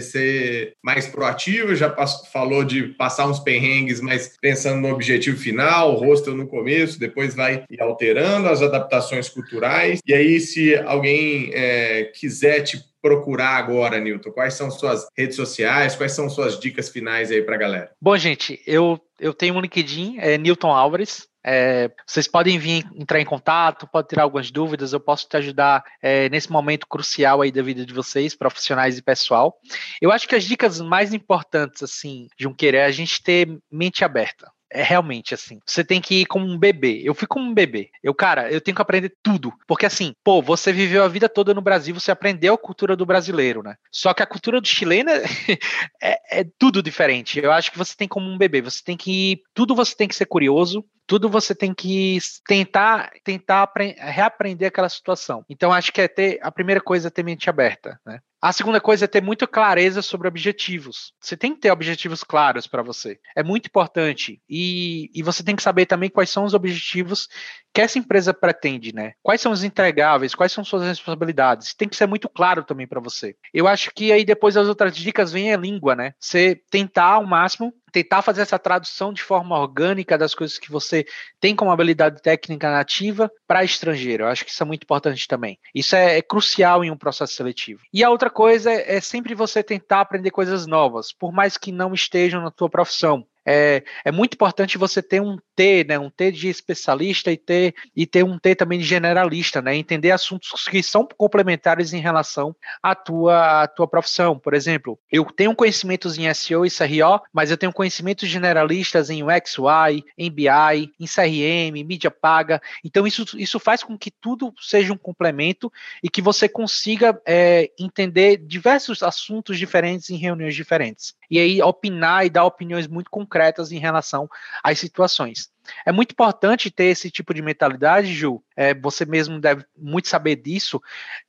Ser 0.00 0.74
mais 0.82 1.06
proativo, 1.06 1.74
já 1.74 1.94
falou 2.32 2.64
de 2.64 2.88
passar 2.94 3.26
uns 3.26 3.38
perrengues, 3.38 4.00
mas 4.00 4.36
pensando 4.40 4.80
no 4.80 4.92
objetivo 4.92 5.38
final, 5.38 5.92
o 5.94 5.98
rosto 5.98 6.34
no 6.34 6.46
começo, 6.46 6.98
depois 6.98 7.34
vai 7.34 7.64
alterando 7.78 8.48
as 8.48 8.62
adaptações 8.62 9.28
culturais. 9.28 10.00
E 10.06 10.14
aí, 10.14 10.40
se 10.40 10.76
alguém 10.76 11.50
é, 11.54 12.04
quiser 12.14 12.62
te 12.62 12.84
procurar 13.06 13.56
agora, 13.56 14.00
Newton? 14.00 14.32
Quais 14.32 14.54
são 14.54 14.68
suas 14.68 15.06
redes 15.16 15.36
sociais? 15.36 15.94
Quais 15.94 16.12
são 16.12 16.28
suas 16.28 16.58
dicas 16.58 16.88
finais 16.88 17.30
aí 17.30 17.40
para 17.40 17.54
a 17.54 17.58
galera? 17.58 17.90
Bom, 18.02 18.16
gente, 18.16 18.60
eu, 18.66 19.00
eu 19.20 19.32
tenho 19.32 19.54
um 19.54 19.60
LinkedIn, 19.60 20.16
é 20.18 20.36
Newton 20.36 20.72
Álvares. 20.72 21.28
É, 21.48 21.88
vocês 22.04 22.26
podem 22.26 22.58
vir 22.58 22.84
entrar 22.96 23.20
em 23.20 23.24
contato, 23.24 23.86
pode 23.86 24.08
tirar 24.08 24.24
algumas 24.24 24.50
dúvidas, 24.50 24.92
eu 24.92 24.98
posso 24.98 25.28
te 25.28 25.36
ajudar 25.36 25.84
é, 26.02 26.28
nesse 26.28 26.50
momento 26.50 26.88
crucial 26.88 27.40
aí 27.40 27.52
da 27.52 27.62
vida 27.62 27.86
de 27.86 27.94
vocês, 27.94 28.34
profissionais 28.34 28.98
e 28.98 29.02
pessoal. 29.02 29.56
Eu 30.02 30.10
acho 30.10 30.26
que 30.26 30.34
as 30.34 30.42
dicas 30.42 30.80
mais 30.80 31.14
importantes, 31.14 31.84
assim, 31.84 32.26
Junqueira, 32.36 32.78
é 32.78 32.84
a 32.84 32.90
gente 32.90 33.22
ter 33.22 33.48
mente 33.70 34.04
aberta. 34.04 34.50
É 34.70 34.82
realmente 34.82 35.32
assim. 35.34 35.60
Você 35.64 35.84
tem 35.84 36.00
que 36.00 36.22
ir 36.22 36.26
como 36.26 36.46
um 36.46 36.58
bebê. 36.58 37.00
Eu 37.04 37.14
fui 37.14 37.26
como 37.26 37.46
um 37.46 37.54
bebê. 37.54 37.90
Eu, 38.02 38.14
cara, 38.14 38.50
eu 38.50 38.60
tenho 38.60 38.74
que 38.74 38.82
aprender 38.82 39.14
tudo. 39.22 39.52
Porque 39.66 39.86
assim, 39.86 40.12
pô, 40.24 40.42
você 40.42 40.72
viveu 40.72 41.04
a 41.04 41.08
vida 41.08 41.28
toda 41.28 41.54
no 41.54 41.60
Brasil, 41.60 41.94
você 41.94 42.10
aprendeu 42.10 42.54
a 42.54 42.58
cultura 42.58 42.96
do 42.96 43.06
brasileiro, 43.06 43.62
né? 43.62 43.76
Só 43.90 44.12
que 44.12 44.22
a 44.22 44.26
cultura 44.26 44.60
do 44.60 44.66
chileno 44.66 45.10
é, 45.10 45.22
é 46.40 46.46
tudo 46.58 46.82
diferente. 46.82 47.38
Eu 47.38 47.52
acho 47.52 47.70
que 47.70 47.78
você 47.78 47.94
tem 47.96 48.08
como 48.08 48.28
um 48.28 48.38
bebê. 48.38 48.60
Você 48.60 48.82
tem 48.84 48.96
que 48.96 49.32
ir. 49.32 49.42
Tudo 49.54 49.74
você 49.74 49.94
tem 49.94 50.08
que 50.08 50.16
ser 50.16 50.26
curioso 50.26 50.84
tudo 51.06 51.30
você 51.30 51.54
tem 51.54 51.72
que 51.72 52.18
tentar 52.46 53.10
tentar 53.22 53.72
reaprender 53.96 54.68
aquela 54.68 54.88
situação. 54.88 55.44
Então 55.48 55.72
acho 55.72 55.92
que 55.92 56.00
é 56.00 56.08
ter 56.08 56.38
a 56.42 56.50
primeira 56.50 56.80
coisa 56.80 57.08
é 57.08 57.10
ter 57.10 57.22
mente 57.22 57.48
aberta, 57.48 58.00
né? 58.04 58.18
A 58.40 58.52
segunda 58.52 58.80
coisa 58.80 59.06
é 59.06 59.08
ter 59.08 59.22
muita 59.22 59.46
clareza 59.46 60.02
sobre 60.02 60.28
objetivos. 60.28 61.12
Você 61.20 61.36
tem 61.36 61.54
que 61.54 61.60
ter 61.60 61.70
objetivos 61.70 62.22
claros 62.22 62.66
para 62.66 62.82
você. 62.82 63.18
É 63.34 63.42
muito 63.42 63.66
importante. 63.66 64.40
E, 64.48 65.10
e 65.14 65.22
você 65.22 65.42
tem 65.42 65.56
que 65.56 65.62
saber 65.62 65.86
também 65.86 66.10
quais 66.10 66.30
são 66.30 66.44
os 66.44 66.54
objetivos 66.54 67.28
que 67.72 67.80
essa 67.80 67.98
empresa 67.98 68.34
pretende, 68.34 68.94
né? 68.94 69.12
Quais 69.22 69.40
são 69.40 69.52
os 69.52 69.64
entregáveis, 69.64 70.34
quais 70.34 70.52
são 70.52 70.64
suas 70.64 70.82
responsabilidades. 70.82 71.74
Tem 71.74 71.88
que 71.88 71.96
ser 71.96 72.06
muito 72.06 72.28
claro 72.28 72.62
também 72.62 72.86
para 72.86 73.00
você. 73.00 73.34
Eu 73.52 73.66
acho 73.66 73.90
que 73.94 74.12
aí 74.12 74.24
depois 74.24 74.56
as 74.56 74.68
outras 74.68 74.96
dicas 74.96 75.32
vêm 75.32 75.52
a 75.52 75.56
língua, 75.56 75.94
né? 75.94 76.12
Você 76.18 76.60
tentar 76.70 77.14
ao 77.14 77.26
máximo 77.26 77.72
tentar 77.96 78.20
fazer 78.20 78.42
essa 78.42 78.58
tradução 78.58 79.10
de 79.10 79.22
forma 79.22 79.58
orgânica 79.58 80.18
das 80.18 80.34
coisas 80.34 80.58
que 80.58 80.70
você 80.70 81.06
tem 81.40 81.56
como 81.56 81.70
habilidade 81.70 82.20
técnica 82.20 82.70
nativa 82.70 83.32
para 83.48 83.64
estrangeiro. 83.64 84.24
Eu 84.24 84.28
acho 84.28 84.44
que 84.44 84.50
isso 84.50 84.62
é 84.62 84.66
muito 84.66 84.82
importante 84.82 85.26
também. 85.26 85.58
Isso 85.74 85.96
é, 85.96 86.18
é 86.18 86.20
crucial 86.20 86.84
em 86.84 86.90
um 86.90 86.96
processo 86.98 87.32
seletivo. 87.32 87.80
E 87.90 88.04
a 88.04 88.10
outra 88.10 88.28
coisa 88.28 88.70
é, 88.70 88.96
é 88.96 89.00
sempre 89.00 89.34
você 89.34 89.62
tentar 89.62 90.02
aprender 90.02 90.30
coisas 90.30 90.66
novas, 90.66 91.10
por 91.10 91.32
mais 91.32 91.56
que 91.56 91.72
não 91.72 91.94
estejam 91.94 92.42
na 92.42 92.50
tua 92.50 92.68
profissão 92.68 93.26
é, 93.46 93.84
é 94.04 94.10
muito 94.10 94.34
importante 94.34 94.76
você 94.76 95.00
ter 95.00 95.20
um 95.22 95.38
T, 95.54 95.84
né, 95.88 95.98
um 95.98 96.10
T 96.10 96.32
de 96.32 96.48
especialista 96.48 97.30
e 97.30 97.36
ter, 97.36 97.74
e 97.94 98.06
ter 98.06 98.24
um 98.24 98.38
T 98.38 98.54
também 98.54 98.78
de 98.78 98.84
generalista, 98.84 99.62
né, 99.62 99.76
entender 99.76 100.10
assuntos 100.10 100.64
que 100.64 100.82
são 100.82 101.06
complementares 101.16 101.92
em 101.92 102.00
relação 102.00 102.54
à 102.82 102.94
tua, 102.94 103.62
à 103.62 103.68
tua 103.68 103.86
profissão. 103.86 104.38
Por 104.38 104.52
exemplo, 104.52 104.98
eu 105.10 105.24
tenho 105.24 105.54
conhecimentos 105.54 106.18
em 106.18 106.32
SEO 106.34 106.66
e 106.66 106.70
CRO, 106.70 107.20
mas 107.32 107.50
eu 107.50 107.56
tenho 107.56 107.72
conhecimentos 107.72 108.28
generalistas 108.28 109.10
em 109.10 109.22
UX, 109.22 109.58
UI, 109.58 110.04
em 110.18 110.30
BI, 110.30 110.92
em 110.98 111.06
CRM, 111.06 111.84
mídia 111.86 112.10
paga. 112.10 112.60
Então, 112.84 113.06
isso, 113.06 113.24
isso 113.38 113.60
faz 113.60 113.82
com 113.82 113.96
que 113.96 114.10
tudo 114.10 114.52
seja 114.60 114.92
um 114.92 114.98
complemento 114.98 115.72
e 116.02 116.08
que 116.08 116.20
você 116.20 116.48
consiga 116.48 117.20
é, 117.26 117.70
entender 117.78 118.38
diversos 118.38 119.02
assuntos 119.02 119.58
diferentes 119.58 120.10
em 120.10 120.16
reuniões 120.16 120.54
diferentes. 120.54 121.14
E 121.30 121.38
aí, 121.38 121.62
opinar 121.62 122.26
e 122.26 122.30
dar 122.30 122.44
opiniões 122.44 122.86
muito 122.86 123.10
concretas 123.10 123.72
em 123.72 123.78
relação 123.78 124.28
às 124.62 124.78
situações. 124.78 125.50
É 125.84 125.92
muito 125.92 126.12
importante 126.12 126.70
ter 126.70 126.84
esse 126.84 127.10
tipo 127.10 127.32
de 127.32 127.42
mentalidade, 127.42 128.12
Ju. 128.12 128.42
É, 128.56 128.74
você 128.74 129.04
mesmo 129.04 129.38
deve 129.38 129.64
muito 129.76 130.08
saber 130.08 130.36
disso. 130.36 130.80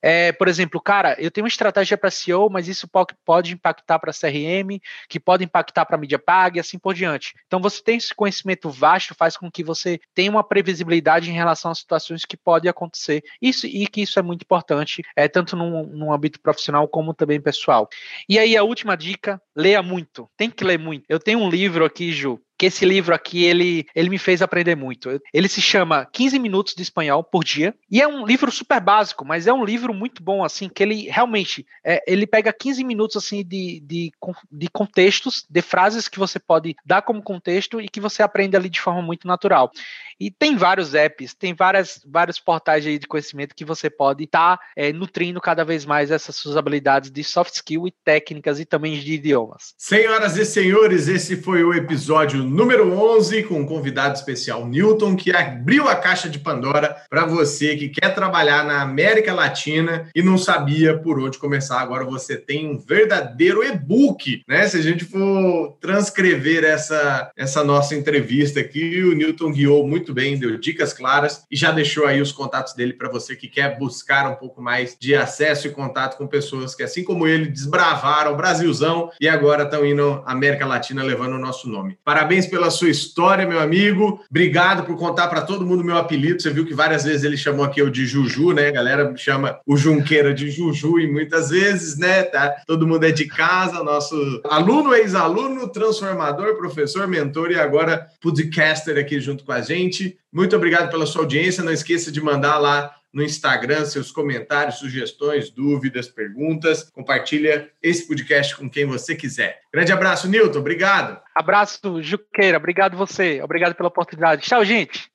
É, 0.01 0.31
por 0.31 0.47
exemplo, 0.47 0.79
cara, 0.79 1.15
eu 1.19 1.29
tenho 1.29 1.43
uma 1.43 1.49
estratégia 1.49 1.97
para 1.97 2.09
SEO, 2.09 2.49
mas 2.49 2.67
isso 2.67 2.87
pode, 2.87 3.53
impactar 3.53 3.99
para 3.99 4.13
CRM, 4.13 4.79
que 5.09 5.19
pode 5.19 5.43
impactar 5.43 5.85
para 5.85 5.97
mídia 5.97 6.17
paga 6.17 6.57
e 6.57 6.59
assim 6.59 6.79
por 6.79 6.93
diante. 6.93 7.33
Então, 7.45 7.59
você 7.59 7.83
tem 7.83 7.97
esse 7.97 8.15
conhecimento 8.15 8.69
vasto, 8.69 9.13
faz 9.13 9.35
com 9.35 9.51
que 9.51 9.63
você 9.63 9.99
tenha 10.15 10.31
uma 10.31 10.43
previsibilidade 10.43 11.29
em 11.29 11.33
relação 11.33 11.71
às 11.71 11.79
situações 11.79 12.23
que 12.23 12.37
podem 12.37 12.69
acontecer. 12.69 13.23
Isso 13.41 13.67
e 13.67 13.87
que 13.87 14.01
isso 14.01 14.17
é 14.19 14.21
muito 14.21 14.43
importante, 14.43 15.03
é 15.15 15.27
tanto 15.27 15.55
no, 15.55 15.83
no 15.83 16.13
âmbito 16.13 16.39
profissional 16.39 16.87
como 16.87 17.13
também 17.13 17.41
pessoal. 17.41 17.89
E 18.29 18.39
aí, 18.39 18.55
a 18.55 18.63
última 18.63 18.95
dica: 18.95 19.41
leia 19.55 19.83
muito. 19.83 20.29
Tem 20.37 20.49
que 20.49 20.63
ler 20.63 20.79
muito. 20.79 21.05
Eu 21.09 21.19
tenho 21.19 21.39
um 21.39 21.49
livro 21.49 21.83
aqui, 21.83 22.11
Ju, 22.11 22.39
que 22.57 22.65
esse 22.65 22.85
livro 22.85 23.13
aqui, 23.13 23.43
ele, 23.43 23.85
ele 23.95 24.09
me 24.09 24.17
fez 24.17 24.41
aprender 24.41 24.75
muito. 24.75 25.09
Ele 25.33 25.47
se 25.47 25.61
chama 25.61 26.07
15 26.11 26.39
Minutos 26.39 26.73
de 26.73 26.81
Espanhol 26.81 27.23
por 27.23 27.43
Dia, 27.43 27.75
e 27.89 28.01
é 28.01 28.07
um 28.07 28.25
livro 28.25 28.51
super 28.51 28.81
básico, 28.81 29.23
mas 29.23 29.47
é 29.47 29.53
um 29.53 29.63
livro 29.63 29.93
muito 29.93 30.23
bom, 30.23 30.43
assim, 30.43 30.67
que 30.67 30.81
ele 30.81 31.07
realmente, 31.09 31.65
é, 31.83 32.01
ele 32.07 32.25
pega 32.25 32.51
15 32.51 32.83
minutos, 32.83 33.17
assim, 33.17 33.43
de, 33.43 33.81
de, 33.81 34.11
de 34.51 34.67
contextos, 34.69 35.45
de 35.49 35.61
frases 35.61 36.07
que 36.07 36.19
você 36.19 36.39
pode 36.39 36.75
dar 36.85 37.01
como 37.01 37.21
contexto 37.21 37.79
e 37.79 37.87
que 37.87 38.01
você 38.01 38.23
aprende 38.23 38.55
ali 38.55 38.69
de 38.69 38.81
forma 38.81 39.01
muito 39.01 39.27
natural. 39.27 39.71
E 40.19 40.31
tem 40.31 40.55
vários 40.55 40.95
apps, 40.95 41.35
tem 41.35 41.53
várias, 41.53 42.01
vários 42.05 42.39
portais 42.39 42.85
aí 42.85 42.97
de 42.97 43.07
conhecimento 43.07 43.55
que 43.55 43.63
você 43.63 43.89
pode 43.89 44.23
estar 44.23 44.57
tá, 44.57 44.63
é, 44.75 44.91
nutrindo 44.91 45.39
cada 45.39 45.63
vez 45.63 45.85
mais 45.85 46.09
essas 46.09 46.35
suas 46.35 46.57
habilidades 46.57 47.11
de 47.11 47.23
soft 47.23 47.53
skill 47.53 47.87
e 47.87 47.93
técnicas 48.03 48.59
e 48.59 48.65
também 48.65 48.99
de 48.99 49.13
idiomas. 49.13 49.75
Senhoras 49.77 50.35
e 50.37 50.45
senhores, 50.45 51.07
esse 51.07 51.37
foi 51.37 51.63
o 51.63 51.73
episódio 51.73 52.43
número 52.47 52.91
11 52.91 53.43
com 53.43 53.59
um 53.59 53.65
convidado 53.65 54.15
especial, 54.15 54.65
Newton, 54.65 55.15
que 55.15 55.35
abriu 55.35 55.87
a 55.87 55.95
caixa 55.95 56.29
de 56.29 56.39
Pandora 56.39 56.95
para 57.09 57.25
você 57.25 57.75
que 57.75 57.89
quer 57.89 58.13
trabalhar 58.13 58.65
na 58.65 58.81
América 58.81 59.33
Latina 59.33 60.09
e 60.15 60.21
não 60.21 60.37
sabia 60.37 60.97
por 60.97 61.19
onde 61.19 61.37
começar. 61.37 61.79
Agora 61.79 62.05
você 62.05 62.37
tem 62.37 62.67
um 62.67 62.77
verdadeiro 62.77 63.63
e-book, 63.63 64.41
né? 64.47 64.67
Se 64.67 64.77
a 64.77 64.81
gente 64.81 65.05
for 65.05 65.77
transcrever 65.81 66.63
essa, 66.63 67.31
essa 67.35 67.63
nossa 67.63 67.95
entrevista 67.95 68.59
aqui, 68.59 69.01
o 69.03 69.15
Newton 69.15 69.51
guiou 69.51 69.87
muito 69.87 70.13
bem, 70.13 70.37
deu 70.37 70.57
dicas 70.57 70.93
claras 70.93 71.43
e 71.51 71.55
já 71.55 71.71
deixou 71.71 72.05
aí 72.05 72.21
os 72.21 72.31
contatos 72.31 72.73
dele 72.73 72.93
para 72.93 73.09
você 73.09 73.35
que 73.35 73.47
quer 73.47 73.77
buscar 73.77 74.29
um 74.29 74.35
pouco 74.35 74.61
mais 74.61 74.95
de 74.99 75.15
acesso 75.15 75.67
e 75.67 75.71
contato 75.71 76.17
com 76.17 76.27
pessoas 76.27 76.75
que, 76.75 76.83
assim 76.83 77.03
como 77.03 77.27
ele, 77.27 77.47
desbravaram 77.47 78.33
o 78.33 78.37
Brasilzão 78.37 79.11
e 79.19 79.27
agora 79.27 79.63
estão 79.63 79.85
indo 79.85 80.23
à 80.25 80.31
América 80.31 80.65
Latina 80.65 81.03
levando 81.03 81.33
o 81.33 81.39
nosso 81.39 81.69
nome. 81.69 81.97
Parabéns 82.03 82.36
pela 82.45 82.69
sua 82.69 82.89
história, 82.89 83.47
meu 83.47 83.59
amigo. 83.59 84.21
Obrigado 84.29 84.83
por 84.83 84.97
contar 84.97 85.27
para 85.27 85.41
todo 85.41 85.65
mundo 85.65 85.83
meu 85.83 85.97
apelido. 85.97 86.41
Você 86.41 86.49
viu 86.49 86.65
que 86.65 86.73
várias 86.73 87.03
vezes 87.03 87.23
ele 87.23 87.37
chamou 87.37 87.65
aqui 87.65 87.81
eu 87.81 87.89
de 87.89 88.05
Juju, 88.05 88.51
né? 88.51 88.67
A 88.67 88.71
galera 88.71 89.13
chama 89.17 89.59
o 89.65 89.75
Junqueira 89.75 90.33
de 90.33 90.51
Juju 90.51 90.99
e 90.99 91.11
muitas 91.11 91.49
vezes, 91.49 91.97
né? 91.97 92.23
Tá? 92.23 92.57
Todo 92.67 92.87
mundo 92.87 93.05
é 93.05 93.11
de 93.11 93.25
casa, 93.25 93.83
nosso 93.83 94.15
aluno, 94.43 94.93
ex-aluno, 94.93 95.67
transformador, 95.69 96.55
professor, 96.55 97.07
mentor 97.07 97.51
e 97.51 97.55
agora 97.55 98.07
podcaster 98.21 98.97
aqui 98.97 99.19
junto 99.19 99.43
com 99.43 99.51
a 99.51 99.61
gente. 99.61 100.17
Muito 100.31 100.55
obrigado 100.55 100.91
pela 100.91 101.05
sua 101.05 101.21
audiência. 101.21 101.63
Não 101.63 101.71
esqueça 101.71 102.11
de 102.11 102.21
mandar 102.21 102.57
lá 102.59 102.91
no 103.13 103.23
Instagram 103.23 103.85
seus 103.85 104.11
comentários, 104.11 104.79
sugestões, 104.79 105.49
dúvidas, 105.49 106.07
perguntas. 106.07 106.89
Compartilha 106.91 107.69
esse 107.81 108.07
podcast 108.07 108.55
com 108.55 108.69
quem 108.69 108.85
você 108.85 109.15
quiser. 109.15 109.59
Grande 109.73 109.91
abraço, 109.91 110.27
Nilton. 110.27 110.59
Obrigado. 110.59 111.19
Abraço, 111.35 112.01
Juqueira. 112.01 112.57
Obrigado 112.57 112.97
você. 112.97 113.41
Obrigado 113.41 113.75
pela 113.75 113.89
oportunidade. 113.89 114.43
Tchau, 114.43 114.63
gente. 114.63 115.09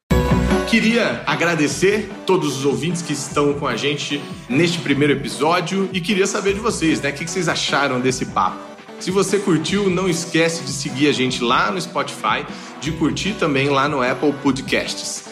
Queria 0.69 1.23
agradecer 1.27 2.09
todos 2.25 2.57
os 2.57 2.65
ouvintes 2.65 3.03
que 3.03 3.13
estão 3.13 3.53
com 3.55 3.67
a 3.67 3.77
gente 3.77 4.23
neste 4.49 4.79
primeiro 4.79 5.13
episódio 5.13 5.91
e 5.93 6.01
queria 6.01 6.27
saber 6.27 6.55
de 6.55 6.61
vocês, 6.61 7.01
né? 7.01 7.11
O 7.11 7.13
que 7.13 7.29
vocês 7.29 7.49
acharam 7.49 8.01
desse 8.01 8.27
papo? 8.27 8.59
Se 8.99 9.11
você 9.11 9.39
curtiu, 9.39 9.91
não 9.91 10.09
esquece 10.09 10.65
de 10.65 10.71
seguir 10.71 11.09
a 11.09 11.13
gente 11.13 11.43
lá 11.43 11.71
no 11.71 11.81
Spotify, 11.81 12.47
de 12.81 12.93
curtir 12.93 13.35
também 13.35 13.69
lá 13.69 13.89
no 13.89 14.01
Apple 14.01 14.33
Podcasts. 14.43 15.32